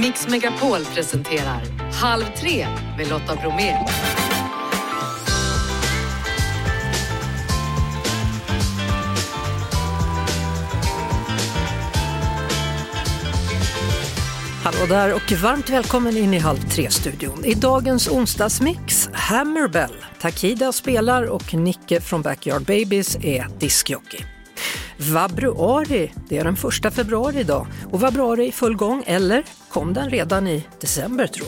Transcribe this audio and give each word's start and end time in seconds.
Mix 0.00 0.28
Megapol 0.28 0.84
presenterar 0.84 1.62
Halv 1.92 2.24
tre 2.36 2.66
med 2.96 3.08
Lotta 3.08 3.36
Bromé. 3.36 3.74
Hallå 14.64 14.86
där 14.88 15.14
och 15.14 15.32
varmt 15.42 15.70
välkommen 15.70 16.16
in 16.16 16.34
i 16.34 16.38
Halv 16.38 16.58
tre-studion. 16.58 17.44
I 17.44 17.54
dagens 17.54 18.08
onsdagsmix, 18.08 19.08
Hammerbell, 19.12 20.04
Takida 20.20 20.72
spelar 20.72 21.22
och 21.22 21.54
Nicke 21.54 22.00
från 22.00 22.22
Backyard 22.22 22.62
Babies 22.62 23.16
är 23.16 23.46
diskjockey. 23.58 24.37
Vabruari, 24.98 26.12
det 26.28 26.38
är 26.38 26.44
den 26.44 26.56
första 26.56 26.90
februari 26.90 27.40
idag 27.40 27.66
och 27.90 28.00
vabruari 28.00 28.44
är 28.44 28.48
i 28.48 28.52
full 28.52 28.76
gång, 28.76 29.04
eller 29.06 29.44
kom 29.68 29.94
den 29.94 30.10
redan 30.10 30.48
i 30.48 30.66
december 30.80 31.26
tro? 31.26 31.46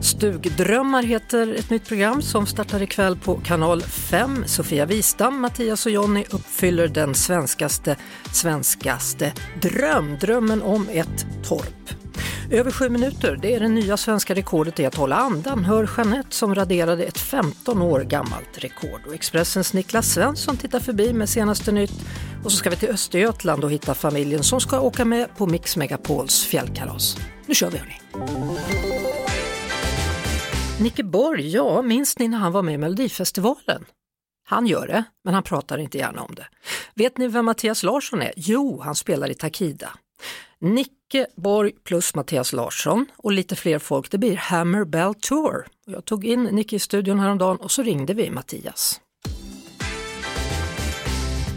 Stugdrömmar 0.00 1.02
heter 1.02 1.54
ett 1.54 1.70
nytt 1.70 1.88
program 1.88 2.22
som 2.22 2.46
startar 2.46 2.82
ikväll 2.82 3.16
på 3.16 3.34
kanal 3.34 3.82
5. 3.82 4.44
Sofia 4.46 4.86
Wistam, 4.86 5.40
Mattias 5.40 5.86
och 5.86 5.92
Jonny 5.92 6.24
uppfyller 6.30 6.88
den 6.88 7.14
svenskaste, 7.14 7.96
svenskaste 8.32 9.32
dröm, 9.62 10.18
drömmen 10.20 10.62
om 10.62 10.88
ett 10.88 11.26
torp. 11.48 12.01
Över 12.50 12.70
sju 12.70 12.88
minuter, 12.88 13.38
det 13.42 13.54
är 13.54 13.60
det 13.60 13.68
nya 13.68 13.96
svenska 13.96 14.34
rekordet 14.34 14.80
i 14.80 14.86
att 14.86 14.94
hålla 14.94 15.16
andan, 15.16 15.64
hör 15.64 15.90
Jeanette 15.96 16.34
som 16.34 16.54
raderade 16.54 17.04
ett 17.04 17.18
15 17.18 17.82
år 17.82 18.00
gammalt 18.00 18.58
rekord. 18.58 19.00
Och 19.06 19.14
Expressens 19.14 19.72
Niklas 19.72 20.12
Svensson 20.12 20.56
tittar 20.56 20.80
förbi 20.80 21.12
med 21.12 21.28
senaste 21.28 21.72
nytt. 21.72 22.04
Och 22.44 22.52
så 22.52 22.56
ska 22.56 22.70
vi 22.70 22.76
till 22.76 22.88
Östergötland 22.88 23.64
och 23.64 23.70
hitta 23.70 23.94
familjen 23.94 24.42
som 24.42 24.60
ska 24.60 24.80
åka 24.80 25.04
med 25.04 25.36
på 25.36 25.46
Mix 25.46 25.76
Megapols 25.76 26.44
fjällkalas. 26.44 27.16
Nu 27.46 27.54
kör 27.54 27.70
vi 27.70 27.78
hörni! 27.78 28.00
Nicke 30.80 31.04
Borg, 31.04 31.48
ja, 31.48 31.82
minns 31.82 32.18
ni 32.18 32.28
när 32.28 32.38
han 32.38 32.52
var 32.52 32.62
med 32.62 32.74
i 32.74 32.78
Melodifestivalen? 32.78 33.84
Han 34.44 34.66
gör 34.66 34.86
det, 34.86 35.04
men 35.24 35.34
han 35.34 35.42
pratar 35.42 35.78
inte 35.78 35.98
gärna 35.98 36.22
om 36.22 36.34
det. 36.34 36.46
Vet 36.94 37.18
ni 37.18 37.28
vem 37.28 37.44
Mattias 37.44 37.82
Larsson 37.82 38.22
är? 38.22 38.32
Jo, 38.36 38.80
han 38.80 38.94
spelar 38.94 39.30
i 39.30 39.34
Takida. 39.34 39.90
Nicke 40.64 41.26
Borg 41.36 41.72
plus 41.84 42.14
Mattias 42.14 42.52
Larsson 42.52 43.06
och 43.16 43.32
lite 43.32 43.56
fler 43.56 43.78
folk, 43.78 44.10
det 44.10 44.18
blir 44.18 44.36
Hammer 44.36 44.84
Bell 44.84 45.14
Tour. 45.14 45.66
Jag 45.86 46.04
tog 46.04 46.24
in 46.24 46.42
Nicke 46.44 46.76
i 46.76 46.78
studion 46.78 47.20
häromdagen 47.20 47.56
och 47.56 47.70
så 47.70 47.82
ringde 47.82 48.14
vi 48.14 48.30
Mattias. 48.30 49.00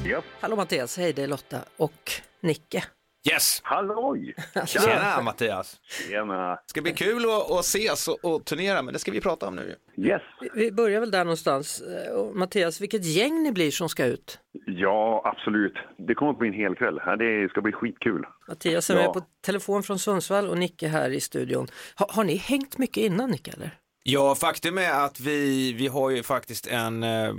Ja. 0.06 0.22
Hallå 0.40 0.56
Mattias, 0.56 0.98
hej 0.98 1.14
det 1.14 1.24
är 1.24 1.28
Lotta 1.28 1.60
och 1.78 2.12
Nicke. 2.42 2.84
Yes! 3.32 3.60
Halloj! 3.64 4.36
Tjena 4.68 5.22
Mattias! 5.22 5.80
Tjena! 6.10 6.60
Ska 6.66 6.82
bli 6.82 6.94
kul 6.94 7.26
att, 7.26 7.52
att 7.52 7.60
ses 7.66 8.08
och, 8.08 8.26
och 8.26 8.46
turnera, 8.46 8.82
men 8.82 8.94
det 8.94 9.00
ska 9.00 9.12
vi 9.12 9.22
prata 9.22 9.48
om 9.48 9.56
nu. 9.56 9.76
Yes! 9.98 10.22
Vi- 10.54 10.72
börjar 10.72 11.00
väl 11.00 11.12
där 11.12 11.24
någonstans. 11.24 11.82
Eh, 11.82 12.26
Mattias, 12.34 12.82
vilket 12.82 13.06
gäng 13.06 13.44
ni 13.44 13.52
blir 13.52 13.72
som 13.72 13.90
ska 13.90 14.06
ut? 14.06 14.40
Ja, 14.66 15.22
absolut. 15.26 15.74
Det 16.08 16.16
kommer 16.16 16.32
att 16.32 16.40
bli 16.40 16.48
en 16.48 16.54
hel 16.54 16.76
kväll. 16.76 16.96
Det 17.20 17.50
ska 17.50 17.62
bli 17.62 17.72
skitkul. 17.72 18.26
Mattias 18.48 18.90
är 18.90 18.96
Ja. 18.96 19.02
med 19.02 19.14
på 19.14 19.22
telefon 19.46 19.84
från 19.84 20.00
Sundsvall 20.00 20.48
och 20.48 20.58
Nicke 20.58 20.88
här 20.88 21.10
i 21.10 21.20
studion. 21.22 21.68
Ha, 22.00 22.08
har 22.10 22.24
ni 22.24 22.36
hängt 22.36 22.78
mycket 22.78 23.04
innan 23.04 23.30
Nicke 23.32 23.52
eller? 23.52 23.72
Ja, 24.08 24.36
faktum 24.36 24.78
är 24.78 25.06
att 25.06 25.20
vi, 25.20 25.74
vi 25.74 25.88
har 25.88 26.10
ju 26.10 26.24
faktiskt 26.24 26.68
en 26.68 27.04
eh, 27.04 27.34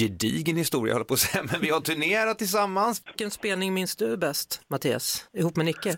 gedigen 0.00 0.56
historia, 0.56 0.90
jag 0.90 0.94
håller 0.94 1.04
på 1.04 1.14
att 1.14 1.20
säga, 1.20 1.44
men 1.52 1.60
vi 1.60 1.70
har 1.70 1.80
turnerat 1.80 2.38
tillsammans. 2.38 3.02
Vilken 3.06 3.30
spelning 3.30 3.74
minns 3.74 3.96
du 3.96 4.16
bäst 4.16 4.62
Mattias, 4.68 5.28
ihop 5.32 5.56
med 5.56 5.66
Nicke? 5.66 5.90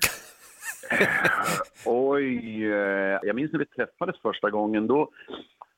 Oj, 1.84 2.64
eh, 2.64 3.18
jag 3.22 3.36
minns 3.36 3.52
när 3.52 3.58
vi 3.58 3.66
träffades 3.66 4.16
första 4.22 4.50
gången. 4.50 4.86
Då, 4.86 5.10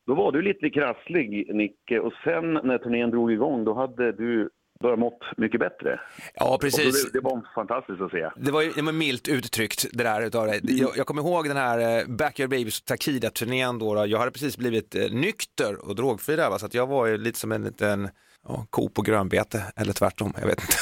då 0.06 0.14
var 0.14 0.32
du 0.32 0.42
lite 0.42 0.70
krasslig, 0.70 1.54
Nicke. 1.54 2.00
Och 2.00 2.12
sen 2.24 2.52
när 2.52 2.78
turnén 2.78 3.10
drog 3.10 3.32
igång, 3.32 3.64
då 3.64 3.74
hade 3.74 4.12
du 4.12 4.50
börjat 4.80 4.98
mått 4.98 5.24
mycket 5.36 5.60
bättre. 5.60 6.00
Ja, 6.34 6.58
precis. 6.60 7.04
det, 7.04 7.12
det 7.12 7.20
var 7.20 7.54
fantastiskt 7.54 8.00
att 8.00 8.10
se. 8.10 8.30
Det 8.36 8.50
var 8.50 8.62
det 8.74 8.82
var 8.82 8.92
milt 8.92 9.28
uttryckt 9.28 9.86
det 9.92 10.04
där 10.04 10.22
utav 10.22 10.46
det. 10.46 10.60
Jag, 10.62 10.96
jag 10.96 11.06
kommer 11.06 11.22
ihåg 11.22 11.48
den 11.48 11.56
här 11.56 11.98
eh, 11.98 12.06
Backyard 12.06 12.50
Babies 12.50 12.82
Takida-turnén 12.82 13.78
då, 13.78 13.94
då. 13.94 14.06
Jag 14.06 14.18
hade 14.18 14.30
precis 14.30 14.56
blivit 14.56 14.94
eh, 14.94 15.10
nykter 15.10 15.88
och 15.88 15.94
drogfri 15.94 16.36
där, 16.36 16.50
va? 16.50 16.58
så 16.58 16.66
att 16.66 16.74
jag 16.74 16.86
var 16.86 17.06
ju 17.06 17.18
lite 17.18 17.38
som 17.38 17.52
en 17.52 17.64
liten 17.64 18.08
ja, 18.48 18.66
ko 18.70 18.88
på 18.88 19.02
grönbete, 19.02 19.62
eller 19.76 19.92
tvärtom, 19.92 20.32
jag 20.40 20.46
vet 20.46 20.60
inte. 20.60 20.76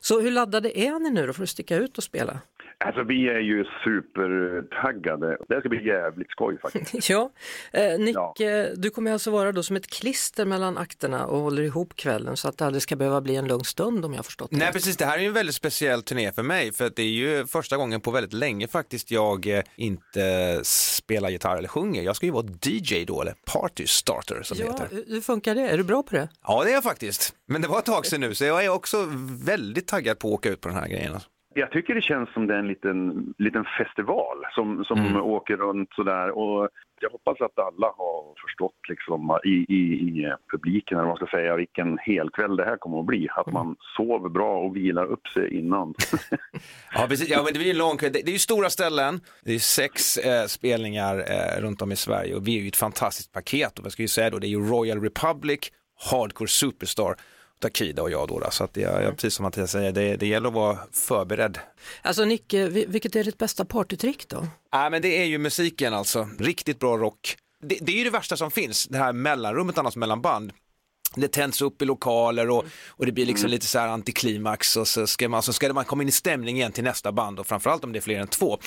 Så 0.00 0.20
hur 0.20 0.30
laddade 0.30 0.78
är 0.78 0.98
ni 0.98 1.10
nu 1.10 1.26
då 1.26 1.32
för 1.32 1.42
att 1.42 1.48
sticka 1.48 1.76
ut 1.76 1.98
och 1.98 2.04
spela? 2.04 2.40
Alltså, 2.84 3.02
vi 3.02 3.28
är 3.28 3.38
ju 3.40 3.64
supertaggade. 3.84 5.36
Det 5.48 5.60
ska 5.60 5.68
bli 5.68 5.86
jävligt 5.86 6.30
skoj 6.30 6.58
faktiskt. 6.62 7.08
Ja, 7.10 7.30
eh, 7.72 7.98
Nicke, 7.98 8.72
du 8.76 8.90
kommer 8.90 9.12
alltså 9.12 9.30
vara 9.30 9.52
då 9.52 9.62
som 9.62 9.76
ett 9.76 9.86
klister 9.86 10.44
mellan 10.44 10.78
akterna 10.78 11.26
och 11.26 11.40
håller 11.40 11.62
ihop 11.62 11.96
kvällen 11.96 12.36
så 12.36 12.48
att 12.48 12.58
det 12.58 12.66
aldrig 12.66 12.82
ska 12.82 12.96
behöva 12.96 13.20
bli 13.20 13.36
en 13.36 13.48
lugn 13.48 13.64
stund 13.64 14.04
om 14.04 14.14
jag 14.14 14.24
förstått 14.24 14.50
det 14.50 14.56
Nej 14.56 14.66
rätt. 14.66 14.74
precis, 14.74 14.96
det 14.96 15.04
här 15.04 15.18
är 15.18 15.22
ju 15.22 15.26
en 15.26 15.32
väldigt 15.32 15.54
speciell 15.54 16.02
turné 16.02 16.32
för 16.32 16.42
mig 16.42 16.72
för 16.72 16.86
att 16.86 16.96
det 16.96 17.02
är 17.02 17.06
ju 17.06 17.46
första 17.46 17.76
gången 17.76 18.00
på 18.00 18.10
väldigt 18.10 18.32
länge 18.32 18.68
faktiskt 18.68 19.10
jag 19.10 19.46
eh, 19.46 19.62
inte 19.76 20.60
spelar 20.64 21.30
gitarr 21.30 21.56
eller 21.58 21.68
sjunger. 21.68 22.02
Jag 22.02 22.16
ska 22.16 22.26
ju 22.26 22.32
vara 22.32 22.46
DJ 22.62 23.04
då, 23.04 23.20
eller 23.22 23.34
party 23.52 23.86
starter 23.86 24.42
som 24.42 24.56
det 24.58 24.64
Ja, 24.64 24.72
heter. 24.72 24.88
hur 24.90 25.04
hur 25.08 25.20
funkar 25.20 25.54
det? 25.54 25.60
Är 25.70 25.76
du 25.76 25.84
bra 25.84 26.02
på 26.02 26.14
det? 26.16 26.28
Ja 26.46 26.64
det 26.64 26.70
är 26.70 26.74
jag 26.74 26.82
faktiskt, 26.82 27.34
men 27.46 27.62
det 27.62 27.68
var 27.68 27.78
ett 27.78 27.84
tag 27.84 28.06
sedan 28.06 28.20
nu 28.20 28.34
så 28.34 28.44
jag 28.44 28.64
är 28.64 28.68
också 28.68 28.96
väldigt 29.44 29.86
taggad 29.86 30.18
på 30.18 30.28
att 30.28 30.34
åka 30.34 30.48
ut 30.50 30.60
på 30.60 30.68
den 30.68 30.76
här 30.78 30.88
grejen. 30.88 31.12
Jag 31.54 31.70
tycker 31.70 31.94
det 31.94 32.00
känns 32.02 32.32
som 32.32 32.46
det 32.46 32.54
är 32.54 32.58
en 32.58 32.68
liten, 32.68 33.34
liten 33.38 33.64
festival 33.78 34.36
som, 34.54 34.84
som 34.84 34.98
Mm. 35.00 35.16
åker 35.22 35.56
runt 35.56 35.88
sådär. 35.94 36.30
Och 36.38 36.68
jag 37.00 37.10
hoppas 37.10 37.40
att 37.40 37.58
alla 37.58 37.86
har 37.86 38.34
förstått 38.46 38.78
liksom, 38.88 39.38
i, 39.44 39.48
i, 39.48 39.92
i 40.08 40.32
publiken, 40.52 40.98
eller 40.98 41.08
vad 41.08 41.20
man 41.20 41.26
ska 41.28 41.36
säga, 41.36 41.56
vilken 41.56 41.98
helkväll 41.98 42.56
det 42.56 42.64
här 42.64 42.76
kommer 42.76 43.00
att 43.00 43.06
bli. 43.06 43.28
Att 43.36 43.52
man 43.52 43.76
sover 43.96 44.28
bra 44.28 44.58
och 44.58 44.76
vilar 44.76 45.04
upp 45.04 45.28
sig 45.28 45.58
innan. 45.58 45.94
Ja, 46.94 47.06
precis. 47.08 47.28
Ja, 47.28 47.42
men 47.44 47.52
det 47.52 47.58
blir 47.58 47.70
en 47.70 47.78
lång 47.78 47.96
kväll. 47.96 48.12
Det 48.12 48.22
det 48.22 48.30
är 48.30 48.32
ju 48.32 48.38
stora 48.38 48.70
ställen, 48.70 49.20
det 49.44 49.52
är 49.54 49.58
sex 49.58 50.16
eh, 50.16 50.46
spelningar 50.46 51.16
eh, 51.18 51.62
runt 51.62 51.82
om 51.82 51.92
i 51.92 51.96
Sverige 51.96 52.34
och 52.34 52.48
vi 52.48 52.56
är 52.58 52.62
ju 52.62 52.68
ett 52.68 52.76
fantastiskt 52.76 53.32
paket 53.32 53.78
och 53.78 53.84
vad 53.84 53.92
ska 53.92 54.02
jag 54.02 54.10
säga 54.10 54.30
då, 54.30 54.38
det 54.38 54.46
är 54.46 54.48
ju 54.48 54.60
Royal 54.68 55.00
Republic, 55.00 55.60
Hardcore 56.10 56.48
Superstar, 56.48 57.14
Takida 57.60 58.02
och 58.02 58.10
jag 58.10 58.28
då. 58.28 58.48
Så 58.50 58.64
att 58.64 58.74
det, 58.74 58.80
ja, 58.80 59.10
precis 59.12 59.34
som 59.34 59.42
Mattias 59.42 59.70
säger, 59.70 59.92
det, 59.92 60.16
det 60.16 60.26
gäller 60.26 60.48
att 60.48 60.54
vara 60.54 60.78
förberedd. 60.92 61.58
Alltså 62.02 62.24
Nicke, 62.24 62.66
vi- 62.68 62.86
vilket 62.88 63.16
är 63.16 63.24
ditt 63.24 63.38
bästa 63.38 63.64
partytrick 63.64 64.28
då? 64.28 64.46
Nej 64.72 64.90
men 64.90 65.02
det 65.02 65.08
är 65.20 65.24
ju 65.24 65.38
musiken 65.38 65.94
alltså, 65.94 66.28
riktigt 66.38 66.78
bra 66.78 66.96
rock. 66.96 67.36
Det, 67.62 67.78
det 67.80 67.92
är 67.92 67.96
ju 67.96 68.04
det 68.04 68.10
värsta 68.10 68.36
som 68.36 68.50
finns, 68.50 68.86
det 68.86 68.98
här 68.98 69.12
mellanrummet 69.12 69.78
annars 69.78 69.96
mellan 69.96 70.20
band. 70.22 70.52
Det 71.14 71.28
tänds 71.28 71.62
upp 71.62 71.82
i 71.82 71.84
lokaler 71.84 72.50
och, 72.50 72.64
och 72.88 73.06
det 73.06 73.12
blir 73.12 73.26
liksom 73.26 73.50
lite 73.50 73.66
så 73.66 73.78
här 73.78 73.88
antiklimax 73.88 74.76
och 74.76 74.88
så 74.88 75.06
ska, 75.06 75.28
man, 75.28 75.42
så 75.42 75.52
ska 75.52 75.72
man 75.72 75.84
komma 75.84 76.02
in 76.02 76.08
i 76.08 76.12
stämning 76.12 76.56
igen 76.56 76.72
till 76.72 76.84
nästa 76.84 77.12
band 77.12 77.38
och 77.38 77.46
framförallt 77.46 77.84
om 77.84 77.92
det 77.92 77.98
är 77.98 78.00
fler 78.00 78.20
än 78.20 78.28
två. 78.28 78.58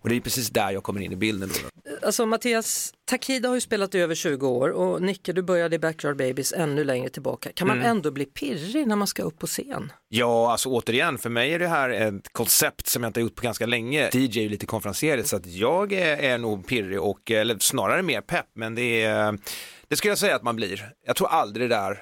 Och 0.00 0.08
det 0.08 0.16
är 0.16 0.20
precis 0.20 0.50
där 0.50 0.70
jag 0.70 0.82
kommer 0.82 1.00
in 1.00 1.12
i 1.12 1.16
bilden. 1.16 1.48
Då. 1.48 1.92
Alltså 2.06 2.26
Mattias, 2.26 2.94
Takida 3.04 3.48
har 3.48 3.54
ju 3.54 3.60
spelat 3.60 3.94
i 3.94 3.98
över 3.98 4.14
20 4.14 4.48
år 4.48 4.68
och 4.68 5.02
Nicke 5.02 5.32
du 5.32 5.42
började 5.42 5.76
i 5.76 5.78
Backyard 5.78 6.16
Babies 6.16 6.52
ännu 6.52 6.84
längre 6.84 7.08
tillbaka. 7.08 7.50
Kan 7.54 7.68
man 7.68 7.82
ändå 7.82 8.10
bli 8.10 8.24
pirrig 8.24 8.86
när 8.86 8.96
man 8.96 9.06
ska 9.06 9.22
upp 9.22 9.38
på 9.38 9.46
scen? 9.46 9.92
Ja, 10.08 10.52
alltså 10.52 10.68
återigen, 10.68 11.18
för 11.18 11.30
mig 11.30 11.54
är 11.54 11.58
det 11.58 11.68
här 11.68 11.90
ett 11.90 12.32
koncept 12.32 12.86
som 12.86 13.02
jag 13.02 13.10
inte 13.10 13.20
har 13.20 13.22
gjort 13.22 13.34
på 13.34 13.42
ganska 13.42 13.66
länge. 13.66 14.10
DJ 14.12 14.38
är 14.38 14.42
ju 14.42 14.48
lite 14.48 14.66
konferenserigt 14.66 15.28
så 15.28 15.36
att 15.36 15.46
jag 15.46 15.92
är, 15.92 16.16
är 16.16 16.38
nog 16.38 16.66
pirrig 16.66 17.00
och, 17.00 17.30
eller 17.30 17.58
snarare 17.58 18.02
mer 18.02 18.20
pepp, 18.20 18.46
men 18.54 18.74
det 18.74 19.02
är 19.02 19.38
det 19.92 19.96
skulle 19.96 20.10
jag 20.10 20.18
säga 20.18 20.36
att 20.36 20.42
man 20.42 20.56
blir. 20.56 20.80
Jag 21.06 21.16
tror 21.16 21.28
aldrig 21.28 21.70
det 21.70 21.76
där 21.76 21.94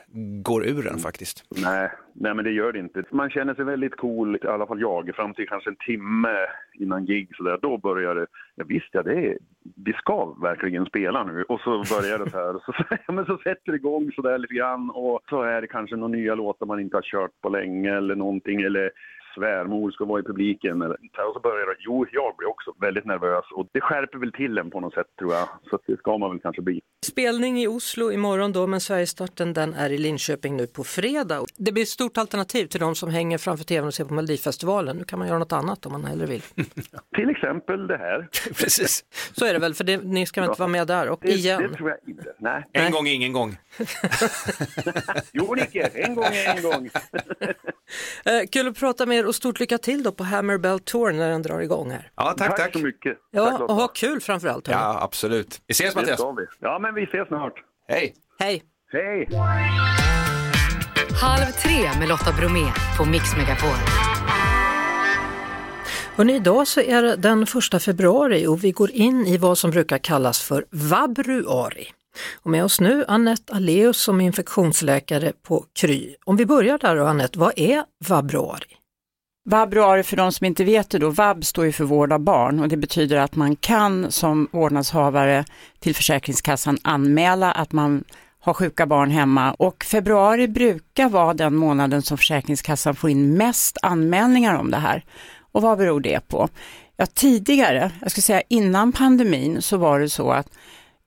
går 0.43 0.67
ur 0.67 0.87
en 0.87 0.99
faktiskt. 0.99 1.45
nej, 1.65 1.91
nej, 2.15 2.35
men 2.35 2.45
det 2.45 2.51
gör 2.51 2.73
det 2.73 2.79
inte. 2.79 3.03
Man 3.11 3.31
känner 3.31 3.55
sig 3.55 3.65
väldigt 3.65 3.97
cool, 3.97 4.37
i 4.37 4.47
alla 4.47 4.67
fall 4.67 4.81
jag, 4.81 5.15
fram 5.15 5.35
till 5.35 5.49
kanske 5.49 5.71
en 5.71 5.77
timme 5.77 6.37
innan 6.75 7.07
gig. 7.07 7.29
Så 7.37 7.43
där. 7.43 7.59
Då 7.63 7.79
börjar 7.79 8.15
det, 8.15 8.27
ja, 8.55 8.65
visst 8.69 8.89
ja, 8.93 9.03
det 9.03 9.13
är, 9.13 9.39
vi 9.85 9.93
ska 9.93 10.25
verkligen 10.25 10.87
spela 10.87 11.25
nu. 11.25 11.43
Och 11.43 11.61
så 11.61 11.71
börjar 11.71 12.19
det 12.19 12.31
så 12.31 12.37
här, 12.37 12.57
och 12.57 12.63
så, 12.63 12.73
ja, 13.07 13.13
men 13.13 13.27
så 13.27 13.39
sätter 13.39 13.73
det 13.73 13.77
igång 13.77 14.13
så 14.13 14.23
där 14.23 14.39
lite 14.39 14.55
grann. 14.55 14.91
Och 14.91 15.21
så 15.29 15.43
är 15.43 15.61
det 15.61 15.67
kanske 15.67 15.97
några 15.97 16.17
nya 16.17 16.35
låtar 16.35 16.67
man 16.67 16.81
inte 16.81 16.97
har 16.97 17.03
kört 17.03 17.41
på 17.41 17.49
länge 17.49 17.97
eller 17.97 18.15
någonting. 18.15 18.61
Eller 18.63 18.91
svärmor 19.35 19.91
ska 19.91 20.05
vara 20.05 20.21
i 20.21 20.23
publiken. 20.23 20.83
Eller, 20.83 20.95
och 21.29 21.35
så 21.35 21.41
börjar 21.41 21.67
det, 21.67 21.77
jo, 21.79 22.07
jag 22.13 22.37
blir 22.37 22.49
också 22.49 22.75
väldigt 22.81 23.05
nervös. 23.05 23.45
Och 23.55 23.67
det 23.73 23.81
skärper 23.81 24.19
väl 24.19 24.33
till 24.33 24.59
en 24.59 24.71
på 24.71 24.81
något 24.81 24.95
sätt 24.95 25.07
tror 25.19 25.35
jag. 25.35 25.49
Så 25.71 25.79
det 25.87 25.97
ska 25.97 26.19
man 26.19 26.31
väl 26.31 26.41
kanske 26.41 26.63
bli. 26.63 26.81
Spelning 27.07 27.63
i 27.63 27.67
Oslo 27.67 28.13
imorgon 28.13 28.53
då, 28.53 28.67
men 28.67 28.81
Sverigestarten 28.81 29.53
den 29.53 29.75
är 29.75 29.91
i 29.93 29.99
Linköping 29.99 30.57
nu 30.57 30.67
på 30.67 30.85
fredag. 30.85 31.45
Det 31.57 31.73
blir 31.73 31.83
ett 31.83 31.89
stort 31.89 32.19
alternativ 32.19 32.67
till 32.67 32.81
de 32.81 32.95
som 32.95 33.11
hänger 33.11 33.39
framför 33.39 33.65
tvn 33.65 33.87
och 33.87 33.95
ser 33.95 34.05
på 34.05 34.15
Melodifestivalen. 34.15 34.97
Nu 34.97 35.05
kan 35.05 35.19
man 35.19 35.29
göra 35.29 35.39
något 35.39 35.53
annat 35.53 35.87
om 35.87 35.93
man 35.93 36.05
hellre 36.05 36.27
vill. 36.27 36.41
Till 37.17 37.31
exempel 37.31 37.87
det 37.87 37.97
här. 37.99 38.29
Precis. 38.49 39.05
Så 39.33 39.45
är 39.47 39.53
det 39.53 39.59
väl, 39.59 39.75
för 39.75 39.85
det, 39.85 40.05
ni 40.05 40.27
ska 40.27 40.41
väl 40.41 40.51
inte 40.51 40.61
vara 40.61 40.69
med 40.71 40.87
där 40.87 41.09
och 41.11 41.19
Det, 41.23 41.33
igen. 41.33 41.63
det 41.63 41.77
tror 41.77 41.91
jag 41.91 41.99
inte. 42.07 42.35
Nej. 42.39 42.65
En 42.73 42.83
Nej. 42.83 42.93
gång 42.93 43.09
är 43.09 43.13
ingen 43.15 43.33
gång. 43.33 43.57
Jo, 45.33 45.55
Nicke, 45.55 45.91
en 45.95 46.15
gång 46.15 46.25
är 46.25 46.57
en 46.57 46.63
gång. 46.63 46.89
Eh, 48.25 48.47
kul 48.53 48.69
att 48.69 48.79
prata 48.79 49.07
med 49.07 49.20
er 49.21 49.27
och 49.27 49.35
stort 49.35 49.61
lycka 49.61 49.79
till 49.79 50.03
då 50.03 50.13
på 50.13 50.25
Hammerbell 50.25 50.81
Tour 50.81 51.13
när 51.13 51.31
den 51.31 51.43
drar 51.43 51.61
igång 51.61 51.91
här. 51.91 52.11
Ja, 52.17 52.35
tack, 52.39 52.57
tack. 52.57 52.73
så 52.73 52.79
mycket. 52.79 53.19
Ja, 53.31 53.51
tack, 53.51 53.61
och 53.61 53.75
ha 53.75 53.89
kul 53.89 54.21
framförallt. 54.21 54.69
Ja, 54.69 54.99
absolut. 55.03 55.61
Vi 55.67 55.73
ses 55.73 55.95
Det 55.95 56.01
Mattias. 56.01 56.21
vi. 56.21 56.47
Ja, 56.61 56.79
men 56.79 56.95
vi 56.95 57.03
ses 57.05 57.29
snart. 57.29 57.55
Hej! 57.89 58.15
Hej! 58.39 58.63
Hej! 58.93 59.29
Halv 61.23 61.45
tre 61.53 61.91
med 61.99 62.09
Lotta 62.09 62.33
Bromé 62.33 62.73
på 62.99 63.05
Mix 63.05 63.37
Megapol. 63.37 63.77
Hörrni, 66.17 66.35
idag 66.35 66.67
så 66.67 66.81
är 66.81 67.03
det 67.03 67.17
den 67.17 67.47
första 67.47 67.79
februari 67.79 68.47
och 68.47 68.65
vi 68.65 68.73
går 68.73 68.91
in 68.91 69.27
i 69.27 69.37
vad 69.39 69.59
som 69.59 69.71
brukar 69.71 69.99
kallas 69.99 70.43
för 70.43 70.65
vabruari. 70.71 71.89
Och 72.43 72.51
med 72.51 72.65
oss 72.65 72.81
nu 72.81 73.05
Annette 73.09 73.53
Aleus 73.53 74.03
som 74.03 74.21
är 74.21 74.25
infektionsläkare 74.25 75.33
på 75.43 75.65
Kry. 75.73 76.17
Om 76.25 76.37
vi 76.37 76.47
börjar 76.47 76.79
där 76.79 76.97
då 76.97 77.05
Annette, 77.05 77.39
vad 77.39 77.53
är 77.57 77.85
vabruari? 78.09 78.77
Vabruari, 79.51 80.03
för 80.03 80.17
de 80.17 80.33
som 80.33 80.47
inte 80.47 80.65
vet 80.65 80.91
det 80.91 80.99
då, 80.99 81.11
vab 81.11 81.45
står 81.45 81.65
ju 81.65 81.73
för 81.73 81.85
vård 81.85 82.13
av 82.13 82.21
barn 82.21 82.61
och 82.61 82.69
det 82.69 82.77
betyder 82.77 83.17
att 83.17 83.35
man 83.37 83.57
kan 83.57 84.13
som 84.13 84.49
vårdnadshavare 84.53 85.45
till 85.79 85.95
Försäkringskassan 85.95 86.79
anmäla 86.83 87.53
att 87.53 87.73
man 87.73 88.05
har 88.41 88.55
sjuka 88.55 88.87
barn 88.87 89.11
hemma 89.11 89.53
och 89.53 89.85
februari 89.85 90.49
brukar 90.49 91.09
vara 91.09 91.35
den 91.35 91.55
månaden 91.55 92.03
som 92.03 92.19
Försäkringskassan 92.19 92.97
får 92.97 93.11
in 93.11 93.37
mest 93.37 93.79
anmälningar 93.83 94.55
om 94.55 94.71
det 94.71 94.77
här. 94.77 95.05
Och 95.53 95.63
vad 95.63 95.79
beror 95.79 96.01
det 96.01 96.29
på? 96.29 96.49
Ja, 96.97 97.07
tidigare, 97.07 97.91
jag 98.01 98.11
skulle 98.11 98.23
säga 98.23 98.43
innan 98.49 98.93
pandemin, 98.93 99.63
så 99.63 99.77
var 99.77 100.01
det 100.01 100.09
så 100.09 100.31
att 100.31 100.49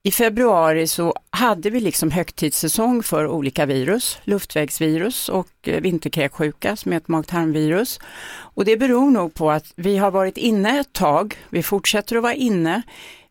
i 0.05 0.11
februari 0.11 0.88
så 0.88 1.13
hade 1.29 1.69
vi 1.69 1.79
liksom 1.79 2.11
högtidssäsong 2.11 3.03
för 3.03 3.27
olika 3.27 3.65
virus, 3.65 4.17
luftvägsvirus 4.23 5.29
och 5.29 5.50
eh, 5.63 5.81
vinterkräksjuka 5.81 6.75
som 6.75 6.94
är 6.94 6.97
ett 6.97 7.07
mag-tarmvirus. 7.07 8.00
Och 8.55 8.65
det 8.65 8.77
beror 8.77 9.11
nog 9.11 9.33
på 9.33 9.51
att 9.51 9.73
vi 9.75 9.97
har 9.97 10.11
varit 10.11 10.38
inne 10.38 10.79
ett 10.79 10.94
tag, 10.94 11.38
vi 11.50 11.63
fortsätter 11.63 12.15
att 12.15 12.23
vara 12.23 12.33
inne, 12.33 12.81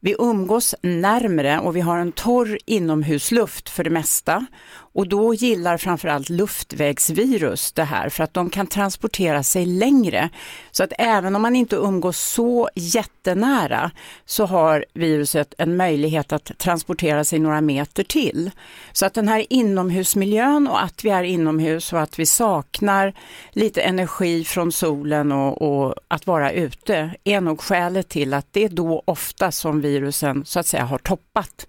vi 0.01 0.15
umgås 0.19 0.75
närmre 0.83 1.59
och 1.59 1.77
vi 1.77 1.81
har 1.81 1.99
en 1.99 2.13
torr 2.13 2.59
inomhusluft 2.67 3.69
för 3.69 3.85
det 3.85 3.91
mesta. 3.91 4.47
Och 4.95 5.09
då 5.09 5.35
gillar 5.35 5.77
framförallt 5.77 6.29
luftvägsvirus 6.29 7.73
det 7.73 7.85
här 7.85 8.09
för 8.09 8.25
att 8.25 8.35
de 8.35 8.51
kan 8.51 8.67
transportera 8.67 9.43
sig 9.43 9.67
längre. 9.67 10.29
Så 10.71 10.85
att 10.85 10.93
även 10.99 11.37
om 11.37 11.43
man 11.43 11.57
inte 11.57 11.77
umgås 11.77 12.19
så 12.19 12.69
jättenära 12.75 13.91
så 14.25 14.47
har 14.47 14.85
viruset 14.95 15.55
en 15.59 15.77
möjlighet 15.77 16.33
att 16.33 16.59
transportera 16.59 17.25
sig 17.25 17.39
några 17.39 17.61
meter 17.61 18.05
till. 18.05 18.51
Så 18.93 19.07
att 19.07 19.15
den 19.15 19.29
här 19.29 19.47
inomhusmiljön 19.51 20.69
och 20.69 20.83
att 20.83 21.05
vi 21.05 21.11
är 21.11 21.23
inomhus 21.23 21.93
och 21.93 22.01
att 22.01 22.19
vi 22.19 22.27
saknar 22.27 23.15
lite 23.53 23.83
energi 23.83 24.45
från 24.45 24.73
solen 24.73 25.33
och, 25.33 25.63
och 25.63 25.95
att 26.09 26.27
vara 26.27 26.53
ute 26.53 27.15
är 27.25 27.41
nog 27.41 27.61
skälet 27.61 28.09
till 28.09 28.35
att 28.35 28.47
det 28.51 28.65
är 28.65 28.69
då 28.69 29.03
ofta 29.05 29.53
som 29.53 29.81
virusen 29.81 30.45
så 30.45 30.61
att 30.61 30.67
säga 30.67 30.85
har 30.85 30.99
toppat. 30.99 31.67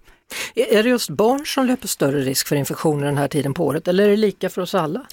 Är 0.54 0.82
det 0.82 0.88
just 0.88 1.10
barn 1.10 1.46
som 1.46 1.66
löper 1.66 1.88
större 1.88 2.20
risk 2.20 2.48
för 2.48 2.56
infektioner 2.56 3.06
den 3.06 3.18
här 3.18 3.28
tiden 3.28 3.54
på 3.54 3.66
året 3.66 3.88
eller 3.88 4.04
är 4.04 4.08
det 4.08 4.16
lika 4.16 4.50
för 4.50 4.62
oss 4.62 4.74
alla? 4.74 5.06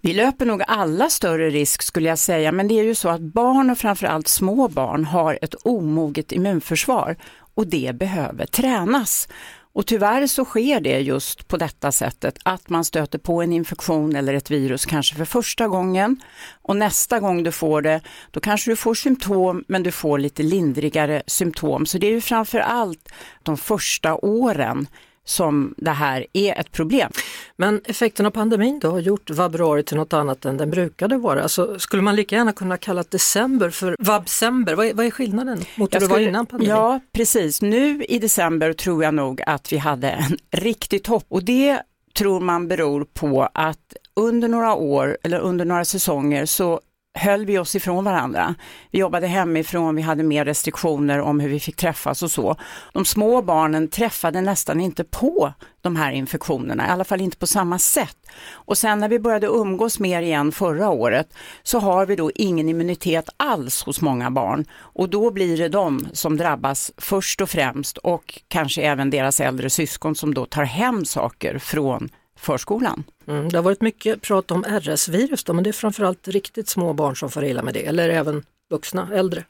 Vi 0.00 0.14
löper 0.14 0.46
nog 0.46 0.62
alla 0.66 1.10
större 1.10 1.50
risk 1.50 1.82
skulle 1.82 2.08
jag 2.08 2.18
säga, 2.18 2.52
men 2.52 2.68
det 2.68 2.78
är 2.78 2.84
ju 2.84 2.94
så 2.94 3.08
att 3.08 3.20
barn 3.20 3.70
och 3.70 3.78
framförallt 3.78 4.28
små 4.28 4.68
barn 4.68 5.04
har 5.04 5.38
ett 5.42 5.54
omoget 5.54 6.32
immunförsvar 6.32 7.16
och 7.54 7.66
det 7.66 7.96
behöver 7.96 8.46
tränas. 8.46 9.28
Och 9.76 9.86
tyvärr 9.86 10.26
så 10.26 10.44
sker 10.44 10.80
det 10.80 11.00
just 11.00 11.48
på 11.48 11.56
detta 11.56 11.92
sättet 11.92 12.38
att 12.42 12.68
man 12.68 12.84
stöter 12.84 13.18
på 13.18 13.42
en 13.42 13.52
infektion 13.52 14.16
eller 14.16 14.34
ett 14.34 14.50
virus 14.50 14.86
kanske 14.86 15.14
för 15.14 15.24
första 15.24 15.68
gången 15.68 16.20
och 16.62 16.76
nästa 16.76 17.20
gång 17.20 17.42
du 17.42 17.52
får 17.52 17.82
det 17.82 18.00
då 18.30 18.40
kanske 18.40 18.70
du 18.70 18.76
får 18.76 18.94
symptom 18.94 19.64
men 19.68 19.82
du 19.82 19.90
får 19.90 20.18
lite 20.18 20.42
lindrigare 20.42 21.22
symptom. 21.26 21.86
Så 21.86 21.98
det 21.98 22.06
är 22.06 22.10
ju 22.10 22.20
framför 22.20 22.58
allt 22.58 23.12
de 23.42 23.56
första 23.56 24.14
åren 24.14 24.86
som 25.26 25.74
det 25.76 25.90
här 25.90 26.26
är 26.32 26.60
ett 26.60 26.72
problem. 26.72 27.12
Men 27.56 27.80
effekten 27.84 28.26
av 28.26 28.30
pandemin 28.30 28.78
då 28.78 28.90
har 28.90 29.00
gjort 29.00 29.30
vabruari 29.30 29.82
till 29.82 29.96
något 29.96 30.12
annat 30.12 30.44
än 30.44 30.56
den 30.56 30.70
brukade 30.70 31.16
vara. 31.16 31.42
Alltså, 31.42 31.78
skulle 31.78 32.02
man 32.02 32.16
lika 32.16 32.36
gärna 32.36 32.52
kunna 32.52 32.76
kalla 32.76 33.04
december 33.08 33.70
för 33.70 33.96
vabsember? 33.98 34.74
Vad 34.74 34.86
är, 34.86 34.94
vad 34.94 35.06
är 35.06 35.10
skillnaden 35.10 35.64
mot 35.76 35.94
hur 35.94 36.00
det 36.00 36.06
var 36.06 36.18
innan 36.18 36.46
pandemin? 36.46 36.70
Ja, 36.70 37.00
precis. 37.12 37.62
Nu 37.62 38.04
i 38.04 38.18
december 38.18 38.72
tror 38.72 39.04
jag 39.04 39.14
nog 39.14 39.42
att 39.46 39.72
vi 39.72 39.76
hade 39.76 40.10
en 40.10 40.36
riktig 40.60 41.04
topp 41.04 41.24
och 41.28 41.44
det 41.44 41.82
tror 42.16 42.40
man 42.40 42.68
beror 42.68 43.04
på 43.04 43.48
att 43.54 43.96
under 44.14 44.48
några 44.48 44.74
år 44.74 45.18
eller 45.22 45.38
under 45.38 45.64
några 45.64 45.84
säsonger 45.84 46.46
så 46.46 46.80
höll 47.16 47.46
vi 47.46 47.58
oss 47.58 47.76
ifrån 47.76 48.04
varandra. 48.04 48.54
Vi 48.90 48.98
jobbade 48.98 49.26
hemifrån, 49.26 49.96
vi 49.96 50.02
hade 50.02 50.22
mer 50.22 50.44
restriktioner 50.44 51.20
om 51.20 51.40
hur 51.40 51.48
vi 51.48 51.60
fick 51.60 51.76
träffas 51.76 52.22
och 52.22 52.30
så. 52.30 52.56
De 52.92 53.04
små 53.04 53.42
barnen 53.42 53.88
träffade 53.88 54.40
nästan 54.40 54.80
inte 54.80 55.04
på 55.04 55.52
de 55.80 55.96
här 55.96 56.12
infektionerna, 56.12 56.86
i 56.86 56.90
alla 56.90 57.04
fall 57.04 57.20
inte 57.20 57.36
på 57.36 57.46
samma 57.46 57.78
sätt. 57.78 58.16
Och 58.52 58.78
sen 58.78 58.98
när 58.98 59.08
vi 59.08 59.18
började 59.18 59.46
umgås 59.46 59.98
mer 59.98 60.22
igen 60.22 60.52
förra 60.52 60.90
året 60.90 61.34
så 61.62 61.78
har 61.78 62.06
vi 62.06 62.16
då 62.16 62.30
ingen 62.34 62.68
immunitet 62.68 63.28
alls 63.36 63.82
hos 63.82 64.00
många 64.00 64.30
barn 64.30 64.64
och 64.78 65.08
då 65.08 65.30
blir 65.30 65.56
det 65.58 65.68
de 65.68 66.06
som 66.12 66.36
drabbas 66.36 66.92
först 66.96 67.40
och 67.40 67.50
främst 67.50 67.98
och 67.98 68.42
kanske 68.48 68.82
även 68.82 69.10
deras 69.10 69.40
äldre 69.40 69.70
syskon 69.70 70.14
som 70.14 70.34
då 70.34 70.46
tar 70.46 70.64
hem 70.64 71.04
saker 71.04 71.58
från 71.58 72.08
förskolan. 72.36 73.04
Mm, 73.26 73.48
det 73.48 73.58
har 73.58 73.62
varit 73.62 73.80
mycket 73.80 74.22
prat 74.22 74.50
om 74.50 74.64
RS-virus 74.64 75.44
då, 75.44 75.52
men 75.52 75.64
det 75.64 75.70
är 75.70 75.72
framförallt 75.72 76.28
riktigt 76.28 76.68
små 76.68 76.92
barn 76.92 77.16
som 77.16 77.30
får 77.30 77.44
illa 77.44 77.62
med 77.62 77.74
det, 77.74 77.86
eller 77.86 78.08
även 78.08 78.42
vuxna, 78.70 79.08
äldre. 79.14 79.44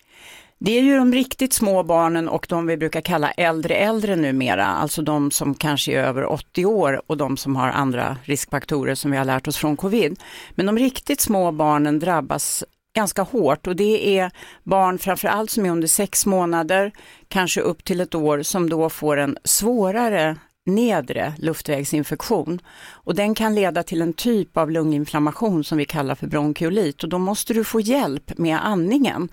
Det 0.58 0.78
är 0.78 0.82
ju 0.82 0.96
de 0.96 1.12
riktigt 1.12 1.52
små 1.52 1.82
barnen 1.82 2.28
och 2.28 2.46
de 2.48 2.66
vi 2.66 2.76
brukar 2.76 3.00
kalla 3.00 3.30
äldre 3.30 3.74
äldre 3.74 4.16
numera, 4.16 4.66
alltså 4.66 5.02
de 5.02 5.30
som 5.30 5.54
kanske 5.54 5.92
är 5.92 6.02
över 6.02 6.24
80 6.32 6.66
år 6.66 7.02
och 7.06 7.16
de 7.16 7.36
som 7.36 7.56
har 7.56 7.68
andra 7.68 8.16
riskfaktorer 8.24 8.94
som 8.94 9.10
vi 9.10 9.16
har 9.16 9.24
lärt 9.24 9.48
oss 9.48 9.56
från 9.56 9.76
covid. 9.76 10.20
Men 10.54 10.66
de 10.66 10.78
riktigt 10.78 11.20
små 11.20 11.52
barnen 11.52 11.98
drabbas 11.98 12.64
ganska 12.96 13.22
hårt 13.22 13.66
och 13.66 13.76
det 13.76 14.18
är 14.18 14.30
barn 14.62 14.98
framförallt 14.98 15.50
som 15.50 15.66
är 15.66 15.70
under 15.70 15.88
sex 15.88 16.26
månader, 16.26 16.92
kanske 17.28 17.60
upp 17.60 17.84
till 17.84 18.00
ett 18.00 18.14
år, 18.14 18.42
som 18.42 18.68
då 18.68 18.90
får 18.90 19.16
en 19.16 19.38
svårare 19.44 20.36
nedre 20.66 21.34
luftvägsinfektion 21.38 22.60
och 22.90 23.14
den 23.14 23.34
kan 23.34 23.54
leda 23.54 23.82
till 23.82 24.02
en 24.02 24.12
typ 24.12 24.56
av 24.56 24.70
lunginflammation 24.70 25.64
som 25.64 25.78
vi 25.78 25.84
kallar 25.84 26.14
för 26.14 26.26
bronkiolit 26.26 27.02
och 27.02 27.08
då 27.08 27.18
måste 27.18 27.54
du 27.54 27.64
få 27.64 27.80
hjälp 27.80 28.38
med 28.38 28.66
andningen. 28.66 29.28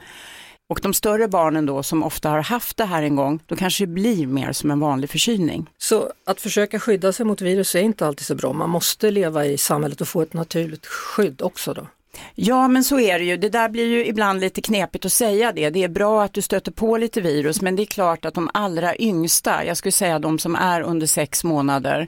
Och 0.69 0.79
de 0.83 0.93
större 0.93 1.27
barnen 1.27 1.65
då 1.65 1.83
som 1.83 2.03
ofta 2.03 2.29
har 2.29 2.41
haft 2.41 2.77
det 2.77 2.85
här 2.85 3.03
en 3.03 3.15
gång, 3.15 3.39
då 3.45 3.55
kanske 3.55 3.85
det 3.85 3.91
blir 3.91 4.27
mer 4.27 4.51
som 4.51 4.71
en 4.71 4.79
vanlig 4.79 5.09
förkylning. 5.09 5.69
Så 5.77 6.11
att 6.25 6.41
försöka 6.41 6.79
skydda 6.79 7.13
sig 7.13 7.25
mot 7.25 7.41
virus 7.41 7.75
är 7.75 7.81
inte 7.81 8.07
alltid 8.07 8.25
så 8.25 8.35
bra, 8.35 8.53
man 8.53 8.69
måste 8.69 9.11
leva 9.11 9.45
i 9.45 9.57
samhället 9.57 10.01
och 10.01 10.07
få 10.07 10.21
ett 10.21 10.33
naturligt 10.33 10.85
skydd 10.85 11.41
också 11.41 11.73
då? 11.73 11.87
Ja, 12.35 12.67
men 12.67 12.83
så 12.83 12.99
är 12.99 13.19
det 13.19 13.25
ju. 13.25 13.37
Det 13.37 13.49
där 13.49 13.69
blir 13.69 13.85
ju 13.85 14.05
ibland 14.05 14.39
lite 14.39 14.61
knepigt 14.61 15.05
att 15.05 15.13
säga 15.13 15.51
det. 15.51 15.69
Det 15.69 15.83
är 15.83 15.87
bra 15.87 16.23
att 16.23 16.33
du 16.33 16.41
stöter 16.41 16.71
på 16.71 16.97
lite 16.97 17.21
virus, 17.21 17.61
men 17.61 17.75
det 17.75 17.83
är 17.83 17.85
klart 17.85 18.25
att 18.25 18.33
de 18.33 18.49
allra 18.53 18.95
yngsta, 18.97 19.65
jag 19.65 19.77
skulle 19.77 19.91
säga 19.91 20.19
de 20.19 20.39
som 20.39 20.55
är 20.55 20.81
under 20.81 21.07
sex 21.07 21.43
månader, 21.43 22.07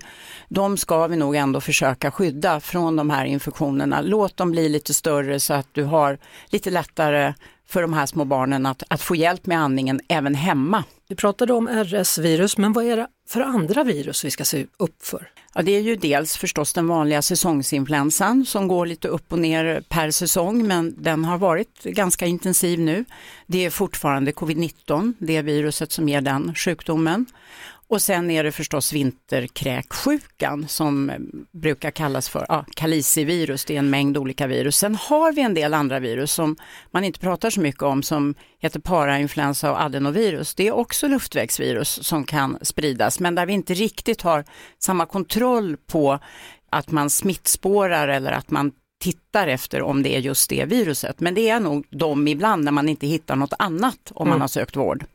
de 0.50 0.78
ska 0.78 1.08
vi 1.08 1.16
nog 1.16 1.36
ändå 1.36 1.62
försöka 1.62 2.12
skydda 2.12 2.60
från 2.60 2.96
de 2.96 3.10
här 3.10 3.26
infektionerna. 3.26 4.02
Låt 4.02 4.38
dem 4.38 4.52
bli 4.52 4.70
lite 4.70 4.94
större 4.94 5.40
så 5.40 5.54
att 5.54 5.68
du 5.72 5.84
har 5.84 6.18
lite 6.50 6.70
lättare 6.70 7.34
för 7.68 7.82
de 7.82 7.94
här 7.94 8.06
små 8.06 8.26
barnen 8.26 8.66
att, 8.66 8.84
att 8.88 9.02
få 9.02 9.16
hjälp 9.16 9.46
med 9.46 9.60
andningen 9.60 10.02
även 10.08 10.36
hemma. 10.36 10.84
Vi 11.08 11.16
pratade 11.16 11.54
om 11.54 11.68
RS-virus, 11.68 12.58
men 12.58 12.74
vad 12.74 12.86
är 12.86 12.98
det 12.98 13.08
för 13.30 13.42
andra 13.42 13.84
virus 13.84 14.26
vi 14.26 14.32
ska 14.32 14.46
se 14.46 14.66
upp 14.78 15.06
för? 15.06 15.28
Ja, 15.58 15.62
det 15.62 15.72
är 15.72 15.82
ju 15.82 15.96
dels 15.96 16.38
förstås 16.38 16.74
den 16.74 16.88
vanliga 16.88 17.22
säsongsinfluensan 17.22 18.46
som 18.46 18.68
går 18.68 18.86
lite 18.86 19.08
upp 19.08 19.34
och 19.34 19.40
ner 19.40 19.82
per 19.90 20.12
säsong 20.12 20.68
men 20.68 20.96
den 20.98 21.26
har 21.26 21.38
varit 21.38 21.84
ganska 21.84 22.26
intensiv 22.26 22.80
nu. 22.80 23.06
Det 23.48 23.66
är 23.66 23.70
fortfarande 23.70 24.32
covid-19, 24.32 25.14
det 25.20 25.42
viruset 25.42 25.92
som 25.92 26.10
ger 26.10 26.22
den 26.22 26.56
sjukdomen. 26.56 27.26
Och 27.88 28.02
sen 28.02 28.32
är 28.32 28.44
det 28.44 28.52
förstås 28.52 28.94
vinterkräksjukan 28.94 30.68
som 30.68 31.10
eh, 31.10 31.18
brukar 31.52 31.92
kallas 31.92 32.30
för 32.30 32.46
ja, 32.50 32.66
kalicivirus, 32.76 33.66
det 33.66 33.76
är 33.76 33.80
en 33.80 33.90
mängd 33.90 34.18
olika 34.18 34.48
virus. 34.48 34.78
Sen 34.78 34.96
har 34.96 35.34
vi 35.34 35.42
en 35.42 35.54
del 35.54 35.74
andra 35.74 36.00
virus 36.00 36.32
som 36.32 36.56
man 36.92 37.04
inte 37.04 37.20
pratar 37.20 37.50
så 37.50 37.62
mycket 37.62 37.84
om 37.84 38.04
som 38.04 38.36
heter 38.60 38.80
parainfluensa 38.80 39.72
och 39.72 39.82
adenovirus. 39.82 40.56
Det 40.56 40.68
är 40.68 40.72
också 40.72 41.08
luftvägsvirus 41.08 42.08
som 42.08 42.24
kan 42.24 42.58
spridas 42.62 43.20
men 43.20 43.36
där 43.36 43.46
vi 43.46 43.54
inte 43.54 43.74
riktigt 43.74 44.22
har 44.22 44.46
samma 44.80 45.06
kontroll 45.06 45.78
på 45.78 46.20
att 46.70 46.92
man 46.92 47.10
smittspårar 47.10 48.08
eller 48.08 48.32
att 48.32 48.52
man 48.52 48.72
tittar 49.02 49.48
efter 49.48 49.82
om 49.82 50.04
det 50.04 50.16
är 50.16 50.20
just 50.20 50.50
det 50.50 50.66
viruset. 50.66 51.20
Men 51.20 51.34
det 51.36 51.50
är 51.50 51.60
nog 51.60 51.88
de 51.90 52.28
ibland 52.28 52.64
när 52.64 52.72
man 52.72 52.90
inte 52.90 53.08
hittar 53.08 53.36
något 53.36 53.54
annat 53.60 54.12
om 54.16 54.30
man 54.30 54.42
har 54.42 54.48
sökt 54.48 54.76
vård. 54.76 55.06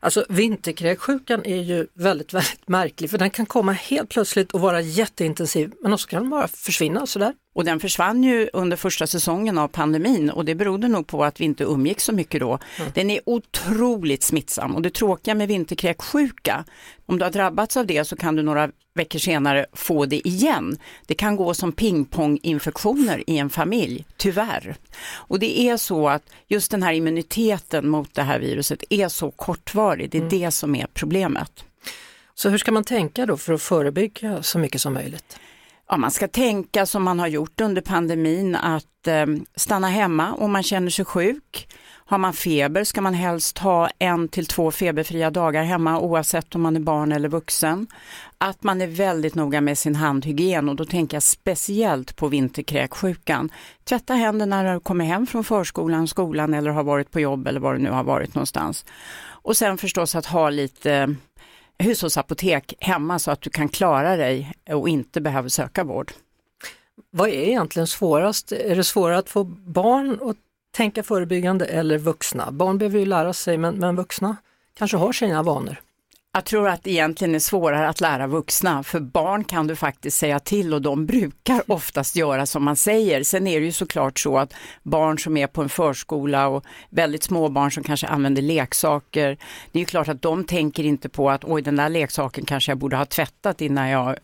Alltså 0.00 0.24
vinterkräksjukan 0.28 1.44
är 1.44 1.62
ju 1.62 1.86
väldigt, 1.94 2.34
väldigt 2.34 2.68
märklig 2.68 3.10
för 3.10 3.18
den 3.18 3.30
kan 3.30 3.46
komma 3.46 3.72
helt 3.72 4.08
plötsligt 4.08 4.52
och 4.52 4.60
vara 4.60 4.80
jätteintensiv 4.80 5.72
men 5.82 5.92
också 5.92 6.08
kan 6.08 6.22
den 6.22 6.30
bara 6.30 6.48
försvinna 6.48 7.06
sådär 7.06 7.34
Och 7.54 7.64
den 7.64 7.80
försvann 7.80 8.24
ju 8.24 8.50
under 8.52 8.76
första 8.76 9.06
säsongen 9.06 9.58
av 9.58 9.68
pandemin 9.68 10.30
och 10.30 10.44
det 10.44 10.54
berodde 10.54 10.88
nog 10.88 11.06
på 11.06 11.24
att 11.24 11.40
vi 11.40 11.44
inte 11.44 11.64
umgick 11.64 12.00
så 12.00 12.12
mycket 12.12 12.40
då. 12.40 12.58
Mm. 12.78 12.92
Den 12.94 13.10
är 13.10 13.20
otroligt 13.26 14.22
smittsam 14.22 14.74
och 14.74 14.82
det 14.82 14.90
tråkiga 14.90 15.34
med 15.34 15.48
vinterkräksjuka, 15.48 16.64
om 17.06 17.18
du 17.18 17.24
har 17.24 17.32
drabbats 17.32 17.76
av 17.76 17.86
det 17.86 18.04
så 18.04 18.16
kan 18.16 18.36
du 18.36 18.42
några 18.42 18.70
veckor 18.94 19.18
senare 19.18 19.66
få 19.72 20.06
det 20.06 20.28
igen. 20.28 20.78
Det 21.06 21.14
kan 21.14 21.36
gå 21.36 21.54
som 21.54 21.72
pingponginfektioner 21.72 23.30
i 23.30 23.38
en 23.38 23.50
familj, 23.50 24.04
tyvärr. 24.16 24.76
Och 25.10 25.38
det 25.38 25.60
är 25.60 25.76
så 25.76 26.08
att 26.08 26.22
just 26.48 26.70
den 26.70 26.82
här 26.82 26.92
immuniteten 26.92 27.88
mot 27.88 28.14
det 28.14 28.22
här 28.22 28.38
viruset 28.38 28.84
är 28.90 29.08
så 29.08 29.30
kortvarig, 29.30 30.10
det 30.10 30.18
är 30.18 30.22
mm. 30.22 30.40
det 30.40 30.50
som 30.50 30.74
är 30.74 30.86
problemet. 30.94 31.64
Så 32.34 32.48
hur 32.48 32.58
ska 32.58 32.72
man 32.72 32.84
tänka 32.84 33.26
då 33.26 33.36
för 33.36 33.52
att 33.52 33.62
förebygga 33.62 34.42
så 34.42 34.58
mycket 34.58 34.80
som 34.80 34.94
möjligt? 34.94 35.38
Ja, 35.88 35.96
man 35.96 36.10
ska 36.10 36.28
tänka 36.28 36.86
som 36.86 37.02
man 37.02 37.18
har 37.18 37.26
gjort 37.26 37.60
under 37.60 37.82
pandemin 37.82 38.54
att 38.56 39.06
eh, 39.06 39.26
stanna 39.56 39.88
hemma 39.88 40.34
om 40.34 40.52
man 40.52 40.62
känner 40.62 40.90
sig 40.90 41.04
sjuk. 41.04 41.68
Har 42.12 42.18
man 42.18 42.32
feber 42.32 42.84
ska 42.84 43.00
man 43.00 43.14
helst 43.14 43.58
ha 43.58 43.88
en 43.98 44.28
till 44.28 44.46
två 44.46 44.70
feberfria 44.70 45.30
dagar 45.30 45.62
hemma 45.62 46.00
oavsett 46.00 46.54
om 46.54 46.62
man 46.62 46.76
är 46.76 46.80
barn 46.80 47.12
eller 47.12 47.28
vuxen. 47.28 47.86
Att 48.38 48.62
man 48.62 48.82
är 48.82 48.86
väldigt 48.86 49.34
noga 49.34 49.60
med 49.60 49.78
sin 49.78 49.94
handhygien 49.94 50.68
och 50.68 50.76
då 50.76 50.84
tänker 50.84 51.16
jag 51.16 51.22
speciellt 51.22 52.16
på 52.16 52.28
vinterkräksjukan. 52.28 53.50
Tvätta 53.84 54.14
händerna 54.14 54.62
när 54.62 54.74
du 54.74 54.80
kommer 54.80 55.04
hem 55.04 55.26
från 55.26 55.44
förskolan, 55.44 56.08
skolan 56.08 56.54
eller 56.54 56.70
har 56.70 56.84
varit 56.84 57.10
på 57.10 57.20
jobb 57.20 57.46
eller 57.46 57.60
var 57.60 57.72
du 57.72 57.78
nu 57.78 57.90
har 57.90 58.04
varit 58.04 58.34
någonstans. 58.34 58.84
Och 59.24 59.56
sen 59.56 59.78
förstås 59.78 60.14
att 60.14 60.26
ha 60.26 60.50
lite 60.50 61.14
hushållsapotek 61.82 62.74
hemma 62.80 63.18
så 63.18 63.30
att 63.30 63.40
du 63.40 63.50
kan 63.50 63.68
klara 63.68 64.16
dig 64.16 64.52
och 64.70 64.88
inte 64.88 65.20
behöver 65.20 65.48
söka 65.48 65.84
vård. 65.84 66.12
Vad 67.10 67.28
är 67.28 67.32
egentligen 67.32 67.86
svårast? 67.86 68.52
Är 68.52 68.76
det 68.76 68.84
svårare 68.84 69.18
att 69.18 69.28
få 69.28 69.44
barn 69.44 70.18
att 70.22 70.36
tänka 70.76 71.02
förebyggande 71.02 71.64
eller 71.64 71.98
vuxna? 71.98 72.50
Barn 72.50 72.78
behöver 72.78 72.98
ju 72.98 73.06
lära 73.06 73.32
sig 73.32 73.58
men, 73.58 73.74
men 73.74 73.96
vuxna 73.96 74.36
kanske 74.74 74.96
har 74.96 75.12
sina 75.12 75.42
vanor. 75.42 75.76
Jag 76.34 76.44
tror 76.44 76.68
att 76.68 76.82
det 76.82 76.90
egentligen 76.90 77.34
är 77.34 77.38
svårare 77.38 77.88
att 77.88 78.00
lära 78.00 78.26
vuxna, 78.26 78.82
för 78.82 79.00
barn 79.00 79.44
kan 79.44 79.66
du 79.66 79.76
faktiskt 79.76 80.18
säga 80.18 80.40
till 80.40 80.74
och 80.74 80.82
de 80.82 81.06
brukar 81.06 81.62
oftast 81.72 82.16
göra 82.16 82.46
som 82.46 82.64
man 82.64 82.76
säger. 82.76 83.22
Sen 83.22 83.46
är 83.46 83.60
det 83.60 83.66
ju 83.66 83.72
såklart 83.72 84.18
så 84.18 84.38
att 84.38 84.54
barn 84.82 85.18
som 85.18 85.36
är 85.36 85.46
på 85.46 85.62
en 85.62 85.68
förskola 85.68 86.48
och 86.48 86.64
väldigt 86.90 87.22
små 87.22 87.48
barn 87.48 87.72
som 87.72 87.82
kanske 87.82 88.06
använder 88.06 88.42
leksaker, 88.42 89.38
det 89.72 89.78
är 89.78 89.80
ju 89.80 89.86
klart 89.86 90.08
att 90.08 90.22
de 90.22 90.44
tänker 90.44 90.84
inte 90.84 91.08
på 91.08 91.30
att 91.30 91.44
oj 91.44 91.62
den 91.62 91.76
där 91.76 91.88
leksaken 91.88 92.44
kanske 92.44 92.70
jag 92.70 92.78
borde 92.78 92.96
ha 92.96 93.04
tvättat 93.04 93.60
innan 93.60 93.88
jag 93.88 94.16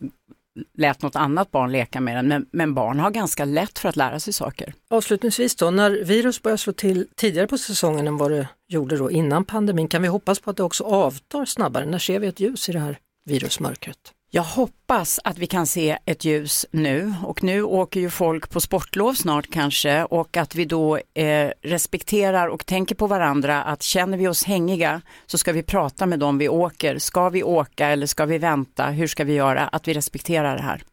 lät 0.77 1.01
något 1.01 1.15
annat 1.15 1.51
barn 1.51 1.71
leka 1.71 2.01
med 2.01 2.15
den, 2.15 2.27
men, 2.27 2.45
men, 2.51 2.73
barn 2.73 2.99
har 2.99 3.11
ganska 3.11 3.45
lätt 3.45 3.79
för 3.79 3.89
att 3.89 3.95
lära 3.95 4.19
sig 4.19 4.33
saker. 4.33 4.73
Avslutningsvis 4.89 5.55
då, 5.55 5.71
när 5.71 5.91
virus 5.91 6.41
börjar 6.41 6.57
slå 6.57 6.73
till 6.73 7.07
tidigare 7.15 7.47
på 7.47 7.57
säsongen 7.57 8.07
än 8.07 8.17
vad 8.17 8.31
det 8.31 8.47
gjorde 8.67 8.97
då 8.97 9.11
innan 9.11 9.45
pandemin, 9.45 9.87
kan 9.87 10.01
vi 10.01 10.07
hoppas 10.07 10.39
på 10.39 10.49
att 10.49 10.57
det 10.57 10.63
också 10.63 10.83
avtar 10.83 11.45
snabbare? 11.45 11.85
När 11.85 11.99
ser 11.99 12.19
vi 12.19 12.27
ett 12.27 12.39
ljus 12.39 12.69
i 12.69 12.71
det 12.71 12.79
här 12.79 12.97
virusmörkret? 13.25 14.13
Jag 14.31 14.43
hoppas 14.43 15.19
att 15.23 15.37
vi 15.37 15.47
kan 15.47 15.67
se 15.67 15.97
ett 16.05 16.25
ljus 16.25 16.65
nu 16.71 17.13
och 17.23 17.43
nu 17.43 17.63
åker 17.63 17.99
ju 17.99 18.09
folk 18.09 18.49
på 18.49 18.61
sportlov 18.61 19.13
snart 19.13 19.51
kanske 19.51 20.03
och 20.03 20.37
att 20.37 20.55
vi 20.55 20.65
då 20.65 20.97
eh, 20.97 21.51
respekterar 21.61 22.47
och 22.47 22.65
tänker 22.65 22.95
på 22.95 23.07
varandra 23.07 23.63
att 23.63 23.83
känner 23.83 24.17
vi 24.17 24.27
oss 24.27 24.43
hängiga 24.43 25.01
så 25.25 25.37
ska 25.37 25.51
vi 25.51 25.63
prata 25.63 26.05
med 26.05 26.19
dem 26.19 26.37
vi 26.37 26.49
åker. 26.49 26.97
Ska 26.97 27.29
vi 27.29 27.43
åka 27.43 27.87
eller 27.87 28.07
ska 28.07 28.25
vi 28.25 28.37
vänta? 28.37 28.89
Hur 28.89 29.07
ska 29.07 29.23
vi 29.23 29.33
göra? 29.33 29.67
Att 29.67 29.87
vi 29.87 29.93
respekterar 29.93 30.57
det 30.57 30.63
här. 30.63 30.83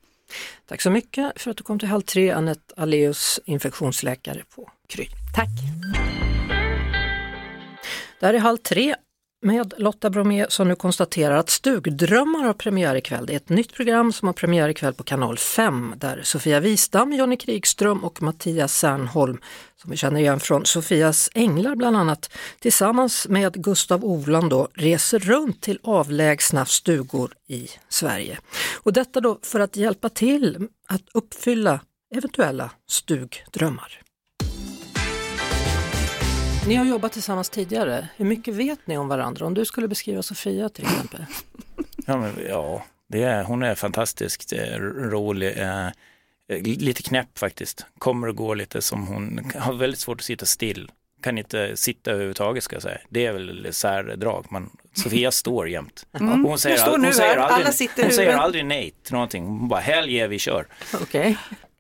Tack 0.69 0.81
så 0.81 0.91
mycket 0.91 1.41
för 1.41 1.51
att 1.51 1.57
du 1.57 1.65
kom 1.65 1.79
till 1.79 1.89
Halv 1.89 2.03
tre, 2.03 2.31
Anette 2.31 2.75
Aleus, 2.77 3.41
infektionsläkare 3.45 4.43
på 4.55 4.71
Kry. 4.89 5.07
Tack! 5.35 5.49
Det 8.21 8.27
här 8.27 8.35
är 8.35 8.39
Halv 8.39 8.57
tre 8.57 8.95
med 9.47 9.75
Lotta 9.77 10.11
Bromé 10.11 10.47
som 10.49 10.69
nu 10.69 10.75
konstaterar 10.75 11.37
att 11.37 11.51
Stugdrömmar 11.51 12.45
har 12.45 12.53
premiär 12.53 12.95
ikväll. 12.97 13.27
Det 13.27 13.33
är 13.33 13.37
ett 13.37 13.49
nytt 13.49 13.75
program 13.75 14.13
som 14.13 14.29
har 14.29 14.33
premiär 14.33 14.69
ikväll 14.69 14.95
på 14.95 15.03
kanal 15.03 15.39
5 15.39 15.95
där 15.97 16.21
Sofia 16.23 16.61
Wistam, 16.61 17.13
Jonny 17.13 17.37
Krigström 17.37 18.05
och 18.05 18.23
Mattias 18.23 18.79
Sernholm, 18.79 19.39
som 19.77 19.91
vi 19.91 19.97
känner 19.97 20.21
igen 20.21 20.41
från 20.41 20.67
Sofias 20.67 21.31
Änglar 21.35 21.77
bland 21.77 21.97
annat, 21.97 22.31
tillsammans 22.59 23.29
med 23.29 23.65
Gustav 23.65 24.05
Oland 24.05 24.51
då, 24.51 24.69
reser 24.75 25.19
runt 25.19 25.63
till 25.63 25.79
avlägsna 25.83 26.67
stugor 26.67 27.33
i 27.47 27.69
Sverige. 27.89 28.39
Och 28.77 28.93
detta 28.93 29.21
då 29.21 29.39
för 29.43 29.61
att 29.61 29.77
hjälpa 29.77 30.09
till 30.09 30.69
att 30.89 31.03
uppfylla 31.15 31.81
eventuella 32.15 32.71
stugdrömmar. 32.89 34.06
Ni 36.67 36.75
har 36.75 36.85
jobbat 36.85 37.13
tillsammans 37.13 37.51
tidigare. 37.51 38.09
Hur 38.17 38.25
mycket 38.25 38.55
vet 38.55 38.87
ni 38.87 38.99
om 38.99 39.09
varandra? 39.09 39.47
Om 39.47 39.55
du 39.55 39.65
skulle 39.65 39.89
beskriva 39.89 40.23
Sofia 40.23 40.69
till 40.69 40.85
exempel. 40.85 41.25
Ja, 42.07 42.17
men, 42.17 42.33
ja 42.49 42.85
det 43.09 43.23
är, 43.23 43.45
hon 43.45 43.63
är 43.63 43.75
fantastiskt 43.75 44.53
eh, 44.53 44.79
rolig. 44.81 45.59
Eh, 45.59 45.89
lite 46.63 47.03
knäpp 47.03 47.39
faktiskt. 47.39 47.87
Kommer 47.99 48.29
och 48.29 48.37
går 48.37 48.57
lite 48.57 48.83
som 48.83 49.07
hon, 49.07 49.51
har 49.55 49.73
väldigt 49.73 50.01
svårt 50.01 50.21
att 50.21 50.25
sitta 50.25 50.47
still. 50.47 50.91
Kan 51.23 51.39
inte 51.39 51.77
sitta 51.77 52.11
överhuvudtaget 52.11 52.65
ska 52.65 52.77
jag 52.77 52.83
säga. 52.83 52.99
Det 53.09 53.27
är 53.27 53.33
väl 53.33 53.69
särdrag. 53.71 54.47
Man, 54.51 54.71
Sofia 54.93 55.31
står 55.31 55.69
jämt. 55.69 56.07
Mm. 56.21 56.45
Hon 56.45 56.59
säger, 56.59 56.91
hon, 56.91 57.13
säger 57.13 57.37
aldrig, 57.37 57.91
hon 58.03 58.11
säger 58.13 58.37
aldrig 58.37 58.65
nej 58.65 58.95
till 59.03 59.13
någonting. 59.13 59.45
Hon 59.45 59.69
bara, 59.69 59.81
helge 59.81 60.27
vi 60.27 60.39
kör. 60.39 60.67
Okay 61.03 61.37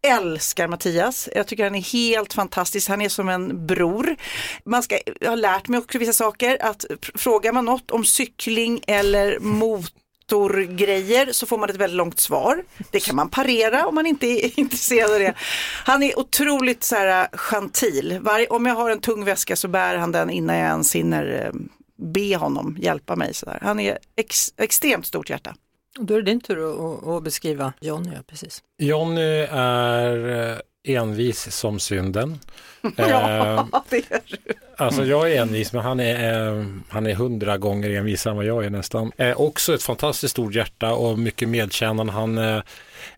älskar 0.06 0.68
Mattias. 0.68 1.28
Jag 1.34 1.46
tycker 1.46 1.64
han 1.64 1.74
är 1.74 1.92
helt 1.92 2.34
fantastisk. 2.34 2.88
Han 2.88 3.00
är 3.00 3.08
som 3.08 3.28
en 3.28 3.66
bror. 3.66 4.16
Man 4.64 4.82
ska, 4.82 4.98
jag 5.20 5.30
har 5.30 5.36
lärt 5.36 5.68
mig 5.68 5.78
också 5.78 5.98
vissa 5.98 6.12
saker 6.12 6.58
att 6.60 6.84
frågar 7.14 7.52
man 7.52 7.64
något 7.64 7.90
om 7.90 8.04
cykling 8.04 8.80
eller 8.86 9.38
motorgrejer 9.38 11.32
så 11.32 11.46
får 11.46 11.58
man 11.58 11.70
ett 11.70 11.76
väldigt 11.76 11.96
långt 11.96 12.20
svar. 12.20 12.64
Det 12.90 13.00
kan 13.00 13.16
man 13.16 13.30
parera 13.30 13.86
om 13.86 13.94
man 13.94 14.06
inte 14.06 14.26
är 14.26 14.58
intresserad 14.60 15.12
av 15.12 15.18
det. 15.18 15.34
Han 15.84 16.02
är 16.02 16.18
otroligt 16.18 16.84
så 16.84 16.96
här 16.96 17.22
äh, 17.22 17.38
gentil. 17.38 18.18
Var, 18.22 18.52
om 18.52 18.66
jag 18.66 18.74
har 18.74 18.90
en 18.90 19.00
tung 19.00 19.24
väska 19.24 19.56
så 19.56 19.68
bär 19.68 19.96
han 19.96 20.12
den 20.12 20.30
innan 20.30 20.56
jag 20.56 20.66
ens 20.66 20.94
hinner 20.94 21.44
äh, 21.46 21.60
be 21.98 22.36
honom 22.36 22.76
hjälpa 22.80 23.16
mig. 23.16 23.34
Så 23.34 23.46
där. 23.46 23.58
Han 23.62 23.80
är 23.80 23.98
ex, 24.16 24.54
extremt 24.56 25.06
stort 25.06 25.30
hjärta. 25.30 25.54
Då 25.98 26.14
är 26.14 26.18
det 26.18 26.30
din 26.30 26.40
tur 26.40 26.58
att, 26.70 27.06
att 27.06 27.22
beskriva 27.22 27.72
Jonny. 27.80 28.10
Ja, 28.14 28.20
precis. 28.26 28.62
Jonny 28.78 29.46
är 29.50 30.50
eh, 30.52 30.58
envis 30.96 31.56
som 31.56 31.78
synden. 31.78 32.38
ja, 32.96 33.04
eh, 33.04 33.66
det 33.88 33.96
är 33.96 34.20
du. 34.26 34.54
Alltså 34.78 35.04
jag 35.04 35.32
är 35.32 35.42
envis 35.42 35.72
men 35.72 35.82
han 35.82 36.00
är, 36.00 36.48
eh, 36.58 36.64
han 36.88 37.06
är 37.06 37.14
hundra 37.14 37.58
gånger 37.58 37.90
envisare 37.90 38.30
än 38.30 38.36
vad 38.36 38.46
jag 38.46 38.64
är 38.64 38.70
nästan. 38.70 39.12
Eh, 39.16 39.40
också 39.40 39.74
ett 39.74 39.82
fantastiskt 39.82 40.32
stort 40.32 40.54
hjärta 40.54 40.94
och 40.94 41.18
mycket 41.18 41.48
medkännande. 41.48 42.12
Han 42.12 42.38
eh, 42.38 42.62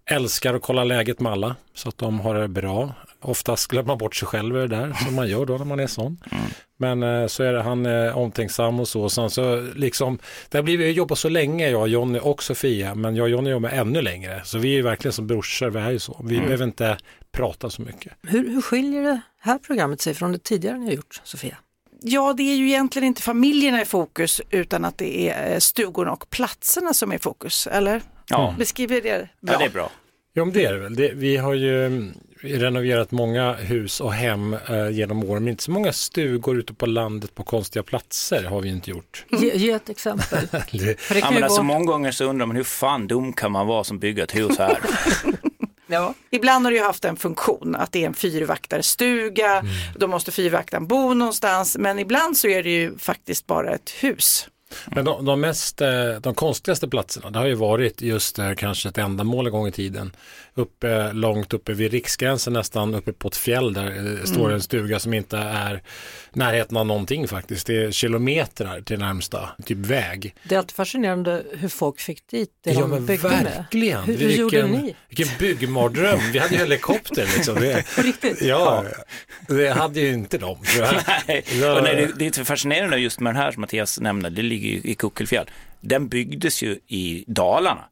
älskar 0.05 0.55
att 0.55 0.63
kolla 0.63 0.85
läget 0.85 1.21
med 1.21 1.33
alla 1.33 1.57
så 1.75 1.89
att 1.89 1.99
de 1.99 2.21
har 2.21 2.35
det 2.35 2.49
bra. 2.49 2.95
Oftast 3.21 3.69
glömmer 3.69 3.87
man 3.87 3.99
bort 3.99 4.17
sig 4.17 4.29
själv 4.29 4.57
i 4.57 4.59
det 4.59 4.67
där 4.67 4.93
som 4.93 5.15
man 5.15 5.29
gör 5.29 5.47
då 5.47 5.59
när 5.59 5.65
man 5.65 5.81
är 5.81 5.87
sån. 5.87 6.21
Mm. 6.31 6.45
Men 6.77 7.03
eh, 7.03 7.27
så 7.27 7.43
är 7.43 7.53
det, 7.53 7.63
han 7.63 7.87
är 7.87 8.15
omtänksam 8.15 8.81
och 8.81 8.89
så. 8.89 9.09
Sen 9.09 9.31
så 9.31 9.61
liksom, 9.75 10.19
det 10.49 10.59
har 10.59 10.63
blivit, 10.63 10.97
jobbat 10.97 11.19
så 11.19 11.29
länge 11.29 11.69
jag, 11.69 11.89
Jonny 11.89 12.19
och 12.19 12.43
Sofia, 12.43 12.95
men 12.95 13.17
jag 13.17 13.25
och 13.25 13.31
Jonny 13.31 13.51
jobbar 13.51 13.69
ännu 13.69 14.03
längre. 14.03 14.43
Så 14.45 14.59
vi 14.59 14.79
är 14.79 14.83
verkligen 14.83 15.13
som 15.13 15.27
brorsor, 15.27 15.71
vi 15.71 15.79
är 15.79 15.91
ju 15.91 15.99
så. 15.99 16.21
Vi 16.25 16.35
mm. 16.35 16.47
behöver 16.47 16.65
inte 16.65 16.99
prata 17.33 17.71
så 17.71 17.83
mycket. 17.83 18.13
Hur, 18.23 18.49
hur 18.49 18.63
skiljer 18.63 19.03
det 19.03 19.21
här 19.41 19.59
programmet 19.59 20.01
sig 20.01 20.15
från 20.15 20.33
det 20.33 20.39
tidigare 20.39 20.79
ni 20.79 20.87
har 20.87 20.93
gjort, 20.93 21.21
Sofia? 21.25 21.57
Ja, 22.03 22.33
det 22.33 22.43
är 22.43 22.57
ju 22.57 22.69
egentligen 22.69 23.07
inte 23.07 23.23
familjerna 23.23 23.83
i 23.83 23.85
fokus 23.85 24.41
utan 24.51 24.85
att 24.85 24.99
det 24.99 25.31
är 25.31 25.53
eh, 25.53 25.59
stugorna 25.59 26.13
och 26.13 26.31
platserna 26.31 26.95
som 26.95 27.13
är 27.13 27.17
i 27.17 27.19
fokus, 27.19 27.67
eller? 27.67 28.03
Ja. 28.29 28.55
Beskriver 28.59 29.01
det 29.01 29.29
bra? 29.41 29.53
Ja, 29.53 29.59
det 29.59 29.65
är 29.65 29.71
bra. 29.71 29.91
Ja, 30.33 30.45
men 30.45 30.55
det 30.55 30.65
är 30.65 30.73
det 30.73 30.79
väl. 30.79 30.95
Det, 30.95 31.13
vi 31.15 31.37
har 31.37 31.55
ju 31.55 32.11
renoverat 32.41 33.11
många 33.11 33.53
hus 33.53 34.01
och 34.01 34.13
hem 34.13 34.57
eh, 34.69 34.91
genom 34.91 35.25
åren, 35.25 35.45
men 35.45 35.51
inte 35.51 35.63
så 35.63 35.71
många 35.71 35.93
stugor 35.93 36.59
ute 36.59 36.75
på 36.75 36.87
landet 36.87 37.35
på 37.35 37.43
konstiga 37.43 37.83
platser 37.83 38.45
har 38.45 38.61
vi 38.61 38.69
inte 38.69 38.91
gjort. 38.91 39.25
Ge, 39.31 39.57
ge 39.57 39.71
ett 39.71 39.89
exempel. 39.89 40.49
det, 40.73 40.97
ja, 41.15 41.31
men 41.31 41.45
alltså, 41.45 41.63
många 41.63 41.85
gånger 41.85 42.11
så 42.11 42.25
undrar 42.25 42.47
man 42.47 42.57
hur 42.57 42.65
fan 42.65 43.07
dum 43.07 43.33
kan 43.33 43.53
man 43.53 43.67
vara 43.67 43.85
som 43.85 43.99
bygger 43.99 44.25
ett 44.25 44.37
hus 44.37 44.59
här? 44.59 44.79
Ja. 45.91 46.15
Ibland 46.31 46.67
har 46.67 46.71
det 46.73 46.79
ju 46.79 46.85
haft 46.85 47.05
en 47.05 47.17
funktion 47.17 47.77
att 47.77 47.93
det 47.93 48.03
är 48.03 48.07
en 48.07 48.15
fyrvaktarstuga, 48.15 49.53
mm. 49.59 49.73
då 49.97 50.07
måste 50.07 50.33
fyrvaktaren 50.33 50.87
bo 50.87 51.15
någonstans, 51.15 51.77
men 51.79 51.99
ibland 51.99 52.37
så 52.37 52.49
är 52.49 52.63
det 52.63 52.71
ju 52.71 52.99
faktiskt 52.99 53.47
bara 53.47 53.75
ett 53.75 53.91
hus. 53.91 54.49
Men 54.87 55.05
de, 55.05 55.25
de, 55.25 55.41
mest, 55.41 55.81
eh, 55.81 56.15
de 56.21 56.35
konstigaste 56.35 56.89
platserna, 56.89 57.31
det 57.31 57.39
har 57.39 57.47
ju 57.47 57.55
varit 57.55 58.03
just 58.03 58.39
eh, 58.39 58.55
kanske 58.55 58.89
ett 58.89 58.99
ändamål 58.99 59.47
en 59.47 59.53
gång 59.53 59.69
i 59.69 59.73
tiden. 59.73 60.13
Uppe, 60.55 61.13
långt 61.13 61.55
uppe 61.55 61.73
vid 61.73 61.93
riksgränsen 61.93 62.53
nästan 62.53 62.95
uppe 62.95 63.13
på 63.13 63.29
ett 63.29 63.37
fjäll 63.37 63.73
där 63.73 63.87
mm. 63.87 64.27
står 64.27 64.53
en 64.53 64.63
stuga 64.63 64.99
som 64.99 65.15
inte 65.15 65.37
är 65.39 65.83
närheten 66.33 66.77
av 66.77 66.87
någonting 66.87 67.29
faktiskt. 67.29 67.67
Det 67.67 67.85
är 67.85 67.91
kilometrar 67.91 68.81
till 68.81 68.99
närmsta 68.99 69.49
typ 69.65 69.79
väg. 69.79 70.35
Det 70.45 70.55
är 70.55 70.59
alltid 70.59 70.77
fascinerande 70.77 71.43
hur 71.53 71.69
folk 71.69 72.01
fick 72.01 72.27
dit 72.31 72.51
det 72.65 72.73
ja, 72.73 72.81
de 72.81 73.07
byggde 73.07 73.29
verkligen. 73.29 73.99
med. 73.99 74.07
Hur, 74.07 74.17
hur 74.17 74.29
vilken, 74.29 74.41
gjorde 74.41 74.67
ni? 74.67 74.97
Vilken 75.09 75.39
byggmardröm. 75.39 76.21
Vi 76.33 76.39
hade 76.39 76.55
ju 76.55 76.61
helikopter 76.61 77.29
liksom. 77.37 77.55
Det, 77.55 77.85
På 77.97 78.03
riktigt? 78.03 78.43
Ja, 78.43 78.85
det 79.49 79.69
hade 79.69 80.01
ju 80.01 80.13
inte 80.13 80.39
de. 80.39 80.59
nej, 81.29 81.45
ja. 81.61 81.81
nej, 81.83 81.97
det, 81.97 82.31
det 82.31 82.39
är 82.39 82.45
fascinerande 82.45 82.97
just 82.97 83.21
med 83.21 83.35
den 83.35 83.43
här 83.43 83.53
som 83.53 83.61
Mattias 83.61 84.01
nämnde, 84.01 84.31
det 84.31 84.43
ligger 84.59 84.83
ju 84.83 84.91
i 84.91 84.95
Kuckelfjäll. 84.95 85.47
Den 85.81 86.09
byggdes 86.09 86.63
ju 86.63 86.79
i 86.87 87.25
Dalarna. 87.27 87.85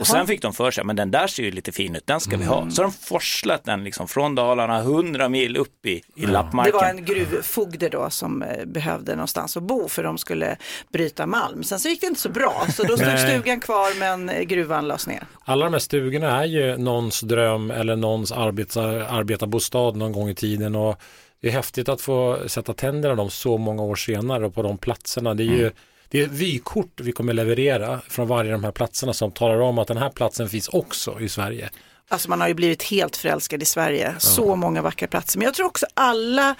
Och 0.00 0.06
sen 0.06 0.26
fick 0.26 0.42
de 0.42 0.52
för 0.52 0.70
sig, 0.70 0.84
men 0.84 0.96
den 0.96 1.10
där 1.10 1.26
ser 1.26 1.42
ju 1.42 1.50
lite 1.50 1.72
fin 1.72 1.96
ut, 1.96 2.06
den 2.06 2.20
ska 2.20 2.36
vi 2.36 2.44
ha. 2.44 2.58
Mm. 2.58 2.70
Så 2.70 2.82
de 2.82 2.92
forslat 2.92 3.64
den 3.64 3.84
liksom 3.84 4.08
från 4.08 4.34
Dalarna 4.34 4.78
100 4.78 5.28
mil 5.28 5.56
upp 5.56 5.86
i, 5.86 5.90
i 5.90 6.02
ja. 6.14 6.30
lappmarken. 6.30 6.72
Det 6.72 6.78
var 6.78 6.90
en 6.90 7.04
gruvfogde 7.04 7.88
då 7.88 8.10
som 8.10 8.42
eh, 8.42 8.64
behövde 8.66 9.14
någonstans 9.14 9.56
att 9.56 9.62
bo 9.62 9.88
för 9.88 10.02
de 10.02 10.18
skulle 10.18 10.56
bryta 10.92 11.26
malm. 11.26 11.64
Sen 11.64 11.80
så 11.80 11.88
gick 11.88 12.00
det 12.00 12.06
inte 12.06 12.20
så 12.20 12.28
bra, 12.28 12.66
så 12.72 12.82
då 12.82 12.96
stod 12.96 13.18
stugan 13.18 13.60
kvar 13.60 13.98
men 13.98 14.48
gruvan 14.48 14.88
lades 14.88 15.06
ner. 15.06 15.22
Alla 15.44 15.64
de 15.64 15.72
här 15.72 15.80
stugorna 15.80 16.42
är 16.42 16.46
ju 16.46 16.76
någons 16.76 17.20
dröm 17.20 17.70
eller 17.70 17.96
någons 17.96 18.32
arbetar, 18.32 18.88
arbetarbostad 18.88 19.90
någon 19.90 20.12
gång 20.12 20.28
i 20.28 20.34
tiden. 20.34 20.76
Och 20.76 21.00
det 21.40 21.48
är 21.48 21.52
häftigt 21.52 21.88
att 21.88 22.00
få 22.00 22.38
sätta 22.46 22.72
tänderna 22.72 23.14
dem 23.14 23.30
så 23.30 23.58
många 23.58 23.82
år 23.82 23.96
senare 23.96 24.46
och 24.46 24.54
på 24.54 24.62
de 24.62 24.78
platserna. 24.78 25.34
Det 25.34 25.42
är 25.42 25.56
ju 25.56 25.62
mm 25.62 25.74
det 26.08 26.20
är 26.20 26.24
ett 26.24 26.32
vykort 26.32 27.00
vi 27.00 27.12
kommer 27.12 27.32
leverera 27.32 28.00
från 28.08 28.28
varje 28.28 28.54
av 28.54 28.60
de 28.60 28.64
här 28.64 28.72
platserna 28.72 29.12
som 29.12 29.32
talar 29.32 29.60
om 29.60 29.78
att 29.78 29.88
den 29.88 29.96
här 29.96 30.10
platsen 30.10 30.48
finns 30.48 30.68
också 30.68 31.20
i 31.20 31.28
Sverige. 31.28 31.70
Alltså 32.08 32.30
man 32.30 32.40
har 32.40 32.48
ju 32.48 32.54
blivit 32.54 32.82
helt 32.82 33.16
förälskad 33.16 33.62
i 33.62 33.66
Sverige, 33.66 34.10
ja. 34.12 34.20
så 34.20 34.56
många 34.56 34.82
vackra 34.82 35.08
platser. 35.08 35.38
Men 35.38 35.44
jag 35.44 35.54
tror 35.54 35.66
också 35.66 35.86
alla 35.94 36.54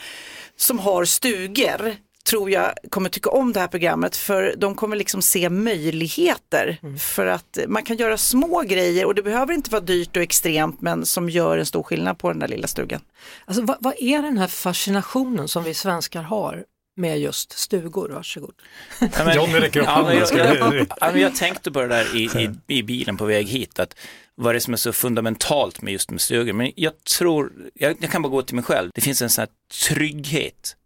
som 0.57 0.79
har 0.79 1.05
stugor 1.05 1.97
tror 2.27 2.51
jag 2.51 2.73
kommer 2.91 3.09
tycka 3.09 3.31
om 3.31 3.53
det 3.53 3.61
här 3.61 3.69
programmet 3.69 4.17
för 4.17 4.55
de 4.57 4.75
kommer 4.75 4.97
liksom 4.97 5.23
se 5.23 5.51
möjligheter 5.51 6.79
mm. 6.83 6.99
för 6.99 7.27
att 7.27 7.59
man 7.69 7.83
kan 7.83 7.97
göra 7.97 8.19
små 8.19 8.63
grejer 8.63 9.05
och 9.05 9.15
det 9.15 9.23
behöver 9.23 9.55
inte 9.55 9.71
vara 9.71 9.81
dyrt 9.81 10.17
och 10.17 10.23
extremt 10.23 10.81
men 10.81 11.07
som 11.07 11.31
gör 11.31 11.59
en 11.59 11.67
stor 11.67 11.83
skillnad 11.83 12.19
på 12.19 12.29
den 12.29 12.39
där 12.39 12.49
lilla 12.49 12.67
stugan. 12.67 13.01
Alltså 13.45 13.63
vad, 13.63 13.77
vad 13.81 13.95
är 13.99 14.23
den 14.23 14.39
här 14.39 14.47
fascinationen 14.47 15.49
som 15.49 15.65
vi 15.65 15.75
svenskar 15.75 16.23
har 16.23 16.65
med 16.97 17.19
just 17.19 17.59
stugor. 17.59 18.09
Varsågod. 18.09 18.55
Ja, 19.01 19.09
men, 19.25 19.37
Johnny 19.37 19.61
räcker 19.61 19.81
upp 19.81 19.87
ja, 19.87 20.15
jag, 20.15 20.87
jag, 21.01 21.19
jag, 21.19 21.37
tänkte 21.37 21.73
på 21.73 21.81
det 21.81 21.89
där 21.89 22.17
i, 22.17 22.25
i, 22.25 22.51
i, 22.79 22.83
bilen 22.83 23.17
på 23.17 23.25
väg 23.25 23.47
hit, 23.47 23.79
att 23.79 23.97
vad 24.35 24.55
det 24.55 24.59
är 24.59 24.61
som 24.61 24.73
är 24.73 24.79
så 24.79 24.93
fundamentalt 24.93 25.83
med 25.83 25.93
just 25.93 26.11
med 26.11 26.21
stugor. 26.21 26.53
Men 26.53 26.73
jag 26.77 27.05
tror, 27.05 27.53
jag, 27.75 27.97
jag 28.01 28.11
kan 28.11 28.23
bara 28.23 28.29
gå 28.29 28.43
till 28.43 28.55
mig 28.55 28.65
själv, 28.65 28.91
det 28.95 29.01
finns 29.01 29.23
en 29.23 29.31
sån 29.31 29.43
här 29.43 29.49
trygghet 29.89 30.77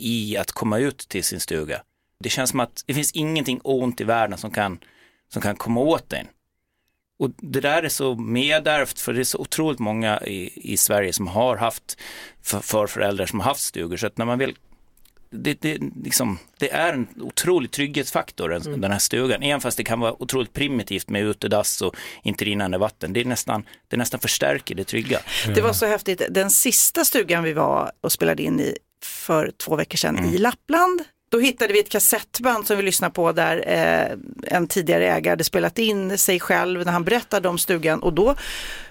i 0.00 0.36
att 0.36 0.52
komma 0.52 0.78
ut 0.78 0.98
till 0.98 1.24
sin 1.24 1.40
stuga. 1.40 1.82
Det 2.20 2.28
känns 2.28 2.50
som 2.50 2.60
att 2.60 2.84
det 2.86 2.94
finns 2.94 3.12
ingenting 3.12 3.60
ont 3.64 4.00
i 4.00 4.04
världen 4.04 4.38
som 4.38 4.50
kan, 4.50 4.78
som 5.32 5.42
kan 5.42 5.56
komma 5.56 5.80
åt 5.80 6.12
en. 6.12 6.26
Och 7.18 7.30
det 7.36 7.60
där 7.60 7.82
är 7.82 7.88
så 7.88 8.14
medärvt 8.14 9.00
för 9.00 9.12
det 9.12 9.20
är 9.20 9.24
så 9.24 9.38
otroligt 9.38 9.78
många 9.78 10.20
i, 10.20 10.72
i 10.72 10.76
Sverige 10.76 11.12
som 11.12 11.26
har 11.26 11.56
haft 11.56 11.98
för, 12.42 12.60
för 12.60 12.86
föräldrar 12.86 13.26
som 13.26 13.40
har 13.40 13.46
haft 13.46 13.60
stugor. 13.60 13.96
Så 13.96 14.06
att 14.06 14.18
när 14.18 14.24
man 14.24 14.38
väl 14.38 14.54
det, 15.30 15.60
det, 15.60 15.78
liksom, 16.04 16.38
det 16.58 16.70
är 16.70 16.92
en 16.92 17.08
otrolig 17.20 17.70
trygghetsfaktor, 17.70 18.54
mm. 18.54 18.80
den 18.80 18.92
här 18.92 18.98
stugan. 18.98 19.42
Även 19.42 19.60
fast 19.60 19.76
det 19.76 19.84
kan 19.84 20.00
vara 20.00 20.22
otroligt 20.22 20.52
primitivt 20.52 21.08
med 21.08 21.22
utedass 21.22 21.82
och 21.82 21.96
inte 22.22 22.44
rinnande 22.44 22.78
vatten. 22.78 23.12
Det, 23.12 23.20
är 23.20 23.24
nästan, 23.24 23.64
det 23.88 23.96
nästan 23.96 24.20
förstärker 24.20 24.74
det 24.74 24.84
trygga. 24.84 25.20
Det 25.54 25.60
var 25.60 25.72
så 25.72 25.86
häftigt. 25.86 26.22
Den 26.30 26.50
sista 26.50 27.04
stugan 27.04 27.44
vi 27.44 27.52
var 27.52 27.92
och 28.00 28.12
spelade 28.12 28.42
in 28.42 28.60
i 28.60 28.76
för 29.02 29.52
två 29.56 29.76
veckor 29.76 29.96
sedan 29.96 30.18
mm. 30.18 30.34
i 30.34 30.38
Lappland. 30.38 31.04
Då 31.30 31.38
hittade 31.38 31.72
vi 31.72 31.80
ett 31.80 31.88
kassettband 31.88 32.66
som 32.66 32.76
vi 32.76 32.82
lyssnade 32.82 33.14
på 33.14 33.32
där 33.32 33.64
eh, 33.66 34.18
en 34.56 34.66
tidigare 34.66 35.06
ägare 35.06 35.30
hade 35.30 35.44
spelat 35.44 35.78
in 35.78 36.18
sig 36.18 36.40
själv 36.40 36.84
när 36.84 36.92
han 36.92 37.04
berättade 37.04 37.48
om 37.48 37.58
stugan 37.58 38.02
och 38.02 38.12
då 38.12 38.34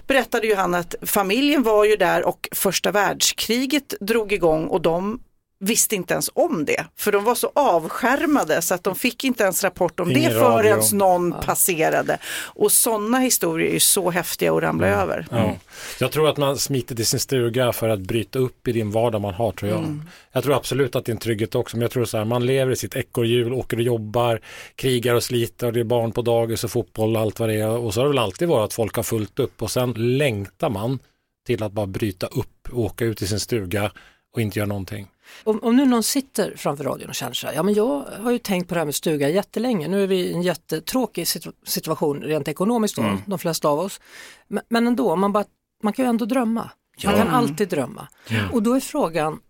berättade 0.06 0.46
ju 0.46 0.54
han 0.54 0.74
att 0.74 0.94
familjen 1.02 1.62
var 1.62 1.84
ju 1.84 1.96
där 1.96 2.26
och 2.26 2.48
första 2.52 2.92
världskriget 2.92 3.94
drog 4.00 4.32
igång 4.32 4.66
och 4.66 4.80
de 4.80 5.20
visste 5.60 5.96
inte 5.96 6.14
ens 6.14 6.30
om 6.34 6.64
det, 6.64 6.84
för 6.96 7.12
de 7.12 7.24
var 7.24 7.34
så 7.34 7.52
avskärmade 7.54 8.62
så 8.62 8.74
att 8.74 8.84
de 8.84 8.94
fick 8.94 9.24
inte 9.24 9.44
ens 9.44 9.64
rapport 9.64 10.00
om 10.00 10.10
Ingen 10.10 10.32
det 10.32 10.38
förrän 10.38 10.80
någon 10.92 11.30
ja. 11.36 11.42
passerade. 11.42 12.18
Och 12.44 12.72
sådana 12.72 13.18
historier 13.18 13.74
är 13.74 13.78
så 13.78 14.10
häftiga 14.10 14.52
att 14.52 14.62
ramla 14.62 14.86
mm. 14.86 15.00
över. 15.00 15.26
Mm. 15.32 15.54
Jag 16.00 16.12
tror 16.12 16.28
att 16.28 16.36
man 16.36 16.58
smiter 16.58 16.94
till 16.94 17.06
sin 17.06 17.20
stuga 17.20 17.72
för 17.72 17.88
att 17.88 18.00
bryta 18.00 18.38
upp 18.38 18.68
i 18.68 18.72
din 18.72 18.90
vardag 18.90 19.20
man 19.20 19.34
har 19.34 19.52
tror 19.52 19.70
jag. 19.70 19.78
Mm. 19.78 20.02
Jag 20.32 20.42
tror 20.42 20.56
absolut 20.56 20.96
att 20.96 21.04
det 21.04 21.10
är 21.10 21.14
en 21.14 21.20
trygghet 21.20 21.54
också, 21.54 21.76
men 21.76 21.82
jag 21.82 21.90
tror 21.90 22.04
så 22.04 22.18
här, 22.18 22.24
man 22.24 22.46
lever 22.46 22.72
i 22.72 22.76
sitt 22.76 22.96
ekorrhjul, 22.96 23.52
åker 23.52 23.76
och 23.76 23.82
jobbar, 23.82 24.40
krigar 24.74 25.14
och 25.14 25.22
sliter 25.22 25.66
och 25.66 25.72
det 25.72 25.80
är 25.80 25.84
barn 25.84 26.12
på 26.12 26.22
dagis 26.22 26.64
och 26.64 26.70
fotboll 26.70 27.16
och 27.16 27.22
allt 27.22 27.40
vad 27.40 27.48
det 27.48 27.54
är. 27.54 27.68
Och 27.68 27.94
så 27.94 28.00
har 28.00 28.04
det 28.04 28.10
väl 28.10 28.18
alltid 28.18 28.48
varit 28.48 28.64
att 28.64 28.74
folk 28.74 28.96
har 28.96 29.02
fullt 29.02 29.38
upp 29.38 29.62
och 29.62 29.70
sen 29.70 29.92
längtar 29.96 30.70
man 30.70 30.98
till 31.46 31.62
att 31.62 31.72
bara 31.72 31.86
bryta 31.86 32.26
upp, 32.26 32.68
åka 32.72 33.04
ut 33.04 33.22
i 33.22 33.26
sin 33.26 33.40
stuga 33.40 33.90
och 34.32 34.40
inte 34.40 34.58
göra 34.58 34.66
någonting. 34.68 35.08
Om, 35.44 35.58
om 35.62 35.76
nu 35.76 35.86
någon 35.86 36.02
sitter 36.02 36.56
framför 36.56 36.84
radion 36.84 37.08
och 37.08 37.14
känner 37.14 37.34
sig, 37.34 37.54
ja 37.54 37.62
men 37.62 37.74
jag 37.74 38.04
har 38.20 38.30
ju 38.30 38.38
tänkt 38.38 38.68
på 38.68 38.74
det 38.74 38.80
här 38.80 38.84
med 38.84 38.94
stuga 38.94 39.28
jättelänge, 39.28 39.88
nu 39.88 40.02
är 40.02 40.06
vi 40.06 40.16
i 40.16 40.32
en 40.32 40.42
jättetråkig 40.42 41.28
situ 41.28 41.52
situation 41.66 42.22
rent 42.22 42.48
ekonomiskt 42.48 42.96
då, 42.96 43.02
mm. 43.02 43.18
de 43.26 43.38
flesta 43.38 43.68
av 43.68 43.78
oss. 43.80 44.00
Men, 44.48 44.62
men 44.68 44.86
ändå, 44.86 45.16
man, 45.16 45.32
bara, 45.32 45.44
man 45.82 45.92
kan 45.92 46.04
ju 46.04 46.08
ändå 46.08 46.24
drömma. 46.24 46.70
Man 47.04 47.14
kan 47.14 47.28
alltid 47.28 47.68
drömma. 47.68 48.08
Ja. 48.28 48.48
Och 48.52 48.62
då 48.62 48.74
är 48.74 48.80
frågan, 48.80 49.40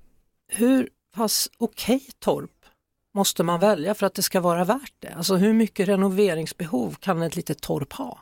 hur 0.48 0.88
pass 1.14 1.50
okej 1.58 1.96
okay, 1.96 2.10
torp 2.18 2.50
måste 3.14 3.42
man 3.42 3.60
välja 3.60 3.94
för 3.94 4.06
att 4.06 4.14
det 4.14 4.22
ska 4.22 4.40
vara 4.40 4.64
värt 4.64 4.94
det? 4.98 5.14
Alltså 5.16 5.36
hur 5.36 5.52
mycket 5.52 5.88
renoveringsbehov 5.88 6.96
kan 7.00 7.22
ett 7.22 7.36
litet 7.36 7.60
torp 7.60 7.92
ha? 7.92 8.18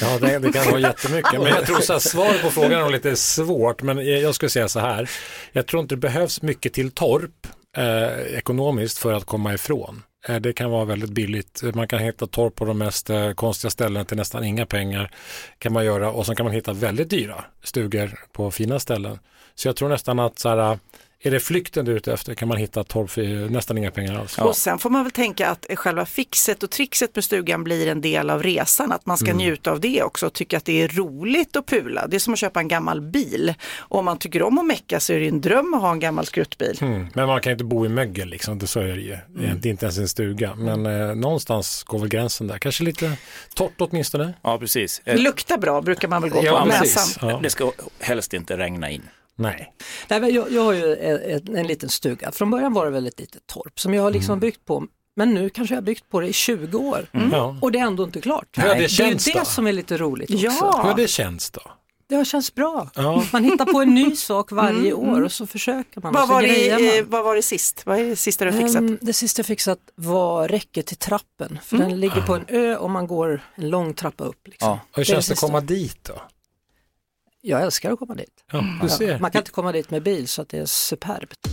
Ja, 0.00 0.18
det, 0.18 0.38
det, 0.38 0.52
kan 0.52 0.66
vara 0.66 0.80
jättemycket. 0.80 1.32
Men 1.32 1.46
jag 1.46 1.66
tror 1.66 1.80
så 1.80 1.92
här, 1.92 2.00
svaret 2.00 2.42
på 2.42 2.50
frågan 2.50 2.86
är 2.86 2.90
lite 2.90 3.16
svårt. 3.16 3.82
Men 3.82 4.20
jag 4.20 4.34
skulle 4.34 4.50
säga 4.50 4.68
så 4.68 4.80
här. 4.80 5.10
Jag 5.52 5.66
tror 5.66 5.82
inte 5.82 5.94
det 5.94 6.00
behövs 6.00 6.42
mycket 6.42 6.72
till 6.72 6.90
torp 6.90 7.46
eh, 7.76 8.36
ekonomiskt 8.38 8.98
för 8.98 9.12
att 9.12 9.24
komma 9.24 9.54
ifrån. 9.54 10.02
Eh, 10.28 10.36
det 10.36 10.52
kan 10.52 10.70
vara 10.70 10.84
väldigt 10.84 11.10
billigt. 11.10 11.62
Man 11.74 11.88
kan 11.88 11.98
hitta 11.98 12.26
torp 12.26 12.54
på 12.54 12.64
de 12.64 12.78
mest 12.78 13.10
eh, 13.10 13.32
konstiga 13.32 13.70
ställen 13.70 14.06
till 14.06 14.16
nästan 14.16 14.44
inga 14.44 14.66
pengar. 14.66 15.10
kan 15.58 15.72
man 15.72 15.84
göra 15.84 16.10
Och 16.10 16.26
så 16.26 16.34
kan 16.34 16.44
man 16.44 16.54
hitta 16.54 16.72
väldigt 16.72 17.10
dyra 17.10 17.44
stugor 17.62 18.18
på 18.32 18.50
fina 18.50 18.80
ställen. 18.80 19.18
Så 19.54 19.68
jag 19.68 19.76
tror 19.76 19.88
nästan 19.88 20.18
att 20.18 20.38
så 20.38 20.48
här, 20.48 20.78
är 21.22 21.30
det 21.30 21.40
flykten 21.40 21.84
du 21.84 21.92
är 21.92 21.96
ute 21.96 22.12
efter 22.12 22.34
kan 22.34 22.48
man 22.48 22.56
hitta 22.56 22.84
torv 22.84 23.06
för 23.06 23.48
nästan 23.50 23.78
inga 23.78 23.90
pengar 23.90 24.18
alls. 24.18 24.34
Ja. 24.38 24.44
Och 24.44 24.56
sen 24.56 24.78
får 24.78 24.90
man 24.90 25.02
väl 25.02 25.12
tänka 25.12 25.48
att 25.48 25.66
själva 25.74 26.06
fixet 26.06 26.62
och 26.62 26.70
trixet 26.70 27.14
med 27.14 27.24
stugan 27.24 27.64
blir 27.64 27.88
en 27.88 28.00
del 28.00 28.30
av 28.30 28.42
resan, 28.42 28.92
att 28.92 29.06
man 29.06 29.16
ska 29.16 29.26
mm. 29.26 29.38
njuta 29.38 29.70
av 29.70 29.80
det 29.80 30.02
också 30.02 30.26
och 30.26 30.32
tycka 30.32 30.56
att 30.56 30.64
det 30.64 30.82
är 30.82 30.88
roligt 30.88 31.56
att 31.56 31.66
pula. 31.66 32.06
Det 32.06 32.16
är 32.16 32.18
som 32.18 32.32
att 32.32 32.38
köpa 32.38 32.60
en 32.60 32.68
gammal 32.68 33.00
bil. 33.00 33.54
Och 33.78 33.98
om 33.98 34.04
man 34.04 34.18
tycker 34.18 34.42
om 34.42 34.58
att 34.58 34.66
mecka 34.66 35.00
så 35.00 35.12
är 35.12 35.20
det 35.20 35.28
en 35.28 35.40
dröm 35.40 35.74
att 35.74 35.80
ha 35.80 35.92
en 35.92 36.00
gammal 36.00 36.26
skruttbil. 36.26 36.78
Mm. 36.80 37.06
Men 37.14 37.26
man 37.26 37.40
kan 37.40 37.52
inte 37.52 37.64
bo 37.64 37.86
i 37.86 37.88
mögel 37.88 38.28
liksom, 38.28 38.58
det 38.58 38.66
så 38.66 38.80
är 38.80 38.96
det 38.96 39.02
ju. 39.02 39.12
Mm. 39.12 39.60
Det 39.60 39.68
är 39.68 39.70
inte 39.70 39.86
ens 39.86 39.98
en 39.98 40.08
stuga. 40.08 40.54
Men 40.54 40.86
eh, 40.86 41.14
någonstans 41.14 41.82
går 41.82 41.98
väl 41.98 42.08
gränsen 42.08 42.46
där. 42.46 42.58
Kanske 42.58 42.84
lite 42.84 43.12
torrt 43.54 43.74
åtminstone. 43.78 44.34
Ja, 44.42 44.58
precis. 44.58 45.02
Det 45.04 45.16
luktar 45.16 45.58
bra 45.58 45.82
brukar 45.82 46.08
man 46.08 46.22
väl 46.22 46.30
gå 46.30 46.44
ja, 46.44 46.60
på 46.60 46.66
näsan. 46.66 47.28
Ja. 47.30 47.40
Det 47.42 47.50
ska 47.50 47.72
helst 47.98 48.34
inte 48.34 48.56
regna 48.56 48.90
in. 48.90 49.02
Nej. 49.36 49.72
Nej 50.08 50.20
men 50.20 50.34
jag, 50.34 50.52
jag 50.52 50.62
har 50.62 50.72
ju 50.72 50.96
en, 50.96 51.56
en, 51.56 51.66
liten 51.66 51.88
stuga. 51.88 52.32
Från 52.32 52.50
början 52.50 52.72
var 52.72 52.84
det 52.84 52.90
väl 52.90 53.06
ett 53.06 53.20
litet 53.20 53.46
torp 53.46 53.80
som 53.80 53.94
jag 53.94 54.02
har 54.02 54.10
liksom 54.10 54.32
mm. 54.32 54.40
byggt 54.40 54.64
på. 54.64 54.86
Men 55.16 55.34
nu 55.34 55.50
kanske 55.50 55.74
jag 55.74 55.80
har 55.80 55.86
byggt 55.86 56.08
på 56.08 56.20
det 56.20 56.28
i 56.28 56.32
20 56.32 56.78
år 56.78 57.06
mm. 57.12 57.58
och 57.60 57.72
det 57.72 57.78
är 57.78 57.82
ändå 57.82 58.04
inte 58.04 58.20
klart. 58.20 58.58
Hur 58.58 58.62
det, 58.62 58.74
det 58.74 59.00
är 59.00 59.08
ju 59.08 59.14
det 59.14 59.44
som 59.44 59.66
är 59.66 59.72
lite 59.72 59.96
roligt 59.96 60.30
också. 60.30 60.46
Ja. 60.46 60.82
Hur 60.86 61.02
det 61.02 61.08
känns 61.08 61.50
då? 61.50 61.62
Det 62.10 62.16
har 62.16 62.24
känts 62.24 62.54
bra. 62.54 62.90
Ja. 62.94 63.24
Man 63.32 63.44
hittar 63.44 63.64
på 63.64 63.80
en 63.80 63.94
ny 63.94 64.16
sak 64.16 64.52
varje 64.52 64.92
mm. 64.92 65.08
år 65.08 65.22
och 65.22 65.32
så 65.32 65.46
försöker 65.46 66.00
man. 66.00 66.12
Vad 66.12 66.28
var, 66.28 66.42
det, 66.42 67.00
man. 67.00 67.10
vad 67.10 67.24
var 67.24 67.36
det 67.36 67.42
sist? 67.42 67.82
Vad 67.86 67.98
är 67.98 68.04
det 68.04 68.16
sista 68.16 68.44
du 68.44 68.50
har 68.50 68.60
fixat? 68.60 68.80
Um, 68.82 68.98
det 69.00 69.12
sista 69.12 69.40
jag 69.40 69.46
fixat 69.46 69.78
var 69.94 70.48
räcket 70.48 70.86
till 70.86 70.96
trappen. 70.96 71.58
För 71.62 71.76
mm. 71.76 71.88
den 71.88 72.00
ligger 72.00 72.20
på 72.20 72.34
en 72.34 72.44
ö 72.48 72.76
och 72.76 72.90
man 72.90 73.06
går 73.06 73.42
en 73.54 73.70
lång 73.70 73.94
trappa 73.94 74.24
upp. 74.24 74.48
Liksom. 74.48 74.68
Ja. 74.68 74.80
Hur 74.92 75.04
känns 75.04 75.26
det 75.26 75.32
att 75.32 75.40
komma 75.40 75.60
dit 75.60 75.98
då? 76.04 76.22
Jag 77.42 77.62
älskar 77.62 77.92
att 77.92 77.98
komma 77.98 78.14
dit. 78.14 78.44
Ja, 78.52 78.64
du 78.82 78.88
ser. 78.88 79.18
Man 79.18 79.30
kan 79.30 79.38
inte 79.38 79.50
komma 79.50 79.72
dit 79.72 79.90
med 79.90 80.02
bil 80.02 80.28
så 80.28 80.42
att 80.42 80.48
det 80.48 80.58
är 80.58 80.66
superbt. 80.66 81.48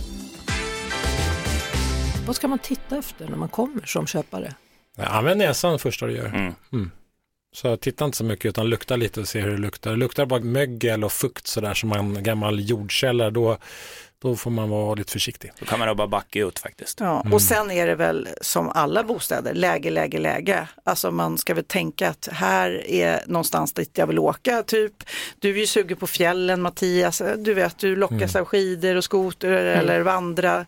Vad 2.26 2.36
ska 2.36 2.48
man 2.48 2.58
titta 2.58 2.98
efter 2.98 3.28
när 3.28 3.36
man 3.36 3.48
kommer 3.48 3.82
som 3.86 4.06
köpare? 4.06 4.54
Ja, 4.96 5.04
använd 5.04 5.38
näsan 5.38 5.78
första 5.78 6.06
du 6.06 6.12
gör. 6.12 6.26
Mm. 6.26 6.54
Mm. 6.72 6.90
Så 7.52 7.76
titta 7.76 8.04
inte 8.04 8.16
så 8.16 8.24
mycket 8.24 8.44
utan 8.44 8.66
lukta 8.66 8.96
lite 8.96 9.20
och 9.20 9.28
se 9.28 9.40
hur 9.40 9.50
det 9.50 9.58
luktar. 9.58 9.90
Det 9.90 9.96
luktar 9.96 10.26
bara 10.26 10.40
mögel 10.40 11.04
och 11.04 11.12
fukt 11.12 11.46
sådär 11.46 11.74
som 11.74 11.92
en 11.92 12.22
gammal 12.22 12.70
jordkällare 12.70 13.30
då, 13.30 13.58
då 14.22 14.36
får 14.36 14.50
man 14.50 14.68
vara 14.70 14.94
lite 14.94 15.12
försiktig. 15.12 15.52
Då 15.58 15.66
kan 15.66 15.78
man 15.78 15.88
nog 15.88 15.96
bara 15.96 16.08
backa 16.08 16.38
ut 16.38 16.58
faktiskt. 16.58 17.00
Ja, 17.00 17.24
och 17.32 17.42
sen 17.42 17.70
är 17.70 17.86
det 17.86 17.94
väl 17.94 18.28
som 18.40 18.68
alla 18.68 19.02
bostäder, 19.02 19.54
läge, 19.54 19.90
läge, 19.90 20.18
läge. 20.18 20.68
Alltså 20.84 21.10
man 21.10 21.38
ska 21.38 21.54
väl 21.54 21.64
tänka 21.64 22.08
att 22.08 22.28
här 22.32 22.86
är 22.90 23.22
någonstans 23.26 23.72
dit 23.72 23.90
jag 23.98 24.06
vill 24.06 24.18
åka, 24.18 24.62
typ. 24.62 24.92
Du 25.38 25.50
är 25.50 25.58
ju 25.58 25.66
sugen 25.66 25.96
på 25.96 26.06
fjällen 26.06 26.62
Mattias, 26.62 27.22
du 27.38 27.54
vet 27.54 27.78
du 27.78 27.96
lockas 27.96 28.36
av 28.36 28.44
skidor 28.44 28.96
och 28.96 29.04
skoter 29.04 29.48
eller 29.50 30.00
vandra. 30.00 30.66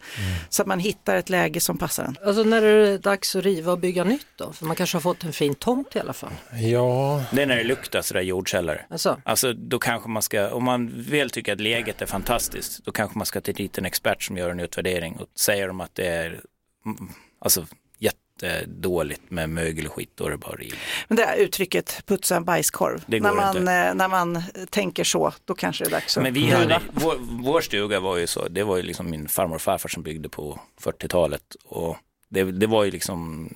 Så 0.49 0.63
att 0.63 0.69
man 0.69 0.79
hittar 0.79 1.17
ett 1.17 1.31
läge 1.31 1.61
som 1.61 1.79
passar 1.79 2.05
en. 2.05 2.17
Alltså 2.27 2.43
när 2.43 2.63
är 2.63 2.87
det 2.87 2.99
dags 2.99 3.37
att 3.37 3.45
riva 3.45 3.73
och 3.73 3.79
bygga 3.79 4.05
nytt 4.05 4.27
då? 4.37 4.53
För 4.53 4.67
man 4.67 4.77
kanske 4.77 4.97
har 4.97 5.01
fått 5.03 5.25
en 5.25 5.33
fin 5.33 5.55
tomt 5.55 5.97
i 5.97 6.01
alla 6.01 6.13
fall. 6.13 6.33
Ja, 6.53 7.23
Det 7.31 7.43
är 7.43 7.47
när 7.47 7.57
det 7.57 7.65
luktar 7.65 8.03
sådär 8.03 8.21
jordkällare. 8.21 8.85
Alltså, 8.91 9.21
Alltså 9.25 9.53
då 9.53 9.79
kanske 9.79 10.09
man 10.09 10.23
ska, 10.23 10.51
om 10.51 10.65
man 10.65 10.91
väl 10.95 11.31
tycker 11.31 11.53
att 11.53 11.61
läget 11.61 12.03
är 12.03 12.07
fantastiskt, 12.07 12.85
då 12.85 12.93
kanske 12.93 13.19
man 13.19 13.27
ska 13.27 13.40
ta 13.41 13.53
dit 13.53 13.79
en 13.79 13.85
expert 13.85 14.23
som 14.23 14.37
gör 14.37 14.51
en 14.51 14.61
utvärdering 14.61 15.17
och 15.17 15.27
säger 15.35 15.67
de 15.67 15.81
att 15.81 15.95
det 15.95 16.07
är 16.07 16.41
mm, 16.87 17.09
alltså, 17.39 17.67
jättedåligt 17.99 19.31
med 19.31 19.51
mögel 19.51 19.87
och 19.87 19.93
skit, 19.93 20.11
då 20.15 20.27
är 20.27 20.31
det 20.31 20.37
bara 20.37 20.57
riva. 20.57 20.77
Men 21.09 21.17
det 21.17 21.25
här 21.25 21.37
uttrycket 21.37 22.03
putsa 22.07 22.37
en 22.37 22.45
bajskorv, 22.45 23.05
när 23.07 23.21
man, 23.21 23.57
inte. 23.57 23.73
eh, 23.73 23.95
när 23.95 24.09
man 24.09 24.43
tänker 24.71 25.05
så, 25.05 25.33
då 25.45 25.55
kanske 25.55 25.85
det 25.85 25.89
är 25.89 25.91
dags 25.91 26.17
att 26.17 26.23
Men 26.23 26.33
vi 26.33 26.51
hade, 26.51 26.81
vår, 26.93 27.17
vår 27.21 27.61
stuga 27.61 28.01
var 28.01 28.17
ju 28.17 28.27
så, 28.27 28.49
det 28.49 28.63
var 28.63 28.77
ju 28.77 28.83
liksom 28.83 29.11
min 29.11 29.29
farmor 29.29 29.55
och 29.55 29.63
farfar 29.63 29.89
som 29.89 30.03
byggde 30.03 30.29
på 30.29 30.61
40-talet 30.81 31.57
och 31.65 31.97
det, 32.29 32.45
det 32.45 32.67
var 32.67 32.85
ju 32.85 32.91
liksom 32.91 33.49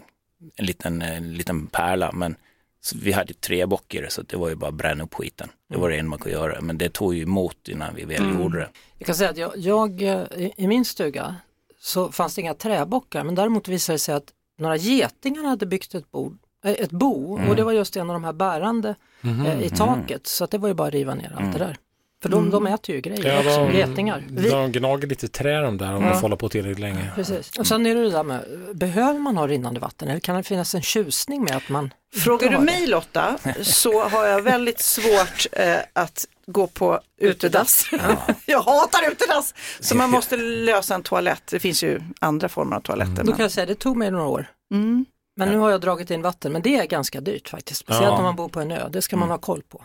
en 0.57 0.67
liten, 0.67 1.03
en 1.03 1.35
liten 1.35 1.67
pärla 1.67 2.13
men 2.13 2.37
så 2.81 2.99
vi 2.99 3.13
hade 3.13 3.35
tre 3.35 3.67
bock 3.67 3.95
i 3.95 4.01
det 4.01 4.11
så 4.11 4.23
det 4.23 4.37
var 4.37 4.49
ju 4.49 4.55
bara 4.55 4.69
att 4.69 4.75
bränna 4.75 5.05
upp 5.05 5.15
skiten. 5.15 5.49
Det 5.69 5.79
var 5.79 5.91
det 5.91 5.97
enda 5.97 6.11
man 6.11 6.19
kunde 6.19 6.39
göra 6.39 6.61
men 6.61 6.79
det 6.79 6.93
tog 6.93 7.15
ju 7.15 7.23
emot 7.23 7.69
innan 7.69 7.95
vi 7.95 8.05
väl 8.05 8.35
gjorde 8.41 8.59
det. 8.59 8.69
Jag 9.05 9.07
kan 9.07 9.15
säga 9.15 9.31
att 9.31 9.37
jag, 9.37 9.53
jag 9.57 10.03
eh, 10.03 10.51
i, 10.57 10.67
min 10.67 10.85
stuga 10.85 11.37
så 11.81 12.13
fanns 12.13 12.35
det 12.35 12.41
inga 12.41 12.55
träbockar 12.55 13.25
men 13.25 13.35
däremot 13.35 13.69
visade 13.69 13.95
det 13.95 13.99
sig 13.99 14.15
att 14.15 14.33
några 14.59 14.77
getingar 14.77 15.45
hade 15.45 15.67
byggt 15.67 15.95
ett, 15.95 16.11
bord, 16.11 16.39
eh, 16.65 16.73
ett 16.73 16.91
bo 16.91 17.39
och 17.49 17.57
det 17.57 17.65
var 17.65 17.73
just 17.73 17.97
en 17.97 18.11
av 18.11 18.15
de 18.15 18.25
här 18.25 18.33
bärande 18.33 18.95
eh, 19.23 19.63
i 19.63 19.71
taket. 19.71 20.27
Så 20.27 20.45
att 20.45 20.51
det 20.51 20.59
var 20.59 20.69
ju 20.69 20.75
bara 20.75 20.89
att 20.89 20.95
riva 20.95 21.15
ner 21.15 21.37
allt 21.39 21.53
det 21.53 21.59
där. 21.59 21.77
För 22.25 22.29
de, 22.29 22.51
de 22.51 22.67
äter 22.67 22.95
ju 22.95 23.01
grejer 23.01 23.33
Ja, 23.33 23.39
också, 23.39 23.67
de- 23.67 23.79
getingar. 23.79 24.25
Vi, 24.29 24.49
de 24.51 24.73
gnager 24.73 25.09
lite 25.09 25.29
trä 25.29 25.61
de 25.61 25.79
där 25.79 25.95
om 25.95 26.03
de 26.03 26.13
får 26.15 26.21
hålla 26.21 26.37
på 26.37 26.49
tillräckligt 26.49 26.79
länge. 26.79 27.11
precis. 27.15 27.59
Och 27.59 27.67
sen 27.67 27.87
är 27.87 27.95
det 27.95 28.03
det 28.03 28.11
där 28.11 28.23
med, 28.23 28.45
behöver 28.75 29.21
man 29.21 29.37
ha 29.37 29.47
rinnande 29.47 29.81
vatten 29.81 30.09
eller 30.09 30.21
kan 30.21 30.37
det 30.37 30.43
finnas 30.43 30.75
en 30.75 30.83
tjusning 30.83 31.45
med 31.45 31.57
att 31.57 31.69
man 31.69 31.95
Frågar 32.17 32.51
du 32.51 32.59
mig 32.59 32.87
Lotta 32.87 33.39
så 33.63 34.09
har 34.09 34.27
jag 34.27 34.43
väldigt 34.43 34.81
svårt 34.81 35.47
eh, 35.53 35.77
att 35.93 36.27
gå 36.47 36.67
på 36.67 37.01
utedass. 37.21 37.87
jag 38.47 38.61
hatar 38.63 39.11
utedass! 39.13 39.55
Så 39.81 39.97
man 39.97 40.11
måste 40.11 40.37
lösa 40.37 40.95
en 40.95 41.03
toalett. 41.03 41.43
Det 41.51 41.59
finns 41.59 41.83
ju 41.83 42.01
andra 42.21 42.49
former 42.49 42.77
av 42.77 42.81
toaletter. 42.81 43.13
Då 43.17 43.25
Men... 43.25 43.33
kan 43.37 43.43
jag 43.43 43.51
säga 43.53 43.67
det 43.67 43.75
tog 43.75 43.97
mig 43.97 44.11
några 44.11 44.27
år. 44.27 44.47
Mm. 44.73 45.05
Men 45.37 45.49
nu 45.49 45.59
har 45.59 45.71
jag 45.71 45.81
dragit 45.81 46.11
in 46.11 46.23
vatten, 46.23 46.53
men 46.53 46.63
det 46.63 46.77
är 46.77 46.87
ganska 46.87 47.21
dyrt 47.21 47.49
faktiskt. 47.49 47.81
Speciellt 47.81 48.07
Ja. 48.07 48.17
när 48.17 48.23
man 48.23 48.37
bor 48.37 48.49
på 48.49 48.61
en 48.61 48.71
ö, 48.71 48.89
det 48.93 49.03
ska 49.03 49.17
man 49.17 49.31
ha 49.31 49.39
koll 49.39 49.63
på. 49.69 49.83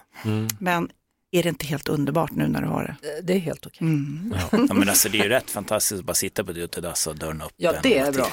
men 0.60 0.90
är 1.32 1.44
det 1.44 1.50
inte 1.50 1.66
helt 1.66 1.90
underbart 1.90 2.32
nu 2.32 2.48
när 2.48 2.62
du 2.62 2.68
har 2.68 2.84
det? 3.02 3.08
Eh, 3.10 3.24
Det 3.24 3.34
är 3.34 3.40
helt 3.40 3.66
okej. 3.66 3.78
Mm. 3.82 4.34
Ja, 4.52 4.74
men 4.74 4.90
alltså 4.90 5.10
det 5.10 5.20
är 5.20 5.24
ju 5.24 5.30
rätt 5.30 5.52
fantastiskt 5.52 6.00
att 6.00 6.06
bara 6.06 6.14
sitta 6.14 6.44
på 6.44 6.52
ett 6.52 6.58
utedass 6.58 7.08
och 7.08 7.16
dörren 7.16 7.42
upp. 7.42 7.52
Ja, 7.58 7.74
det 7.84 7.98
är 7.98 8.12
bra. 8.12 8.28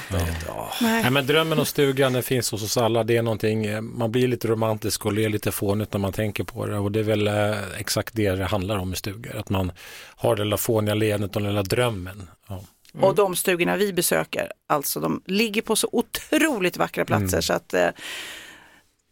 Ja. 0.47 0.71
Nej, 0.81 1.11
men 1.11 1.27
drömmen 1.27 1.59
om 1.59 1.65
stugan 1.65 2.13
den 2.13 2.23
finns 2.23 2.51
hos 2.51 2.63
oss 2.63 2.77
alla. 2.77 3.03
Det 3.03 3.17
är 3.17 3.21
någonting, 3.21 3.65
eh, 3.65 3.81
man 3.81 4.11
blir 4.11 4.27
lite 4.27 4.47
romantisk 4.47 5.05
och 5.05 5.13
ler 5.13 5.29
lite 5.29 5.51
fånigt 5.51 5.93
när 5.93 5.99
man 5.99 6.13
tänker 6.13 6.43
på 6.43 6.65
det. 6.65 6.77
Och 6.77 6.91
det 6.91 6.99
är 6.99 7.03
väl 7.03 7.27
eh, 7.27 7.55
exakt 7.79 8.13
det 8.15 8.31
det 8.31 8.45
handlar 8.45 8.77
om 8.77 8.93
i 8.93 8.95
stugor. 8.95 9.35
Att 9.35 9.49
man 9.49 9.71
har 10.15 10.35
det 10.35 10.43
lilla 10.43 10.57
fåniga 10.57 10.95
leendet 10.95 11.35
och 11.35 11.41
den 11.41 11.51
lilla 11.51 11.63
drömmen. 11.63 12.29
Ja. 12.47 12.63
Och 13.01 13.15
de 13.15 13.35
stugorna 13.35 13.75
vi 13.75 13.93
besöker, 13.93 14.51
alltså 14.67 14.99
de 14.99 15.21
ligger 15.25 15.61
på 15.61 15.75
så 15.75 15.89
otroligt 15.91 16.77
vackra 16.77 17.05
platser 17.05 17.41
så 17.41 17.53
att 17.53 17.73
eh, 17.73 17.87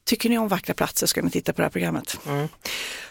Tycker 0.05 0.29
ni 0.29 0.37
om 0.37 0.47
vackra 0.47 0.73
platser 0.73 1.07
ska 1.07 1.21
ni 1.21 1.29
titta 1.29 1.53
på 1.53 1.61
det 1.61 1.65
här 1.65 1.69
programmet. 1.71 2.19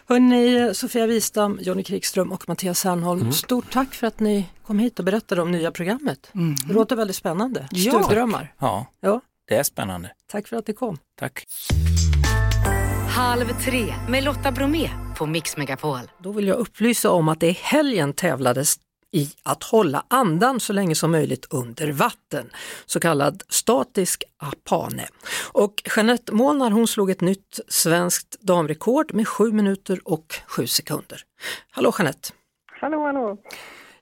Hörrni, 0.09 0.75
Sofia 0.75 1.07
Wistam, 1.07 1.59
Jonny 1.63 1.83
Krikström 1.83 2.33
och 2.33 2.49
Mattias 2.49 2.79
Sernholm, 2.79 3.33
stort 3.33 3.73
tack 3.73 3.95
för 3.95 4.07
att 4.07 4.21
ni 4.21 4.47
kom 4.67 4.79
hit 4.79 4.99
och 4.99 5.05
berättade 5.05 5.43
om 5.43 5.51
nya 5.51 5.71
programmet. 5.71 6.31
Det 6.67 6.73
låter 6.73 6.97
väldigt 6.97 7.17
spännande. 7.17 7.69
Ja. 7.71 7.93
Stugdrömmar. 7.93 8.55
ja, 8.59 8.87
Ja, 9.01 9.21
det 9.49 9.55
är 9.57 9.63
spännande. 9.63 10.11
tack 10.31 10.49
för 10.49 10.57
att 10.57 10.69
ni 10.69 10.75
kom. 10.75 10.99
Tack. 11.19 11.47
Halv 13.09 13.61
tre 13.65 13.95
med 14.09 14.25
Lotta 14.25 14.53
Bromé 14.53 14.91
på 15.17 15.27
Mix 15.27 15.57
Megapol. 15.57 15.99
Då 16.23 16.33
vill 16.33 16.47
jag 16.47 16.57
upplysa 16.57 17.11
om 17.11 17.29
att 17.29 17.41
det 17.41 17.49
i 17.49 17.59
helgen 17.63 18.13
tävlades 18.13 18.77
i 19.15 19.27
att 19.45 19.63
hålla 19.63 20.05
andan 20.09 20.61
så 20.61 20.73
länge 20.73 20.95
som 20.95 21.11
möjligt 21.11 21.47
under 21.55 21.93
vatten, 21.93 22.47
så 22.87 23.01
kallad 23.01 23.43
statisk 23.49 24.25
apane. 24.37 25.07
Och 25.53 25.75
Jeanette 25.97 26.35
Molnar 26.35 26.71
hon 26.71 26.87
slog 26.87 27.11
ett 27.11 27.21
nytt 27.21 27.61
svenskt 27.69 28.41
damrekord 28.41 29.15
med 29.15 29.29
7 29.29 29.53
minuter 29.53 29.99
och 30.05 30.27
7 30.57 30.67
sekunder. 30.67 31.19
Hallå 31.71 31.93
Jeanette! 31.99 32.29
Hallå, 32.81 33.05
hallå. 33.07 33.37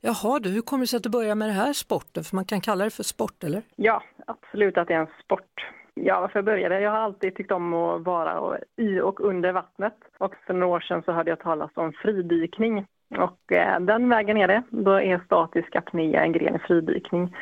Jaha 0.00 0.38
du, 0.38 0.50
hur 0.50 0.62
kommer 0.62 0.82
det 0.82 0.86
sig 0.86 0.96
att 0.96 1.02
du 1.02 1.10
börjar 1.10 1.34
med 1.34 1.48
det 1.48 1.52
här 1.52 1.72
sporten? 1.72 2.24
För 2.24 2.36
man 2.36 2.44
kan 2.44 2.60
kalla 2.60 2.84
det 2.84 2.90
för 2.90 3.02
sport 3.02 3.44
eller? 3.44 3.62
Ja, 3.76 4.02
absolut 4.26 4.78
att 4.78 4.88
det 4.88 4.94
är 4.94 5.00
en 5.00 5.14
sport. 5.24 5.54
Ja, 5.94 6.20
varför 6.20 6.38
jag 6.38 6.44
började? 6.44 6.80
Jag 6.80 6.90
har 6.90 6.98
alltid 6.98 7.36
tyckt 7.36 7.52
om 7.52 7.74
att 7.74 8.04
vara 8.04 8.58
i 8.76 9.00
och 9.00 9.20
under 9.20 9.52
vattnet. 9.52 9.98
Och 10.18 10.34
för 10.46 10.54
några 10.54 10.66
år 10.66 10.80
sedan 10.80 11.02
så 11.02 11.12
hörde 11.12 11.30
jag 11.30 11.40
talas 11.40 11.70
om 11.74 11.92
fridykning. 11.92 12.86
Och 13.18 13.52
eh, 13.52 13.80
den 13.80 14.08
vägen 14.08 14.36
är 14.36 14.48
det. 14.48 14.62
Då 14.70 15.00
är 15.00 15.22
statisk 15.26 15.76
apné 15.76 16.16
en 16.16 16.32
gren 16.32 16.56
i 16.56 16.58
fridykning. 16.58 17.36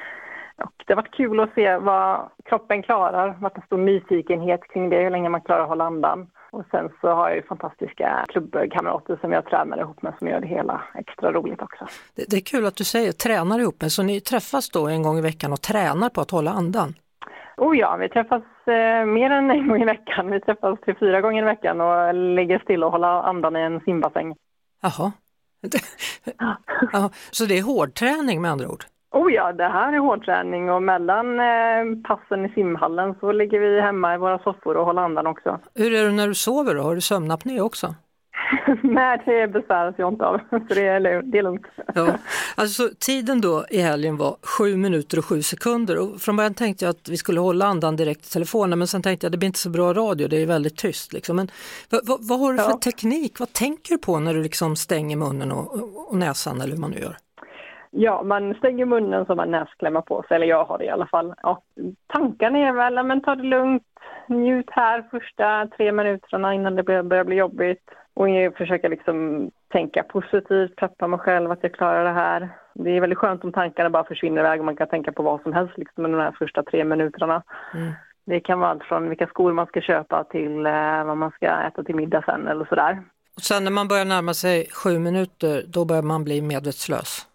Och 0.57 0.85
det 0.87 0.93
har 0.93 1.03
varit 1.03 1.15
kul 1.15 1.41
att 1.41 1.55
se 1.55 1.77
vad 1.77 2.31
kroppen 2.45 2.83
klarar. 2.83 3.27
Det 3.27 3.33
har 3.33 3.41
varit 3.41 3.57
en 3.57 3.63
stor 3.67 3.79
nyfikenhet 3.79 4.61
kring 4.73 4.91
det, 4.91 5.03
hur 5.03 5.11
länge 5.11 5.29
man 5.29 5.41
klarar 5.41 5.63
att 5.63 5.69
hålla 5.69 5.85
andan. 5.85 6.27
Och 6.53 6.65
sen 6.71 6.89
så 7.01 7.09
har 7.09 7.29
jag 7.29 7.37
ju 7.37 7.43
fantastiska 7.43 8.25
klubbkamrater 8.29 9.19
som 9.21 9.33
jag 9.33 9.47
tränar 9.47 9.79
ihop 9.79 10.03
med 10.03 10.15
som 10.19 10.29
gör 10.29 10.41
det 10.41 10.47
hela 10.47 10.83
extra 10.95 11.33
roligt 11.33 11.63
också. 11.63 11.87
Det, 12.15 12.25
det 12.31 12.37
är 12.37 12.41
kul 12.41 12.67
att 12.67 12.77
du 12.77 12.85
säger 12.85 13.13
tränar 13.13 13.59
ihop 13.59 13.81
med, 13.81 13.93
så 13.93 14.03
ni 14.03 14.21
träffas 14.21 14.71
då 14.71 14.89
en 14.89 15.03
gång 15.03 15.19
i 15.19 15.21
veckan 15.21 15.53
och 15.53 15.61
tränar 15.61 16.09
på 16.09 16.21
att 16.21 16.31
hålla 16.31 16.51
andan? 16.51 16.95
Oh 17.57 17.79
ja, 17.79 17.97
vi 17.97 18.09
träffas 18.09 18.43
eh, 18.67 19.07
mer 19.07 19.31
än 19.31 19.51
en 19.51 19.69
gång 19.69 19.83
i 19.83 19.85
veckan. 19.85 20.31
Vi 20.31 20.41
träffas 20.41 20.81
till 20.81 20.95
fyra 20.95 21.21
gånger 21.21 21.43
i 21.43 21.47
veckan 21.47 21.81
och 21.81 22.15
ligger 22.15 22.59
still 22.59 22.85
och 22.85 22.93
håller 22.93 23.09
andan 23.09 23.57
i 23.57 23.61
en 23.61 23.81
simbassäng. 23.81 24.35
Jaha. 24.83 25.13
ja, 26.93 27.11
så 27.31 27.45
det 27.45 27.59
är 27.59 27.63
hårdträning 27.63 28.43
med 28.43 28.51
andra 28.51 28.69
ord? 28.69 28.85
Oh 29.13 29.33
ja, 29.33 29.53
det 29.53 29.69
här 29.69 29.93
är 29.93 29.99
hårdträning 29.99 30.71
och 30.71 30.83
mellan 30.83 31.41
eh, 31.41 32.03
passen 32.05 32.45
i 32.47 32.49
simhallen 32.49 33.15
så 33.21 33.33
ligger 33.33 33.59
vi 33.61 33.81
hemma 33.81 34.15
i 34.15 34.19
våra 34.19 34.39
soffor 34.39 34.77
och 34.77 34.85
håller 34.87 35.03
andan 35.03 35.27
också. 35.27 35.61
Hur 35.75 35.95
är 35.95 36.05
det 36.05 36.13
när 36.13 36.29
du 36.29 36.35
sover 36.35 36.75
då? 36.75 36.83
Har 36.83 36.95
du 36.95 37.01
sömnapné 37.01 37.61
också? 37.61 37.95
Nej, 38.83 39.23
det 39.27 39.49
besväras 39.53 39.95
jag 39.99 40.13
inte 40.13 40.25
av, 40.25 40.39
så 40.51 40.59
det 40.75 40.87
är, 40.87 41.23
det 41.23 41.39
är 41.39 41.43
lugnt. 41.43 41.67
Ja. 41.95 42.19
Alltså 42.55 42.89
tiden 42.99 43.41
då 43.41 43.65
i 43.71 43.81
helgen 43.81 44.17
var 44.17 44.37
7 44.43 44.77
minuter 44.77 45.19
och 45.19 45.25
7 45.25 45.43
sekunder 45.43 45.99
och 45.99 46.21
från 46.21 46.37
början 46.37 46.55
tänkte 46.55 46.85
jag 46.85 46.91
att 46.91 47.09
vi 47.09 47.17
skulle 47.17 47.41
hålla 47.41 47.67
andan 47.67 47.97
direkt 47.97 48.27
i 48.27 48.31
telefonen 48.31 48.79
men 48.79 48.89
sen 48.89 49.03
tänkte 49.03 49.25
jag 49.25 49.29
att 49.29 49.33
det 49.33 49.39
blir 49.39 49.47
inte 49.47 49.59
så 49.59 49.71
bra 49.71 49.93
radio, 49.95 50.29
det 50.29 50.37
är 50.43 50.47
väldigt 50.47 50.77
tyst. 50.77 51.13
Liksom. 51.13 51.37
Men 51.37 51.51
vad, 51.91 52.19
vad, 52.29 52.41
har 52.41 52.53
du 52.53 52.59
för 52.59 52.71
Ja. 52.71 52.79
teknik? 52.85 53.39
Vad 53.41 53.53
tänker 53.53 53.95
du 53.95 53.99
på 53.99 54.19
när 54.21 54.35
du 54.35 54.43
liksom 54.43 54.77
stänger 54.77 55.17
munnen 55.17 55.53
och, 55.53 55.75
och- 55.75 56.11
och 56.11 56.17
näsan 56.19 56.61
eller 56.61 56.73
hur 56.73 56.81
man 56.81 56.91
nu 56.91 56.99
gör? 56.99 57.17
Ja, 57.91 58.23
man 58.23 58.55
stänger 58.55 58.87
munnen 58.87 59.27
så 59.27 59.35
man 59.35 59.51
näsklämmer 59.51 60.01
på 60.01 60.25
sig, 60.29 60.35
eller 60.35 60.47
jag 60.47 60.65
har 60.65 60.79
det 60.79 60.85
i 60.85 60.91
alla 60.91 61.07
fall. 61.07 61.35
Och 61.43 61.65
tankarna 62.07 62.59
är 62.59 62.73
väl, 62.73 63.07
men 63.07 63.21
ta 63.21 63.35
det 63.35 63.43
lugnt, 63.43 63.83
njut 64.27 64.71
här 64.71 65.05
första 65.11 65.69
tre 65.77 65.93
minuterna 65.93 66.55
innan 66.55 66.77
det 66.77 66.83
börjar 66.83 67.25
bli 67.25 67.37
jobbigt. 67.37 67.91
Och 68.15 68.29
jag 68.29 68.57
försöker 68.57 68.89
liksom 68.89 69.51
tänka 69.73 70.03
positivt, 70.03 70.77
peppa 70.77 71.07
mig 71.07 71.19
själv 71.19 71.51
att 71.51 71.63
jag 71.63 71.75
klarar 71.75 72.05
det 72.05 72.11
här. 72.11 72.49
Det 72.75 72.91
är 72.91 73.01
väldigt 73.01 73.19
skönt 73.19 73.45
om 73.45 73.53
tankarna 73.53 73.91
bara 73.91 74.05
försvinner 74.05 74.41
iväg 74.41 74.61
och 74.61 74.67
man 74.67 74.77
kan 74.77 74.89
tänka 74.89 75.13
på 75.13 75.23
vad 75.23 75.43
som 75.43 75.53
helst 75.53 75.79
liksom 75.79 76.05
under 76.05 76.19
de 76.19 76.25
här 76.25 76.37
första 76.39 76.63
tre 76.63 76.85
minuterna. 76.85 77.43
Mm. 77.75 77.93
Det 78.25 78.41
kan 78.41 78.61
vara 78.61 78.71
allt 78.71 78.85
från 78.85 79.09
vilka 79.09 79.27
skor 79.27 79.53
man 79.53 79.67
ska 79.67 79.81
köpa 79.81 80.25
till 80.25 80.67
eh, 80.67 81.05
vad 81.05 81.17
man 81.17 81.31
ska 81.31 81.47
äta 81.47 81.83
till 81.83 81.95
middag 81.95 82.23
sen 82.27 82.49
eller 82.49 82.65
sådär. 82.65 83.03
Och 83.37 83.43
sen 83.43 83.65
när 83.65 83.71
man 83.71 83.89
börjar 83.89 84.05
närma 84.05 84.35
sig 84.35 84.67
7 84.85 84.99
minuter 84.99 85.65
då 85.67 85.85
börjar 85.85 86.03
man 86.03 86.25
bli 86.25 86.43
medvetslös. 86.43 87.27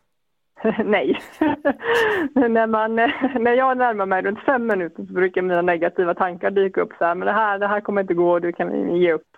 Nej. 0.85 1.21
när, 2.33 2.67
man, 2.67 2.95
när 3.43 3.53
jag 3.53 3.77
närmar 3.77 4.05
mig 4.05 4.21
runt 4.21 4.39
fem 4.39 4.67
minuter 4.67 5.05
så 5.05 5.13
brukar 5.13 5.41
mina 5.41 5.61
negativa 5.61 6.13
tankar 6.13 6.51
dyka 6.51 6.81
upp 6.81 6.93
så 6.97 7.05
här, 7.05 7.15
men 7.15 7.25
det 7.25 7.31
här, 7.31 7.59
det 7.59 7.67
här 7.67 7.81
kommer 7.81 8.01
inte 8.01 8.13
gå, 8.13 8.39
du 8.39 8.51
kan 8.51 8.95
ge 8.95 9.13
upp. 9.13 9.37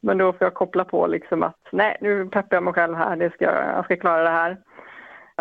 Men 0.00 0.18
då 0.18 0.32
får 0.32 0.44
jag 0.44 0.54
koppla 0.54 0.84
på 0.84 1.06
liksom 1.06 1.42
att 1.42 1.60
nej, 1.72 1.96
nu 2.00 2.26
peppar 2.26 2.56
jag 2.56 2.64
mig 2.64 2.72
själv 2.72 2.94
här, 2.94 3.16
det 3.16 3.32
ska, 3.32 3.44
jag 3.44 3.84
ska 3.84 3.96
klara 3.96 4.22
det 4.22 4.30
här. 4.30 4.56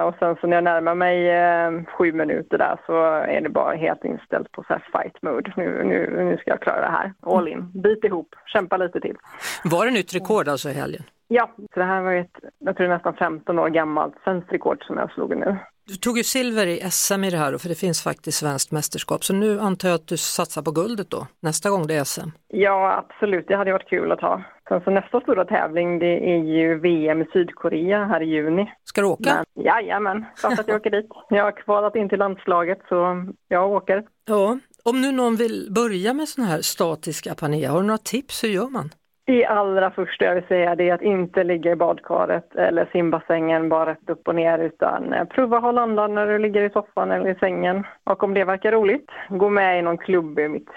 Och 0.01 0.15
sen 0.19 0.35
så 0.41 0.47
när 0.47 0.57
jag 0.57 0.63
närmar 0.63 0.95
mig 0.95 1.29
eh, 1.29 1.83
sju 1.97 2.11
minuter 2.11 2.57
där 2.57 2.79
så 2.85 3.03
är 3.13 3.41
det 3.41 3.49
bara 3.49 3.75
helt 3.75 4.05
inställt 4.05 4.51
på 4.51 4.63
så 4.67 4.79
fight 4.91 5.21
mode. 5.21 5.53
Nu, 5.55 5.83
nu, 5.83 6.23
nu 6.23 6.37
ska 6.37 6.51
jag 6.51 6.61
klara 6.61 6.81
det 6.81 6.91
här. 6.91 7.13
All 7.21 7.47
in, 7.47 7.71
bit 7.81 8.03
ihop, 8.03 8.35
kämpa 8.45 8.77
lite 8.77 8.99
till. 8.99 9.15
Var 9.63 9.85
det 9.85 9.91
nytt 9.91 10.15
rekord 10.15 10.47
alltså 10.47 10.69
i 10.69 10.73
helgen? 10.73 11.03
Ja, 11.27 11.51
så 11.73 11.79
det 11.79 11.85
här 11.85 12.01
var 12.01 12.13
ett, 12.13 12.35
jag 12.59 12.77
tror 12.77 12.87
nästan 12.87 13.13
15 13.13 13.59
år 13.59 13.69
gammalt 13.69 14.15
svenskt 14.23 14.51
rekord 14.51 14.83
som 14.83 14.97
jag 14.97 15.11
slog 15.11 15.37
nu. 15.37 15.57
Du 15.87 15.95
tog 15.95 16.17
ju 16.17 16.23
silver 16.23 16.67
i 16.67 16.79
SM 16.91 17.23
i 17.23 17.29
det 17.29 17.37
här, 17.37 17.57
för 17.57 17.69
det 17.69 17.75
finns 17.75 18.03
faktiskt 18.03 18.37
svenskt 18.37 18.71
mästerskap. 18.71 19.23
Så 19.23 19.33
nu 19.33 19.59
antar 19.59 19.89
jag 19.89 19.95
att 19.95 20.07
du 20.07 20.17
satsar 20.17 20.61
på 20.61 20.71
guldet 20.71 21.09
då, 21.09 21.27
nästa 21.39 21.69
gång 21.69 21.87
det 21.87 21.95
är 21.95 22.03
SM? 22.03 22.29
Ja, 22.47 23.05
absolut. 23.05 23.45
Det 23.47 23.55
hade 23.55 23.71
varit 23.71 23.89
kul 23.89 24.11
att 24.11 24.21
ha. 24.21 24.43
Sen 24.69 24.81
så 24.81 24.91
nästa 24.91 25.21
stora 25.21 25.45
tävling 25.45 25.99
det 25.99 26.31
är 26.33 26.43
ju 26.43 26.79
VM 26.79 27.21
i 27.21 27.25
Sydkorea 27.33 28.05
här 28.05 28.21
i 28.21 28.25
juni. 28.25 28.73
Ska 28.83 29.01
du 29.01 29.07
åka? 29.07 29.45
Men, 29.55 29.65
jajamän, 29.65 30.25
klart 30.39 30.59
att 30.59 30.67
jag 30.67 30.75
åker 30.81 30.89
dit. 30.89 31.09
Jag 31.29 31.43
har 31.43 31.51
kvalat 31.51 31.95
in 31.95 32.09
till 32.09 32.19
landslaget 32.19 32.79
så 32.89 33.25
jag 33.47 33.71
åker. 33.71 34.03
Ja, 34.25 34.59
om 34.83 35.01
nu 35.01 35.11
någon 35.11 35.35
vill 35.35 35.67
börja 35.75 36.13
med 36.13 36.27
sån 36.29 36.43
här 36.43 36.61
statisk 36.61 37.27
apnea, 37.27 37.71
har 37.71 37.81
du 37.81 37.87
några 37.87 37.97
tips? 37.97 38.43
Hur 38.43 38.49
gör 38.49 38.69
man? 38.69 38.89
Det 39.27 39.45
allra 39.45 39.91
första 39.91 40.25
jag 40.25 40.35
vill 40.35 40.47
säga 40.47 40.75
det 40.75 40.89
är 40.89 40.93
att 40.93 41.01
inte 41.01 41.43
ligga 41.43 41.71
i 41.71 41.75
badkaret 41.75 42.55
eller 42.55 42.89
simbassängen 42.91 43.69
bara 43.69 43.91
rätt 43.91 44.09
upp 44.09 44.27
och 44.27 44.35
ner 44.35 44.59
utan 44.59 45.13
eh, 45.13 45.25
prova 45.25 45.59
hålla 45.59 45.81
andan 45.81 46.15
när 46.15 46.27
du 46.27 46.39
ligger 46.39 46.61
i 46.61 46.69
soffan 46.69 47.11
eller 47.11 47.29
i 47.29 47.35
sängen. 47.35 47.83
Och 48.03 48.23
om 48.23 48.33
det 48.33 48.43
verkar 48.43 48.71
roligt, 48.71 49.09
gå 49.29 49.49
med 49.49 49.79
i 49.79 49.81
någon 49.81 49.97
klubb 49.97 50.39
är 50.39 50.49
mitt 50.49 50.69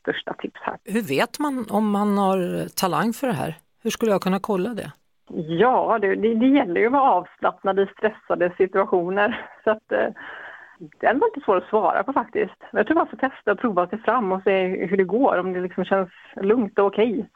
största 0.00 0.34
tips 0.34 0.60
här. 0.62 0.76
Hur 0.84 1.02
vet 1.02 1.38
man 1.38 1.66
om 1.70 1.90
man 1.90 2.18
har 2.18 2.68
talang 2.68 3.12
för 3.12 3.26
det 3.26 3.32
här? 3.32 3.54
Hur 3.82 3.90
skulle 3.90 4.10
jag 4.10 4.22
kunna 4.22 4.40
kolla 4.40 4.68
det? 4.68 4.92
Ja, 5.32 5.98
det, 6.00 6.14
det, 6.14 6.34
det 6.34 6.46
gäller 6.46 6.80
ju 6.80 6.86
att 6.86 6.92
vara 6.92 7.10
avslappnad 7.10 7.80
i 7.80 7.86
stressade 7.86 8.52
situationer. 8.56 9.46
Så 9.64 9.70
att, 9.70 9.92
eh, 9.92 10.08
den 11.00 11.18
var 11.18 11.28
inte 11.28 11.40
svår 11.44 11.56
att 11.56 11.68
svara 11.68 12.02
på 12.02 12.12
faktiskt. 12.12 12.62
Jag 12.72 12.86
tror 12.86 12.96
man 12.96 13.08
får 13.08 13.16
testa 13.16 13.52
och 13.52 13.58
prova 13.58 13.86
sig 13.86 13.98
fram 13.98 14.32
och 14.32 14.42
se 14.42 14.86
hur 14.86 14.96
det 14.96 15.04
går, 15.04 15.38
om 15.38 15.52
det 15.52 15.60
liksom 15.60 15.84
känns 15.84 16.10
lugnt 16.36 16.78
och 16.78 16.86
okej. 16.86 17.28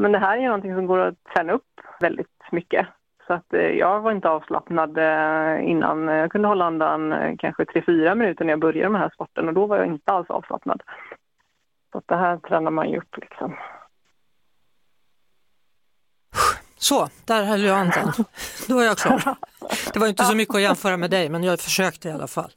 Men 0.00 0.12
det 0.12 0.18
här 0.18 0.38
är 0.38 0.44
någonting 0.44 0.74
som 0.74 0.86
går 0.86 0.98
att 0.98 1.24
träna 1.34 1.52
upp 1.52 1.80
väldigt 2.00 2.52
mycket. 2.52 2.86
Så 3.26 3.32
att 3.32 3.54
eh, 3.54 3.60
jag 3.60 4.00
var 4.00 4.12
inte 4.12 4.28
avslappnad 4.28 4.98
eh, 4.98 5.70
innan. 5.70 6.08
Jag 6.08 6.32
kunde 6.32 6.48
hålla 6.48 6.64
andan 6.64 7.12
eh, 7.12 7.34
kanske 7.38 7.64
3-4 7.64 8.14
minuter 8.14 8.44
när 8.44 8.52
jag 8.52 8.60
började 8.60 8.90
med 8.90 9.00
den 9.00 9.02
här 9.02 9.14
sporten 9.14 9.48
och 9.48 9.54
då 9.54 9.66
var 9.66 9.76
jag 9.76 9.86
inte 9.86 10.12
alls 10.12 10.30
avslappnad. 10.30 10.82
Så 11.92 11.98
att 11.98 12.08
det 12.08 12.16
här 12.16 12.36
tränar 12.36 12.70
man 12.70 12.90
ju 12.90 12.98
upp 12.98 13.16
liksom. 13.16 13.56
Så, 16.76 17.08
där 17.24 17.44
höll 17.44 17.62
jag 17.62 17.78
andan. 17.78 18.12
Då 18.68 18.78
är 18.78 18.84
jag 18.84 18.98
klar. 18.98 19.36
Det 19.92 19.98
var 19.98 20.06
inte 20.06 20.24
så 20.24 20.36
mycket 20.36 20.54
att 20.54 20.62
jämföra 20.62 20.96
med 20.96 21.10
dig, 21.10 21.28
men 21.28 21.44
jag 21.44 21.60
försökte 21.60 22.08
i 22.08 22.12
alla 22.12 22.26
fall. 22.26 22.50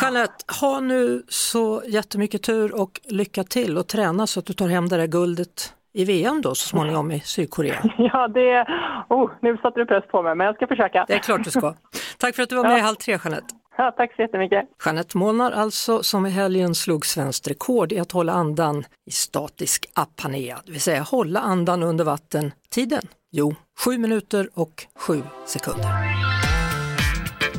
Jeanette, 0.00 0.44
ha 0.60 0.80
nu 0.80 1.22
så 1.28 1.82
jättemycket 1.86 2.42
tur 2.42 2.80
och 2.80 3.00
lycka 3.04 3.44
till 3.44 3.78
och 3.78 3.86
träna 3.86 4.26
så 4.26 4.40
att 4.40 4.46
du 4.46 4.52
tar 4.52 4.68
hem 4.68 4.88
det 4.88 4.96
där 4.96 5.06
guldet 5.06 5.74
i 5.92 6.04
VM 6.04 6.42
då 6.42 6.54
så 6.54 6.68
småningom 6.68 7.10
i 7.10 7.20
Sydkorea. 7.20 7.82
Ja, 7.98 8.28
det... 8.28 8.66
Oh, 9.08 9.30
nu 9.42 9.56
satte 9.56 9.80
du 9.80 9.86
press 9.86 10.04
på 10.10 10.22
mig, 10.22 10.34
men 10.34 10.46
jag 10.46 10.56
ska 10.56 10.66
försöka. 10.66 11.04
Det 11.08 11.14
är 11.14 11.18
klart 11.18 11.44
du 11.44 11.50
ska. 11.50 11.74
Tack 12.18 12.34
för 12.36 12.42
att 12.42 12.48
du 12.48 12.56
var 12.56 12.64
med 12.64 12.78
i 12.78 12.80
Halv 12.80 12.96
tre, 12.96 13.18
Jeanette. 13.24 13.54
Ja, 13.76 13.94
tack 13.96 14.16
så 14.16 14.22
jättemycket. 14.22 14.64
Jeanette 14.84 15.18
Molnar 15.18 15.52
alltså, 15.52 16.02
som 16.02 16.26
i 16.26 16.30
helgen 16.30 16.74
slog 16.74 17.06
svenskt 17.06 17.48
rekord 17.48 17.92
i 17.92 17.98
att 17.98 18.12
hålla 18.12 18.32
andan 18.32 18.84
i 19.06 19.10
statisk 19.10 19.86
apnea, 19.94 20.58
det 20.66 20.72
vill 20.72 20.80
säga 20.80 21.02
hålla 21.02 21.40
andan 21.40 21.82
under 21.82 22.04
vatten. 22.04 22.52
Tiden? 22.70 23.02
Jo, 23.30 23.54
7 23.84 23.98
minuter 23.98 24.48
och 24.54 24.86
7 25.06 25.22
sekunder. 25.46 25.88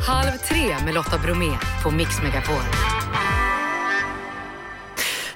Halv 0.08 0.32
tre 0.32 0.86
med 0.86 0.94
Lotta 0.94 1.18
Bromé 1.26 1.52
på 1.84 1.92
Mix 1.92 2.22
Megapol. 2.24 2.64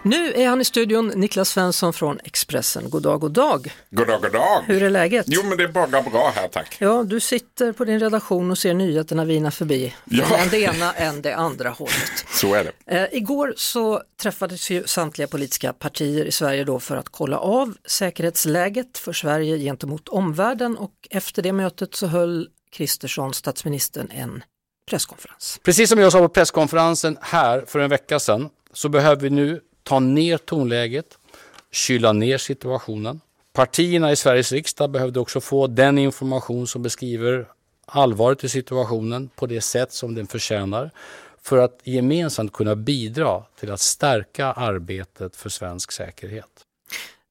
Nu 0.08 0.34
är 0.34 0.48
han 0.48 0.62
i 0.62 0.66
studion, 0.66 1.08
Niklas 1.08 1.50
Svensson 1.50 1.94
från 1.94 2.20
Expressen. 2.24 2.90
God 2.90 3.04
dag, 3.04 3.20
god 3.20 3.32
dag. 3.32 3.74
God 3.90 4.08
dag, 4.08 4.22
god 4.22 4.32
dag. 4.32 4.64
Hur 4.66 4.84
är 4.84 4.90
läget? 4.90 5.26
Jo, 5.30 5.42
men 5.44 5.58
det 5.58 5.64
är 5.64 5.68
bara 5.68 6.02
bra 6.02 6.32
här, 6.36 6.48
tack. 6.48 6.78
Ja, 6.80 7.04
du 7.04 7.20
sitter 7.20 7.72
på 7.72 7.86
din 7.86 8.00
redaktion 8.00 8.52
och 8.52 8.58
ser 8.58 8.74
nyheterna 8.74 9.26
vina 9.26 9.52
förbi. 9.52 9.96
Ja. 10.06 10.38
Än 10.38 10.50
det 10.50 10.60
ena 10.60 10.94
än 10.94 11.22
det 11.22 11.36
andra 11.36 11.70
hållet. 11.70 12.26
Så 12.30 12.54
är 12.54 12.64
det. 12.64 12.96
Eh, 12.96 13.18
igår 13.18 13.54
så 13.58 14.02
träffades 14.22 14.70
ju 14.70 14.84
samtliga 14.88 15.28
politiska 15.28 15.74
partier 15.74 16.26
i 16.26 16.32
Sverige 16.32 16.64
då 16.64 16.80
för 16.80 16.98
att 16.98 17.10
kolla 17.10 17.38
av 17.38 17.74
säkerhetsläget 17.86 18.98
för 18.98 19.14
Sverige 19.14 19.58
gentemot 19.58 20.10
omvärlden 20.10 20.78
och 20.78 20.94
efter 21.10 21.42
det 21.42 21.54
mötet 21.54 21.96
så 21.96 22.08
höll 22.08 22.48
Kristersson, 22.72 23.34
statsministern, 23.34 24.10
en 24.12 24.44
presskonferens. 24.90 25.60
Precis 25.64 25.90
som 25.90 26.00
jag 26.00 26.12
sa 26.12 26.20
på 26.20 26.30
presskonferensen 26.30 27.18
här 27.22 27.64
för 27.68 27.80
en 27.80 27.90
vecka 27.90 28.20
sedan 28.20 28.50
så 28.74 28.90
behöver 28.90 29.22
vi 29.22 29.30
nu 29.30 29.62
ta 29.88 30.00
ner 30.00 30.38
tonläget, 30.38 31.18
kyla 31.72 32.14
ner 32.14 32.38
situationen. 32.38 33.22
Partierna 33.54 34.12
i 34.12 34.16
Sveriges 34.16 34.52
riksdag 34.52 34.90
behövde 34.90 35.20
också 35.20 35.42
få 35.42 35.68
den 35.68 35.98
information 35.98 36.68
som 36.68 36.82
beskriver 36.82 37.48
allvaret 37.86 38.44
i 38.44 38.50
situationen 38.50 39.30
på 39.36 39.46
det 39.46 39.62
sätt 39.62 39.92
som 39.92 40.16
den 40.16 40.28
förtjänar 40.28 40.92
för 41.42 41.58
att 41.58 41.80
gemensamt 41.84 42.54
kunna 42.54 42.76
bidra 42.76 43.44
till 43.60 43.72
att 43.72 43.80
stärka 43.80 44.46
arbetet 44.46 45.36
för 45.36 45.50
svensk 45.50 45.92
säkerhet. 45.92 46.67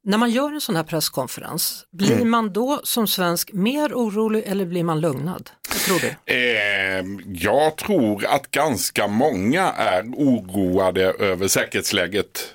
När 0.07 0.19
man 0.19 0.31
gör 0.31 0.53
en 0.53 0.61
sån 0.61 0.77
här 0.77 0.83
presskonferens, 0.83 1.85
blir 1.93 2.25
man 2.25 2.53
då 2.53 2.81
som 2.85 3.07
svensk 3.07 3.53
mer 3.53 3.93
orolig 3.95 4.43
eller 4.47 4.65
blir 4.65 4.85
man 4.85 5.01
lugnad? 5.01 5.51
Vad 5.69 5.79
tror 5.79 5.99
du? 5.99 6.35
Eh, 6.35 7.05
jag 7.29 7.77
tror 7.77 8.27
att 8.27 8.51
ganska 8.51 9.07
många 9.07 9.63
är 9.73 10.03
oroade 10.03 11.03
över 11.03 11.49
säkerhetsläget 11.49 12.55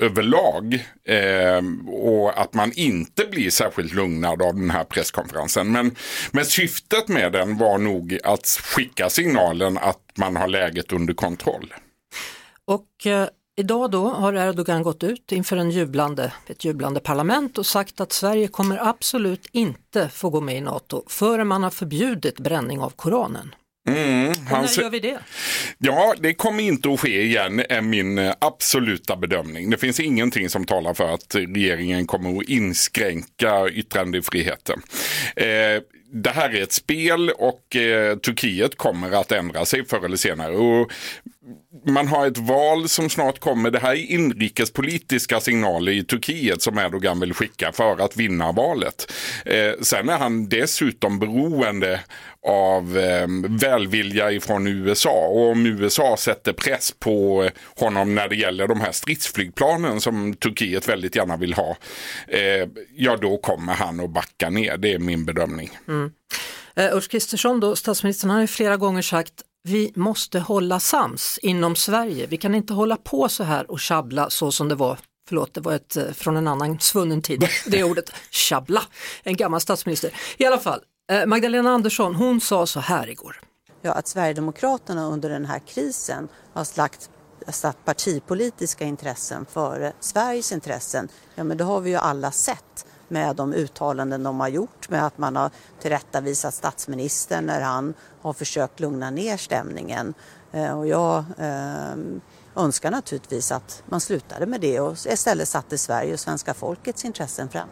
överlag 0.00 0.74
eh, 1.08 1.62
och 1.88 2.40
att 2.40 2.54
man 2.54 2.72
inte 2.72 3.24
blir 3.24 3.50
särskilt 3.50 3.94
lugnad 3.94 4.42
av 4.42 4.54
den 4.54 4.70
här 4.70 4.84
presskonferensen. 4.84 5.72
Men, 5.72 5.94
men 6.30 6.44
syftet 6.44 7.08
med 7.08 7.32
den 7.32 7.58
var 7.58 7.78
nog 7.78 8.18
att 8.24 8.46
skicka 8.46 9.10
signalen 9.10 9.78
att 9.78 10.02
man 10.14 10.36
har 10.36 10.48
läget 10.48 10.92
under 10.92 11.14
kontroll. 11.14 11.74
Och 12.64 13.06
eh, 13.06 13.28
idag 13.56 13.90
då 13.90 14.08
har 14.08 14.32
Erdogan 14.32 14.82
gått 14.82 15.04
ut 15.04 15.32
inför 15.32 15.56
en 15.56 15.70
jublande, 15.70 16.32
ett 16.46 16.64
jublande 16.64 17.00
parlament 17.00 17.58
och 17.58 17.66
sagt 17.66 18.00
att 18.00 18.12
Sverige 18.12 18.48
kommer 18.48 18.88
absolut 18.88 19.48
inte 19.52 20.08
få 20.08 20.30
gå 20.30 20.40
med 20.40 20.56
i 20.56 20.60
NATO 20.60 21.04
förrän 21.08 21.46
man 21.46 21.62
har 21.62 21.70
förbjudit 21.70 22.40
bränning 22.40 22.80
av 22.80 22.90
Koranen. 22.90 23.54
Mm, 23.88 24.34
han 24.48 24.62
när 24.62 24.82
gör 24.82 24.90
vi 24.90 25.00
det? 25.00 25.18
Ja, 25.78 26.14
det 26.18 26.34
kommer 26.34 26.62
inte 26.62 26.92
att 26.92 27.00
ske 27.00 27.22
igen 27.22 27.62
är 27.68 27.80
min 27.80 28.18
eh, 28.18 28.34
absoluta 28.38 29.16
bedömning. 29.16 29.70
Det 29.70 29.76
finns 29.76 30.00
ingenting 30.00 30.48
som 30.48 30.64
talar 30.64 30.94
för 30.94 31.14
att 31.14 31.34
regeringen 31.34 32.06
kommer 32.06 32.38
att 32.38 32.48
inskränka 32.48 33.68
yttrandefriheten. 33.68 34.82
Eh, 35.36 35.46
det 36.12 36.30
här 36.30 36.50
är 36.50 36.62
ett 36.62 36.72
spel 36.72 37.30
och 37.30 37.76
eh, 37.76 38.16
Turkiet 38.16 38.76
kommer 38.76 39.12
att 39.12 39.32
ändra 39.32 39.64
sig 39.64 39.84
förr 39.84 40.04
eller 40.04 40.16
senare. 40.16 40.56
Och 40.56 40.92
man 41.86 42.08
har 42.08 42.26
ett 42.26 42.38
val 42.38 42.88
som 42.88 43.10
snart 43.10 43.38
kommer. 43.38 43.70
Det 43.70 43.78
här 43.78 43.92
är 43.92 44.10
inrikespolitiska 44.10 45.40
signaler 45.40 45.92
i 45.92 46.04
Turkiet 46.04 46.62
som 46.62 46.78
Erdogan 46.78 47.20
vill 47.20 47.34
skicka 47.34 47.72
för 47.72 48.04
att 48.04 48.16
vinna 48.16 48.52
valet. 48.52 49.12
Eh, 49.44 49.72
sen 49.82 50.08
är 50.08 50.18
han 50.18 50.48
dessutom 50.48 51.18
beroende 51.18 52.00
av 52.46 52.98
eh, 52.98 53.26
välvilja 53.48 54.32
ifrån 54.32 54.66
USA 54.66 55.26
och 55.26 55.50
om 55.50 55.66
USA 55.66 56.16
sätter 56.16 56.52
press 56.52 56.94
på 56.98 57.48
honom 57.76 58.14
när 58.14 58.28
det 58.28 58.36
gäller 58.36 58.68
de 58.68 58.80
här 58.80 58.92
stridsflygplanen 58.92 60.00
som 60.00 60.34
Turkiet 60.34 60.88
väldigt 60.88 61.16
gärna 61.16 61.36
vill 61.36 61.54
ha. 61.54 61.76
Eh, 62.28 62.68
ja, 62.96 63.16
då 63.16 63.36
kommer 63.36 63.72
han 63.72 64.00
att 64.00 64.10
backa 64.10 64.50
ner. 64.50 64.76
Det 64.76 64.92
är 64.92 64.98
min 64.98 65.24
bedömning. 65.24 65.70
Mm. 65.88 66.01
Eh, 66.74 66.94
Ulf 66.96 67.08
Kristersson, 67.08 67.60
då, 67.60 67.76
statsministern, 67.76 68.30
har 68.30 68.40
ju 68.40 68.46
flera 68.46 68.76
gånger 68.76 69.02
sagt 69.02 69.42
vi 69.64 69.92
måste 69.96 70.40
hålla 70.40 70.80
sams 70.80 71.38
inom 71.42 71.76
Sverige. 71.76 72.26
Vi 72.26 72.36
kan 72.36 72.54
inte 72.54 72.74
hålla 72.74 72.96
på 72.96 73.28
så 73.28 73.44
här 73.44 73.70
och 73.70 73.80
tjabbla 73.80 74.30
så 74.30 74.52
som 74.52 74.68
det 74.68 74.74
var 74.74 74.98
Förlåt, 75.28 75.54
det 75.54 75.60
var 75.60 75.72
ett 75.72 75.96
eh, 75.96 76.04
från 76.12 76.36
en 76.36 76.48
annan 76.48 76.80
svunnen 76.80 77.22
tid, 77.22 77.48
det 77.66 77.84
ordet, 77.84 78.12
tjabbla, 78.30 78.82
en 79.22 79.36
gammal 79.36 79.60
statsminister. 79.60 80.14
I 80.36 80.46
alla 80.46 80.58
fall, 80.58 80.80
eh, 81.12 81.26
Magdalena 81.26 81.70
Andersson, 81.70 82.14
hon 82.14 82.40
sa 82.40 82.66
så 82.66 82.80
här 82.80 83.10
igår. 83.10 83.40
Ja, 83.82 83.92
att 83.92 84.08
Sverigedemokraterna 84.08 85.06
under 85.06 85.28
den 85.28 85.44
här 85.44 85.58
krisen 85.58 86.28
har 86.52 86.64
slagt, 86.64 87.10
satt 87.48 87.84
partipolitiska 87.84 88.84
intressen 88.84 89.46
före 89.46 89.92
Sveriges 90.00 90.52
intressen, 90.52 91.08
ja 91.34 91.44
men 91.44 91.56
det 91.56 91.64
har 91.64 91.80
vi 91.80 91.90
ju 91.90 91.96
alla 91.96 92.30
sett 92.30 92.86
med 93.12 93.36
de 93.36 93.52
uttalanden 93.52 94.22
de 94.22 94.40
har 94.40 94.48
gjort, 94.48 94.88
med 94.88 95.06
att 95.06 95.18
man 95.18 95.36
har 95.36 95.50
tillrättavisat 95.80 96.54
statsministern 96.54 97.46
när 97.46 97.60
han 97.60 97.94
har 98.22 98.32
försökt 98.32 98.80
lugna 98.80 99.10
ner 99.10 99.36
stämningen. 99.36 100.14
Eh, 100.52 100.78
Och 100.78 100.86
jag 100.86 101.24
eh, 101.38 101.94
önskar 102.56 102.90
naturligtvis 102.90 103.52
att 103.52 103.82
man 103.86 104.00
slutade 104.00 104.46
med 104.46 104.60
det 104.60 104.80
och 104.80 104.96
istället 105.06 105.48
satte 105.48 105.78
Sverige 105.78 106.12
och 106.12 106.20
svenska 106.20 106.54
folkets 106.54 107.04
intressen 107.04 107.48
fram. 107.48 107.68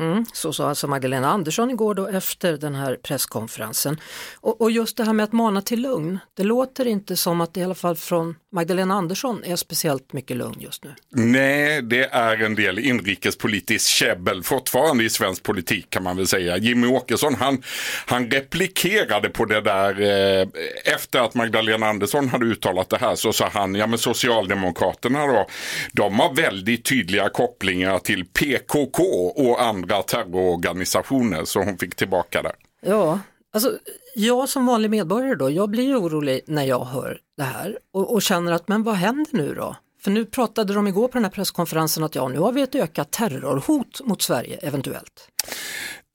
Mm, 0.00 0.24
så 0.32 0.52
sa 0.52 0.68
alltså 0.68 0.86
Magdalena 0.86 1.30
Andersson 1.30 1.70
igår 1.70 1.94
då 1.94 2.06
efter 2.06 2.56
den 2.56 2.74
här 2.74 2.96
presskonferensen. 3.02 4.00
Och, 4.34 4.60
och 4.60 4.70
just 4.70 4.96
det 4.96 5.04
här 5.04 5.12
med 5.12 5.24
att 5.24 5.32
mana 5.32 5.62
till 5.62 5.82
lugn, 5.82 6.18
det 6.36 6.42
låter 6.42 6.86
inte 6.86 7.16
som 7.16 7.40
att 7.40 7.54
det 7.54 7.60
i 7.60 7.64
alla 7.64 7.74
fall 7.74 7.96
från 7.96 8.34
Magdalena 8.52 8.94
Andersson 8.94 9.44
är 9.44 9.56
speciellt 9.56 10.12
mycket 10.12 10.36
lugn 10.36 10.60
just 10.60 10.84
nu. 10.84 10.94
Nej, 11.10 11.82
det 11.82 12.04
är 12.04 12.42
en 12.42 12.54
del 12.54 12.78
inrikespolitiskt 12.78 13.88
käbbel 13.88 14.42
fortfarande 14.42 15.04
i 15.04 15.10
svensk 15.10 15.42
politik 15.42 15.90
kan 15.90 16.02
man 16.02 16.16
väl 16.16 16.26
säga. 16.26 16.56
Jimmy 16.56 16.86
Åkesson 16.86 17.34
han, 17.34 17.62
han 18.06 18.30
replikerade 18.30 19.28
på 19.28 19.44
det 19.44 19.60
där 19.60 20.00
eh, 20.00 20.48
efter 20.94 21.20
att 21.20 21.34
Magdalena 21.34 21.86
Andersson 21.86 22.28
hade 22.28 22.46
uttalat 22.46 22.90
det 22.90 22.98
här 22.98 23.14
så 23.14 23.32
sa 23.32 23.48
han, 23.52 23.74
ja 23.74 23.86
men 23.86 23.98
Socialdemokraterna 23.98 25.26
då, 25.26 25.46
de 25.92 26.20
har 26.20 26.34
väldigt 26.34 26.84
tydliga 26.84 27.28
kopplingar 27.28 27.98
till 27.98 28.24
PKK 28.24 29.02
och 29.36 29.62
andra 29.62 29.89
terrororganisationer 29.94 31.44
så 31.44 31.62
hon 31.62 31.78
fick 31.78 31.94
tillbaka 31.94 32.42
det. 32.42 32.52
Ja, 32.80 33.18
alltså 33.52 33.78
jag 34.14 34.48
som 34.48 34.66
vanlig 34.66 34.90
medborgare 34.90 35.34
då, 35.34 35.50
jag 35.50 35.70
blir 35.70 35.84
ju 35.84 35.96
orolig 35.96 36.40
när 36.46 36.64
jag 36.64 36.84
hör 36.84 37.18
det 37.36 37.42
här 37.42 37.78
och, 37.92 38.12
och 38.12 38.22
känner 38.22 38.52
att 38.52 38.68
men 38.68 38.82
vad 38.82 38.94
händer 38.94 39.30
nu 39.32 39.54
då? 39.54 39.76
För 40.02 40.10
nu 40.10 40.24
pratade 40.24 40.74
de 40.74 40.88
igår 40.88 41.08
på 41.08 41.12
den 41.12 41.24
här 41.24 41.30
presskonferensen 41.30 42.04
att 42.04 42.14
ja, 42.14 42.28
nu 42.28 42.38
har 42.38 42.52
vi 42.52 42.62
ett 42.62 42.74
ökat 42.74 43.10
terrorhot 43.10 44.00
mot 44.04 44.22
Sverige 44.22 44.56
eventuellt. 44.62 45.28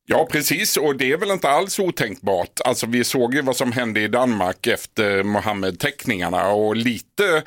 Ja, 0.08 0.28
precis. 0.32 0.78
Och 0.78 0.96
det 0.96 1.12
är 1.12 1.18
väl 1.18 1.32
inte 1.32 1.50
alls 1.50 1.80
otänkbart. 1.80 2.62
Alltså, 2.66 2.86
vi 2.88 3.04
såg 3.04 3.34
ju 3.34 3.42
vad 3.42 3.56
som 3.56 3.72
hände 3.72 4.02
i 4.02 4.08
Danmark 4.08 4.68
efter 4.68 5.24
Mohammed-teckningarna 5.24 6.48
och 6.48 6.76
lite 6.76 7.44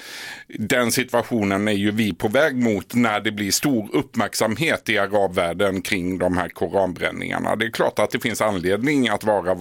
den 0.58 0.92
situationen 0.92 1.68
är 1.68 1.72
ju 1.72 1.90
vi 1.90 2.14
på 2.14 2.28
väg 2.28 2.56
mot 2.56 2.94
när 2.94 3.20
det 3.20 3.32
blir 3.32 3.50
stor 3.50 3.88
uppmärksamhet 3.92 4.88
i 4.88 4.98
arabvärlden 4.98 5.82
kring 5.82 6.18
de 6.18 6.36
här 6.36 6.48
koranbränningarna. 6.48 7.56
Det 7.56 7.66
är 7.66 7.70
klart 7.70 7.98
att 7.98 8.10
det 8.10 8.20
finns 8.20 8.40
anledning 8.40 9.08
att 9.08 9.24
vara, 9.24 9.58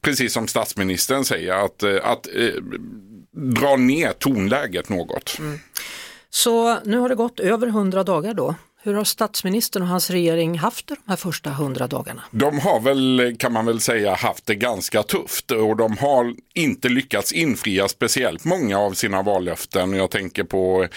precis 0.00 0.32
som 0.32 0.48
statsministern 0.48 1.24
säger, 1.24 1.52
att, 1.52 1.82
att 1.82 2.26
eh, 2.26 2.62
dra 3.36 3.76
ner 3.76 4.12
tonläget 4.12 4.88
något. 4.88 5.36
Mm. 5.38 5.58
Så 6.30 6.80
nu 6.84 6.98
har 6.98 7.08
det 7.08 7.14
gått 7.14 7.40
över 7.40 7.66
hundra 7.66 8.04
dagar 8.04 8.34
då 8.34 8.54
hur 8.84 8.94
har 8.94 9.04
statsministern 9.04 9.82
och 9.82 9.88
hans 9.88 10.10
regering 10.10 10.58
haft 10.58 10.86
det 10.86 10.94
de 10.94 11.10
här 11.10 11.16
första 11.16 11.50
hundra 11.50 11.86
dagarna? 11.86 12.22
De 12.30 12.58
har 12.58 12.80
väl, 12.80 13.36
kan 13.38 13.52
man 13.52 13.66
väl 13.66 13.80
säga, 13.80 14.14
haft 14.14 14.46
det 14.46 14.54
ganska 14.54 15.02
tufft 15.02 15.50
och 15.50 15.76
de 15.76 15.98
har 15.98 16.34
inte 16.54 16.88
lyckats 16.88 17.32
infria 17.32 17.88
speciellt 17.88 18.44
många 18.44 18.78
av 18.78 18.92
sina 18.92 19.22
vallöften. 19.22 19.92
Jag 19.92 20.10
tänker 20.10 20.44
på 20.44 20.88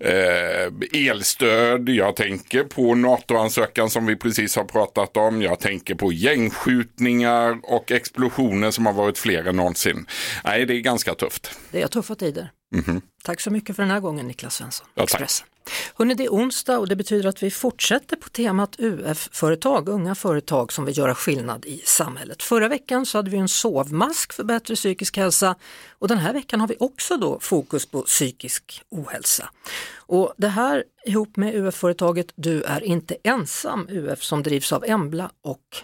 eh, 0.00 1.08
elstöd, 1.08 1.88
jag 1.88 2.16
tänker 2.16 2.64
på 2.64 2.94
NATO-ansökan 2.94 3.90
som 3.90 4.06
vi 4.06 4.16
precis 4.16 4.56
har 4.56 4.64
pratat 4.64 5.16
om, 5.16 5.42
jag 5.42 5.60
tänker 5.60 5.94
på 5.94 6.12
gängskjutningar 6.12 7.58
och 7.62 7.92
explosioner 7.92 8.70
som 8.70 8.86
har 8.86 8.92
varit 8.92 9.18
fler 9.18 9.44
än 9.44 9.56
någonsin. 9.56 10.06
Nej, 10.44 10.66
det 10.66 10.74
är 10.74 10.80
ganska 10.80 11.14
tufft. 11.14 11.58
Det 11.70 11.82
är 11.82 11.88
tuffa 11.88 12.14
tider. 12.14 12.50
Mm 12.74 12.84
-hmm. 12.84 13.02
Tack 13.22 13.40
så 13.40 13.50
mycket 13.50 13.76
för 13.76 13.82
den 13.82 13.90
här 13.90 14.00
gången 14.00 14.26
Niklas 14.26 14.54
Svensson, 14.54 14.86
ja, 14.94 15.02
Expressen. 15.02 15.46
Hörrni, 15.94 16.14
det 16.14 16.24
är 16.24 16.28
onsdag 16.28 16.78
och 16.78 16.88
det 16.88 16.96
betyder 16.96 17.28
att 17.28 17.42
vi 17.42 17.50
fortsätter 17.50 18.16
på 18.16 18.28
temat 18.28 18.76
UF-företag, 18.78 19.88
unga 19.88 20.14
företag 20.14 20.72
som 20.72 20.84
vill 20.84 20.98
göra 20.98 21.14
skillnad 21.14 21.64
i 21.64 21.82
samhället. 21.84 22.42
Förra 22.42 22.68
veckan 22.68 23.06
så 23.06 23.18
hade 23.18 23.30
vi 23.30 23.36
en 23.36 23.48
sovmask 23.48 24.32
för 24.32 24.44
bättre 24.44 24.74
psykisk 24.74 25.16
hälsa 25.16 25.54
och 25.90 26.08
den 26.08 26.18
här 26.18 26.32
veckan 26.32 26.60
har 26.60 26.68
vi 26.68 26.76
också 26.80 27.16
då 27.16 27.40
fokus 27.40 27.86
på 27.86 28.02
psykisk 28.02 28.82
ohälsa. 28.90 29.50
Och 29.96 30.34
det 30.36 30.48
här 30.48 30.84
ihop 31.06 31.36
med 31.36 31.54
UF-företaget 31.54 32.32
Du 32.34 32.62
är 32.62 32.84
inte 32.84 33.16
ensam 33.24 33.86
UF 33.88 34.22
som 34.22 34.42
drivs 34.42 34.72
av 34.72 34.84
Embla 34.84 35.30
och 35.42 35.76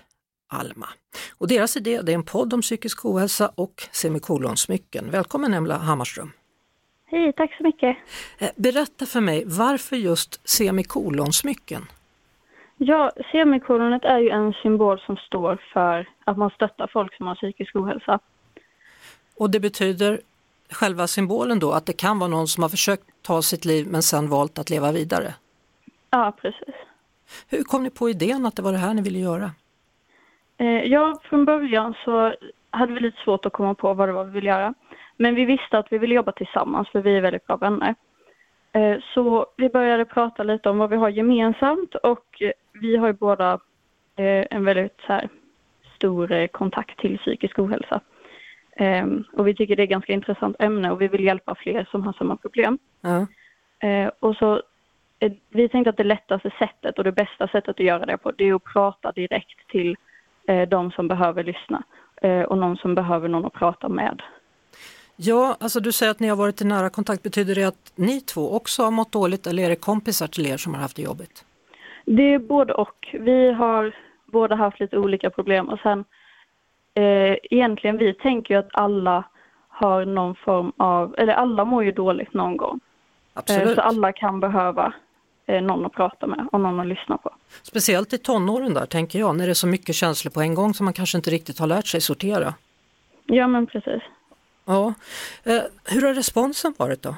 Alma. 0.53 0.89
Och 1.31 1.49
deras 1.49 1.77
idé 1.77 1.95
är 1.95 2.09
en 2.09 2.23
podd 2.23 2.55
om 2.55 2.63
psykisk 2.63 3.05
ohälsa 3.05 3.53
och 3.55 3.89
semikolonsmycken. 3.93 5.11
Välkommen 5.11 5.55
Embla 5.55 5.79
Hammarström! 5.79 6.33
Hej, 7.09 7.33
tack 7.33 7.57
så 7.57 7.63
mycket. 7.63 7.97
Eh, 8.39 8.51
berätta 8.57 9.07
för 9.07 9.21
mig, 9.21 9.45
varför 9.47 9.97
just 9.97 10.49
semikolonsmycken? 10.49 11.83
Ja, 12.77 13.13
semikolonet 13.33 14.05
är 14.05 14.19
ju 14.19 14.31
en 14.31 14.53
symbol 14.53 15.01
som 15.01 15.17
står 15.17 15.63
för 15.73 16.09
att 16.25 16.37
man 16.37 16.51
stöttar 16.51 16.87
folk 16.93 17.17
som 17.17 17.27
har 17.27 17.35
psykisk 17.35 17.77
ohälsa. 17.77 18.19
Och 19.37 19.51
det 19.51 19.61
betyder 19.61 20.21
själva 20.71 21.07
symbolen 21.07 21.59
då 21.59 21.73
att 21.73 21.87
det 21.87 21.93
kan 21.93 22.19
vara 22.19 22.31
någon 22.31 22.49
som 22.49 22.63
har 22.63 22.71
försökt 22.71 23.05
ta 23.23 23.43
sitt 23.43 23.65
liv 23.65 23.87
men 23.91 24.03
sen 24.03 24.29
valt 24.29 24.59
att 24.59 24.71
leva 24.71 24.93
vidare? 24.93 25.35
Ja, 26.11 26.33
precis. 26.41 26.75
Hur 27.49 27.63
kom 27.63 27.83
ni 27.83 27.91
på 27.91 28.11
idén 28.11 28.47
att 28.47 28.57
det 28.57 28.63
var 28.63 28.73
det 28.73 28.79
här 28.79 28.95
ni 28.95 29.03
ville 29.03 29.19
göra? 29.19 29.51
Eh, 30.59 30.67
ja, 30.67 31.21
från 31.23 31.45
början 31.45 31.95
så 32.05 32.35
hade 32.77 32.93
vi 32.93 33.01
lite 33.01 33.23
svårt 33.25 33.47
att 33.47 33.53
komma 33.53 33.75
på 33.75 33.95
vad 33.95 34.09
det 34.09 34.13
var 34.13 34.25
vi 34.25 34.31
ville 34.31 34.51
göra. 34.51 34.75
Men 35.17 35.35
vi 35.35 35.45
visste 35.45 35.79
att 35.79 35.93
vi 35.93 35.99
ville 35.99 36.15
jobba 36.15 36.33
tillsammans 36.33 36.89
för 36.89 37.01
vi 37.01 37.17
är 37.17 37.21
väldigt 37.21 37.47
bra 37.47 37.57
vänner. 37.57 37.95
Eh, 38.77 38.99
så 39.15 39.47
vi 39.57 39.69
började 39.69 40.05
prata 40.05 40.43
lite 40.43 40.71
om 40.71 40.79
vad 40.79 40.91
vi 40.91 40.97
har 40.97 41.09
gemensamt 41.09 41.95
och 41.95 42.43
vi 42.73 42.97
har 42.97 43.07
ju 43.07 43.13
båda 43.13 43.53
eh, 44.17 44.47
en 44.51 44.65
väldigt 44.65 45.01
så 45.07 45.13
här, 45.13 45.29
stor 45.97 46.33
eh, 46.33 46.47
kontakt 46.47 46.99
till 46.99 47.19
psykisk 47.19 47.59
ohälsa. 47.59 48.01
Ehm, 48.77 49.25
och 49.33 49.49
vi 49.49 49.55
tycker 49.55 49.77
det 49.77 49.83
är 49.83 49.85
ett 49.85 49.91
ganska 49.91 50.13
intressant 50.13 50.57
ämne 50.59 50.91
och 50.91 51.01
vi 51.01 51.09
vill 51.09 51.25
hjälpa 51.25 51.55
fler 51.55 51.89
som 51.91 52.03
har 52.03 52.13
samma 52.13 52.37
problem. 52.37 52.79
Mm. 53.05 53.27
Och 54.21 54.37
så 54.37 54.63
vi 55.51 55.69
tänkte 55.69 55.91
att 55.91 55.97
det 55.97 56.05
lättaste 56.05 56.51
sättet 56.59 56.99
och 56.99 57.05
det 57.05 57.13
bästa 57.13 57.49
sättet 57.49 57.69
att 57.69 57.87
göra 57.87 58.07
det 58.07 58.17
på 58.17 58.33
det 58.33 58.49
är 58.49 58.55
att 58.55 58.65
prata 58.65 59.13
direkt 59.13 59.69
till 59.69 59.97
de 60.69 60.91
som 60.91 61.09
behöver 61.09 61.45
lyssna 61.45 61.83
och 62.49 62.59
någon 62.59 62.77
som 62.77 62.95
behöver 62.95 63.29
någon 63.29 63.45
att 63.45 63.53
prata 63.53 63.89
med. 63.89 64.23
Ja, 65.17 65.57
alltså 65.61 65.81
du 65.81 65.93
säger 65.93 66.11
att 66.11 66.21
ni 66.21 66.29
har 66.29 66.37
varit 66.37 66.61
i 66.61 66.65
nära 66.65 66.91
kontakt. 66.91 67.23
Betyder 67.23 67.55
det 67.55 67.65
att 67.65 67.93
ni 67.95 68.21
två 68.21 68.57
också 68.57 68.83
har 68.83 68.91
mått 68.91 69.13
dåligt 69.13 69.47
eller 69.47 69.63
är 69.63 69.69
det 69.69 69.77
kompisar 69.77 70.27
till 70.27 70.47
er 70.47 70.57
som 70.57 70.75
har 70.75 70.81
haft 70.81 70.97
det 70.97 71.03
jobbigt? 71.03 71.45
Det 72.05 72.35
är 72.35 72.39
både 72.39 72.75
och. 72.75 73.15
Vi 73.21 73.53
har 73.53 73.95
båda 74.27 74.55
haft 74.55 74.81
lite 74.81 74.99
olika 74.99 75.31
problem 75.31 75.69
och 75.69 75.79
sen 75.79 76.05
eh, 76.95 77.37
egentligen 77.51 77.99
vi 77.99 78.15
tänker 78.15 78.55
ju 78.55 78.61
att 78.61 78.69
alla 78.73 79.25
har 79.69 80.05
någon 80.05 80.35
form 80.35 80.73
av, 80.77 81.15
eller 81.19 81.33
alla 81.33 81.65
mår 81.65 81.85
ju 81.85 81.93
dåligt 81.93 82.35
någon 82.35 82.57
gång. 82.57 82.81
Absolut. 83.35 83.69
Eh, 83.69 83.75
så 83.75 83.81
alla 83.81 84.13
kan 84.13 84.41
behöva 84.41 84.87
eh, 84.87 84.93
någon 85.47 85.87
att 85.87 85.93
prata 85.93 86.27
med 86.27 86.49
och 86.53 86.61
någon 86.61 86.81
att 86.81 86.87
lyssna 86.87 87.17
på. 87.19 87.31
Speciellt 87.63 88.13
i 88.13 88.19
tonåren 88.19 88.75
där 88.75 88.87
tänker 88.87 89.19
jag, 89.19 89.37
när 89.37 89.45
det 89.45 89.53
är 89.53 89.55
så 89.55 89.67
mycket 89.67 89.95
känslor 89.95 90.31
på 90.31 90.41
en 90.41 90.55
gång 90.55 90.75
som 90.75 90.85
man 90.85 90.93
kanske 90.93 91.19
inte 91.19 91.31
riktigt 91.31 91.59
har 91.59 91.67
lärt 91.67 91.87
sig 91.87 92.01
sortera. 92.01 92.55
Ja 93.27 93.47
men 93.47 93.67
precis. 93.67 94.03
Ja. 94.65 94.95
Eh, 95.45 95.63
hur 95.85 96.07
har 96.07 96.15
responsen 96.15 96.75
varit 96.79 97.03
då? 97.03 97.15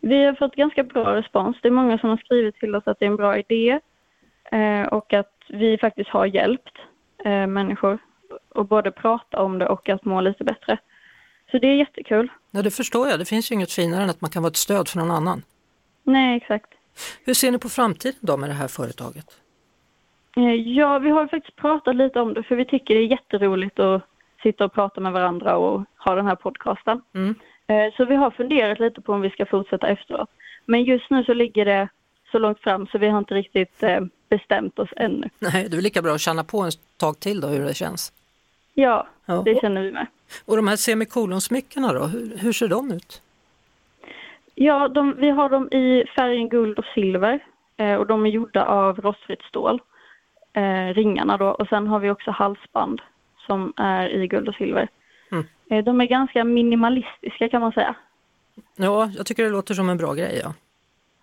Vi 0.00 0.24
har 0.24 0.34
fått 0.34 0.54
ganska 0.54 0.82
bra 0.82 1.16
respons. 1.16 1.56
Det 1.62 1.68
är 1.68 1.72
många 1.72 1.98
som 1.98 2.10
har 2.10 2.16
skrivit 2.16 2.56
till 2.56 2.74
oss 2.74 2.86
att 2.86 2.98
det 2.98 3.04
är 3.04 3.10
en 3.10 3.16
bra 3.16 3.38
idé 3.38 3.80
eh, 4.52 4.82
och 4.82 5.12
att 5.12 5.32
vi 5.48 5.78
faktiskt 5.78 6.10
har 6.10 6.26
hjälpt 6.26 6.78
eh, 7.24 7.46
människor 7.46 7.98
att 8.54 8.68
både 8.68 8.90
prata 8.90 9.42
om 9.42 9.58
det 9.58 9.68
och 9.68 9.88
att 9.88 10.04
må 10.04 10.20
lite 10.20 10.44
bättre. 10.44 10.78
Så 11.50 11.58
det 11.58 11.66
är 11.66 11.74
jättekul. 11.74 12.28
Ja, 12.50 12.62
det 12.62 12.70
förstår 12.70 13.08
jag. 13.08 13.18
Det 13.18 13.24
finns 13.24 13.50
ju 13.50 13.54
inget 13.54 13.72
finare 13.72 14.02
än 14.02 14.10
att 14.10 14.20
man 14.20 14.30
kan 14.30 14.42
vara 14.42 14.50
ett 14.50 14.56
stöd 14.56 14.88
för 14.88 14.98
någon 14.98 15.10
annan. 15.10 15.42
Nej, 16.02 16.36
exakt. 16.36 16.70
Hur 17.24 17.34
ser 17.34 17.50
ni 17.50 17.58
på 17.58 17.68
framtiden 17.68 18.18
då 18.20 18.36
med 18.36 18.50
det 18.50 18.54
här 18.54 18.68
företaget? 18.68 19.26
Ja, 20.64 20.98
vi 20.98 21.10
har 21.10 21.26
faktiskt 21.26 21.56
pratat 21.56 21.96
lite 21.96 22.20
om 22.20 22.34
det 22.34 22.42
för 22.42 22.56
vi 22.56 22.64
tycker 22.64 22.94
det 22.94 23.00
är 23.00 23.06
jätteroligt 23.06 23.78
att 23.78 24.02
sitta 24.42 24.64
och 24.64 24.72
prata 24.72 25.00
med 25.00 25.12
varandra 25.12 25.56
och 25.56 25.84
ha 25.96 26.14
den 26.14 26.26
här 26.26 26.34
podcasten. 26.34 27.02
Mm. 27.14 27.34
Eh, 27.66 27.94
så 27.96 28.04
vi 28.04 28.14
har 28.14 28.30
funderat 28.30 28.80
lite 28.80 29.00
på 29.00 29.12
om 29.12 29.20
vi 29.20 29.30
ska 29.30 29.46
fortsätta 29.46 29.88
efteråt. 29.88 30.30
Men 30.64 30.84
just 30.84 31.10
nu 31.10 31.24
så 31.24 31.34
ligger 31.34 31.64
det 31.64 31.88
så 32.32 32.38
långt 32.38 32.60
fram 32.60 32.86
så 32.86 32.98
vi 32.98 33.08
har 33.08 33.18
inte 33.18 33.34
riktigt 33.34 33.82
eh, 33.82 34.00
bestämt 34.28 34.78
oss 34.78 34.90
ännu. 34.96 35.28
Nej, 35.38 35.68
det 35.68 35.76
är 35.76 35.80
lika 35.80 36.02
bra 36.02 36.14
att 36.14 36.20
känna 36.20 36.44
på 36.44 36.60
en 36.60 36.70
tag 36.96 37.20
till 37.20 37.40
då 37.40 37.48
hur 37.48 37.64
det 37.64 37.74
känns. 37.74 38.12
Ja, 38.74 39.06
ja. 39.26 39.42
det 39.44 39.60
känner 39.60 39.82
vi 39.82 39.92
med. 39.92 40.06
Och 40.44 40.56
de 40.56 40.68
här 40.68 40.76
semikolonsmyckena 40.76 41.92
då, 41.92 42.04
hur, 42.04 42.38
hur 42.38 42.52
ser 42.52 42.68
de 42.68 42.92
ut? 42.92 43.22
Ja, 44.58 44.88
de, 44.88 45.14
vi 45.16 45.30
har 45.30 45.48
dem 45.48 45.68
i 45.72 46.04
färgen 46.16 46.48
guld 46.48 46.78
och 46.78 46.84
silver 46.94 47.44
eh, 47.76 47.94
och 47.94 48.06
de 48.06 48.26
är 48.26 48.30
gjorda 48.30 48.64
av 48.64 49.00
rostfritt 49.00 49.42
stål, 49.42 49.80
eh, 50.52 50.94
ringarna 50.94 51.36
då. 51.36 51.46
Och 51.46 51.68
sen 51.68 51.86
har 51.86 51.98
vi 51.98 52.10
också 52.10 52.30
halsband 52.30 53.00
som 53.46 53.72
är 53.76 54.08
i 54.08 54.26
guld 54.26 54.48
och 54.48 54.54
silver. 54.54 54.88
Mm. 55.32 55.44
Eh, 55.70 55.84
de 55.84 56.00
är 56.00 56.04
ganska 56.04 56.44
minimalistiska 56.44 57.48
kan 57.48 57.60
man 57.60 57.72
säga. 57.72 57.94
Ja, 58.76 59.10
jag 59.16 59.26
tycker 59.26 59.42
det 59.42 59.50
låter 59.50 59.74
som 59.74 59.88
en 59.88 59.96
bra 59.96 60.14
grej. 60.14 60.40
Ja, 60.44 60.54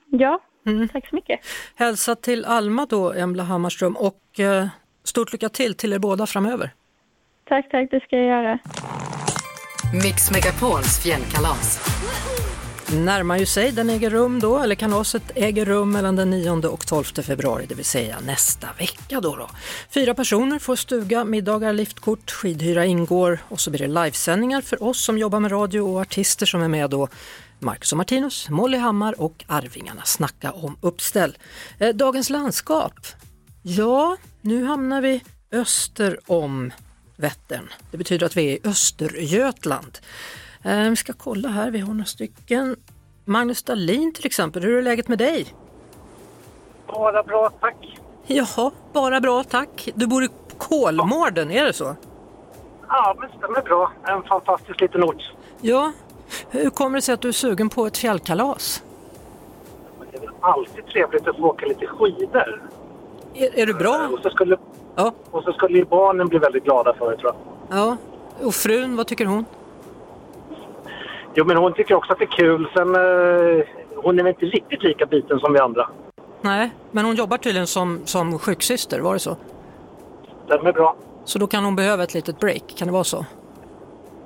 ja 0.09 0.39
mm. 0.65 0.87
tack 0.87 1.09
så 1.09 1.15
mycket. 1.15 1.39
Hälsa 1.75 2.15
till 2.15 2.45
Alma 2.45 2.85
då, 2.89 3.13
Embla 3.13 3.43
Hammarström 3.43 3.95
och 3.95 4.39
eh, 4.39 4.67
stort 5.03 5.33
lycka 5.33 5.49
till 5.49 5.75
till 5.75 5.93
er 5.93 5.99
båda 5.99 6.25
framöver. 6.25 6.69
Tack, 7.43 7.69
tack, 7.71 7.91
det 7.91 7.99
ska 7.99 8.17
jag 8.17 8.25
göra. 8.25 8.59
Mix 10.03 10.31
Megapols 10.31 11.03
fjällkalas 11.03 11.79
närmar 12.93 13.37
ju 13.37 13.45
sig. 13.45 13.71
Den 13.71 13.89
äger 13.89 14.09
rum 14.09 14.39
då, 14.39 14.59
eller 14.59 14.75
kalaset 14.75 15.23
äger 15.35 15.65
rum 15.65 15.91
mellan 15.91 16.15
den 16.15 16.29
9 16.29 16.51
och 16.51 16.87
12 16.87 17.03
februari, 17.03 17.65
det 17.69 17.75
vill 17.75 17.85
säga 17.85 18.19
nästa 18.25 18.67
vecka. 18.77 19.21
Då 19.21 19.35
då. 19.35 19.49
Fyra 19.89 20.13
personer 20.13 20.59
får 20.59 20.75
stuga, 20.75 21.23
middagar, 21.23 21.73
liftkort, 21.73 22.31
skidhyra 22.31 22.85
ingår 22.85 23.39
och 23.49 23.59
så 23.59 23.71
blir 23.71 23.79
det 23.79 24.03
livesändningar 24.03 24.61
för 24.61 24.83
oss 24.83 25.03
som 25.03 25.17
jobbar 25.17 25.39
med 25.39 25.51
radio 25.51 25.81
och 25.81 26.01
artister 26.01 26.45
som 26.45 26.61
är 26.61 26.67
med 26.67 26.89
då. 26.89 27.07
Marcus 27.59 27.91
och 27.91 27.97
Martinus, 27.97 28.49
Molly 28.49 28.77
Hammar 28.77 29.21
och 29.21 29.43
Arvingarna 29.47 30.01
snacka 30.05 30.51
om 30.51 30.77
uppställ. 30.81 31.37
Eh, 31.79 31.95
dagens 31.95 32.29
landskap. 32.29 33.07
Ja, 33.61 34.17
nu 34.41 34.65
hamnar 34.65 35.01
vi 35.01 35.23
öster 35.51 36.19
om 36.27 36.71
Vättern. 37.15 37.69
Det 37.91 37.97
betyder 37.97 38.25
att 38.25 38.37
vi 38.37 38.45
är 38.45 38.53
i 38.53 38.59
Östergötland. 38.63 39.99
Eh, 40.63 40.89
vi 40.89 40.95
ska 40.95 41.13
kolla 41.13 41.49
här, 41.49 41.71
vi 41.71 41.79
har 41.79 41.93
några 41.93 42.05
stycken. 42.05 42.75
Magnus 43.25 43.63
Dahlin 43.63 44.13
till 44.13 44.25
exempel, 44.25 44.63
hur 44.63 44.77
är 44.77 44.81
läget 44.81 45.07
med 45.07 45.17
dig? 45.17 45.53
Bara 46.87 47.23
bra, 47.23 47.49
tack. 47.59 47.99
Jaha, 48.27 48.71
bara 48.93 49.21
bra 49.21 49.43
tack. 49.43 49.89
Du 49.95 50.07
bor 50.07 50.23
i 50.23 50.29
Kolmården, 50.57 51.51
är 51.51 51.65
det 51.65 51.73
så? 51.73 51.95
Ja, 52.87 53.15
men 53.19 53.29
det 53.29 53.37
stämmer 53.37 53.61
bra. 53.61 53.91
En 54.03 54.23
fantastisk 54.23 54.81
liten 54.81 55.03
ort. 55.03 55.31
Ja, 55.61 55.91
hur 56.49 56.69
kommer 56.69 56.97
det 56.97 57.01
sig 57.01 57.13
att 57.13 57.21
du 57.21 57.27
är 57.27 57.31
sugen 57.31 57.69
på 57.69 57.85
ett 57.85 57.97
fjällkalas? 57.97 58.83
Det 60.11 60.17
är 60.17 60.21
väl 60.21 60.29
alltid 60.39 60.85
trevligt 60.85 61.27
att 61.27 61.37
få 61.37 61.43
åka 61.43 61.65
lite 61.65 61.87
skidor. 61.87 62.69
Är, 63.33 63.59
är 63.59 63.65
du 63.65 63.73
bra? 63.73 64.09
Och 64.13 64.19
så 64.19 64.29
skulle, 64.29 64.57
ja. 64.95 65.13
och 65.31 65.43
så 65.43 65.53
skulle 65.53 65.85
barnen 65.85 66.27
bli 66.27 66.39
väldigt 66.39 66.63
glada 66.63 66.93
för 66.93 67.11
det, 67.11 67.17
tror 67.17 67.33
jag. 67.69 67.77
Ja, 67.79 67.97
och 68.41 68.53
frun, 68.53 68.95
vad 68.95 69.07
tycker 69.07 69.25
hon? 69.25 69.45
Jo, 71.35 71.45
men 71.45 71.57
hon 71.57 71.73
tycker 71.73 71.95
också 71.95 72.13
att 72.13 72.19
det 72.19 72.25
är 72.25 72.37
kul. 72.37 72.69
Sen, 72.73 72.95
eh, 72.95 73.65
hon 73.95 74.19
är 74.19 74.23
väl 74.23 74.27
inte 74.27 74.45
riktigt 74.45 74.83
lika 74.83 75.05
biten 75.05 75.39
som 75.39 75.53
vi 75.53 75.59
andra. 75.59 75.89
Nej, 76.41 76.71
men 76.91 77.05
hon 77.05 77.15
jobbar 77.15 77.37
tydligen 77.37 77.67
som, 77.67 77.99
som 78.05 78.39
sjuksyster, 78.39 78.99
var 78.99 79.13
det 79.13 79.19
så? 79.19 79.37
Är 80.47 80.73
bra. 80.73 80.95
Så 81.25 81.39
då 81.39 81.47
kan 81.47 81.65
hon 81.65 81.75
behöva 81.75 82.03
ett 82.03 82.13
litet 82.13 82.39
break, 82.39 82.63
kan 82.77 82.87
det 82.87 82.91
vara 82.91 83.03
så? 83.03 83.25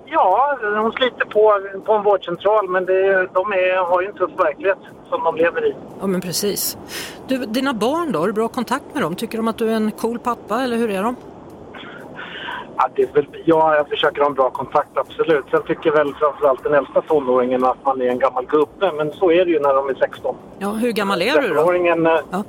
Ja, 0.05 0.57
hon 0.61 0.91
sliter 0.91 1.25
på, 1.25 1.61
på 1.85 1.93
en 1.93 2.03
vårdcentral 2.03 2.69
men 2.69 2.85
det, 2.85 3.27
de 3.33 3.53
är, 3.53 3.85
har 3.85 4.01
ju 4.01 4.07
en 4.07 4.13
tuff 4.13 4.31
verklighet 4.37 4.77
som 5.09 5.23
de 5.23 5.35
lever 5.35 5.65
i. 5.67 5.75
Ja, 5.99 6.07
men 6.07 6.21
precis. 6.21 6.77
Du, 7.27 7.37
dina 7.37 7.73
barn 7.73 8.11
då, 8.11 8.19
har 8.19 8.27
du 8.27 8.33
bra 8.33 8.47
kontakt 8.47 8.85
med 8.93 9.03
dem? 9.03 9.15
Tycker 9.15 9.37
de 9.37 9.47
att 9.47 9.57
du 9.57 9.69
är 9.69 9.75
en 9.75 9.91
cool 9.91 10.19
pappa 10.19 10.63
eller 10.63 10.77
hur 10.77 10.89
är 10.89 11.03
de? 11.03 11.15
Ja, 12.77 12.89
det 12.95 13.15
väl, 13.15 13.27
ja, 13.45 13.75
jag 13.75 13.89
försöker 13.89 14.21
ha 14.21 14.27
en 14.27 14.33
bra 14.33 14.49
kontakt, 14.49 14.97
absolut. 14.97 15.45
Sen 15.51 15.63
tycker 15.63 15.91
väl 15.91 16.13
framförallt 16.15 16.63
den 16.63 16.73
äldsta 16.73 17.01
tonåringen 17.01 17.65
att 17.65 17.85
man 17.85 18.01
är 18.01 18.09
en 18.09 18.19
gammal 18.19 18.45
gubbe, 18.45 18.91
men 18.91 19.11
så 19.11 19.31
är 19.31 19.45
det 19.45 19.51
ju 19.51 19.59
när 19.59 19.73
de 19.73 19.89
är 19.89 19.93
16. 19.93 20.35
Ja, 20.59 20.69
hur 20.69 20.91
gammal 20.91 21.21
är 21.21 21.41
du 21.41 21.47
då? 21.47 21.55
Tonåringen, 21.55 22.05
ja. 22.31 22.43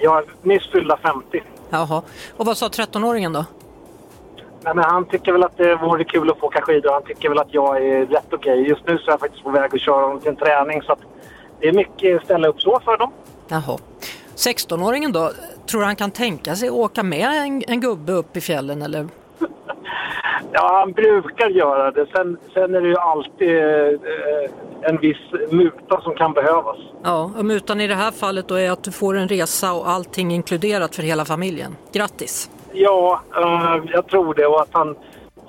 jag 0.00 0.18
är 0.18 0.24
nyss 0.42 0.70
fyllda 0.72 0.96
50. 0.96 1.42
Jaha, 1.70 2.02
och 2.36 2.46
vad 2.46 2.56
sa 2.56 2.68
13-åringen 2.68 3.32
då? 3.32 3.44
Nej, 4.64 4.74
men 4.74 4.84
han 4.84 5.04
tycker 5.04 5.32
väl 5.32 5.42
att 5.42 5.56
det 5.56 5.76
vore 5.76 6.04
kul 6.04 6.30
att 6.30 6.38
få 6.38 6.46
åka 6.46 6.60
skidor. 6.60 6.92
Han 6.92 7.02
tycker 7.02 7.28
väl 7.28 7.38
att 7.38 7.54
jag 7.54 7.86
är 7.86 8.06
rätt 8.06 8.32
okej. 8.32 8.68
Just 8.68 8.86
nu 8.86 8.98
så 8.98 9.10
är 9.10 9.12
jag 9.12 9.20
faktiskt 9.20 9.44
på 9.44 9.50
väg 9.50 9.74
att 9.74 9.80
köra 9.80 10.02
honom 10.02 10.20
till 10.20 10.28
en 10.28 10.36
träning 10.36 10.82
så 10.82 10.92
att 10.92 11.00
det 11.60 11.68
är 11.68 11.72
mycket 11.72 12.24
ställa 12.24 12.48
upp 12.48 12.60
så 12.60 12.80
för 12.84 12.98
dem. 12.98 13.12
Jaha. 13.48 13.78
16-åringen 14.36 15.12
då, 15.12 15.32
tror 15.66 15.82
han 15.82 15.96
kan 15.96 16.10
tänka 16.10 16.56
sig 16.56 16.68
att 16.68 16.74
åka 16.74 17.02
med 17.02 17.42
en, 17.42 17.62
en 17.66 17.80
gubbe 17.80 18.12
upp 18.12 18.36
i 18.36 18.40
fjällen 18.40 18.82
eller? 18.82 19.08
Ja, 20.52 20.78
han 20.80 20.92
brukar 20.92 21.48
göra 21.48 21.90
det. 21.90 22.06
Sen, 22.14 22.38
sen 22.54 22.74
är 22.74 22.80
det 22.80 22.88
ju 22.88 22.96
alltid 22.96 23.56
eh, 23.94 24.90
en 24.90 24.98
viss 24.98 25.50
muta 25.50 26.00
som 26.00 26.14
kan 26.14 26.32
behövas. 26.32 26.76
Ja, 27.02 27.30
och 27.38 27.44
mutan 27.44 27.80
i 27.80 27.86
det 27.86 27.94
här 27.94 28.10
fallet 28.10 28.48
då 28.48 28.54
är 28.54 28.70
att 28.70 28.84
du 28.84 28.92
får 28.92 29.16
en 29.16 29.28
resa 29.28 29.72
och 29.72 29.88
allting 29.88 30.32
inkluderat 30.32 30.96
för 30.96 31.02
hela 31.02 31.24
familjen. 31.24 31.76
Grattis! 31.92 32.50
Ja, 32.72 33.22
eh, 33.36 33.84
jag 33.92 34.06
tror 34.06 34.34
det. 34.34 34.46
Och 34.46 34.60
att 34.62 34.68
han 34.72 34.96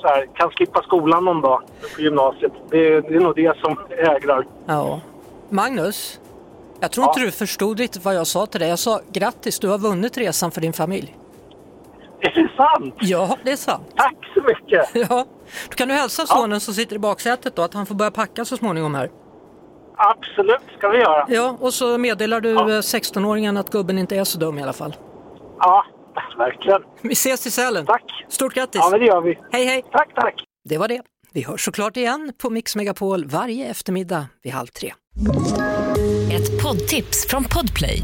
här, 0.04 0.28
kan 0.36 0.52
slippa 0.52 0.82
skolan 0.82 1.26
någon 1.26 1.42
dag 1.42 1.62
på 1.96 2.02
gymnasiet. 2.02 2.52
Det, 2.70 3.02
det 3.02 3.16
är 3.16 3.20
nog 3.20 3.36
det 3.36 3.58
som 3.58 3.78
ägrar. 3.90 4.48
Ja. 4.66 5.02
Magnus, 5.50 6.20
jag 6.80 6.92
tror 6.92 7.08
inte 7.08 7.20
du 7.20 7.32
förstod 7.32 7.80
riktigt 7.80 8.06
vad 8.06 8.16
jag 8.16 8.28
sa 8.28 8.46
till 8.46 8.60
dig. 8.60 8.70
Jag 8.70 8.80
sa 8.80 9.00
grattis, 9.12 9.60
du 9.60 9.68
har 9.68 9.78
vunnit 9.78 10.18
resan 10.18 10.52
för 10.52 10.62
din 10.62 10.74
familj. 10.74 11.18
Är 12.24 12.34
det 12.44 12.50
sant? 12.58 12.96
Ja, 13.00 13.38
det 13.44 13.52
är 13.52 13.56
sant. 13.56 13.88
Tack 13.96 14.16
så 14.34 14.42
mycket! 14.44 14.90
Ja. 15.10 15.26
Då 15.70 15.76
kan 15.76 15.88
du 15.88 15.94
hälsa 15.94 16.26
sonen 16.26 16.60
som 16.60 16.74
sitter 16.74 16.96
i 16.96 17.00
baksätet 17.00 17.56
då 17.56 17.62
att 17.62 17.74
han 17.74 17.86
får 17.86 17.96
börja 17.96 18.12
packa 18.12 18.46
så 18.46 18.58
småningom 18.58 18.96
här. 18.96 19.10
Absolut, 19.98 20.62
ska 20.78 20.90
vi 20.90 20.98
göra. 20.98 21.26
Ja, 21.30 21.58
och 21.60 21.74
så 21.74 21.98
meddelar 21.98 22.42
du 22.42 22.52
eh, 22.52 22.66
16-åringen 22.66 23.60
att 23.60 23.70
gubben 23.70 23.98
inte 23.98 24.16
är 24.16 24.24
så 24.24 24.38
dum 24.40 24.60
i 24.60 24.64
alla 24.64 24.74
fall. 24.74 24.96
Ja, 25.60 25.86
verkligen. 26.38 26.82
Vi 27.02 27.12
ses 27.14 27.48
i 27.48 27.52
Sälen. 27.52 27.86
Tack. 27.86 28.26
Stort 28.30 28.54
grattis. 28.54 28.82
Ja, 28.84 28.90
men 28.92 29.00
det 29.00 29.06
gör 29.06 29.22
vi. 29.22 29.40
Hej, 29.52 29.66
hej. 29.66 29.84
Tack, 29.92 30.10
tack. 30.16 30.36
Det 30.70 30.78
var 30.78 30.88
det. 30.88 31.02
Vi 31.34 31.42
hörs 31.44 31.66
såklart 31.66 31.98
igen 31.98 32.34
på 32.42 32.50
Mix 32.50 32.76
Megapol 32.76 33.26
varje 33.26 33.66
eftermiddag 33.68 34.26
vid 34.44 34.54
halv 34.54 34.68
tre. 34.68 34.94
Ett 36.32 36.64
poddtips 36.64 37.28
från 37.28 37.44
Podplay. 37.44 38.04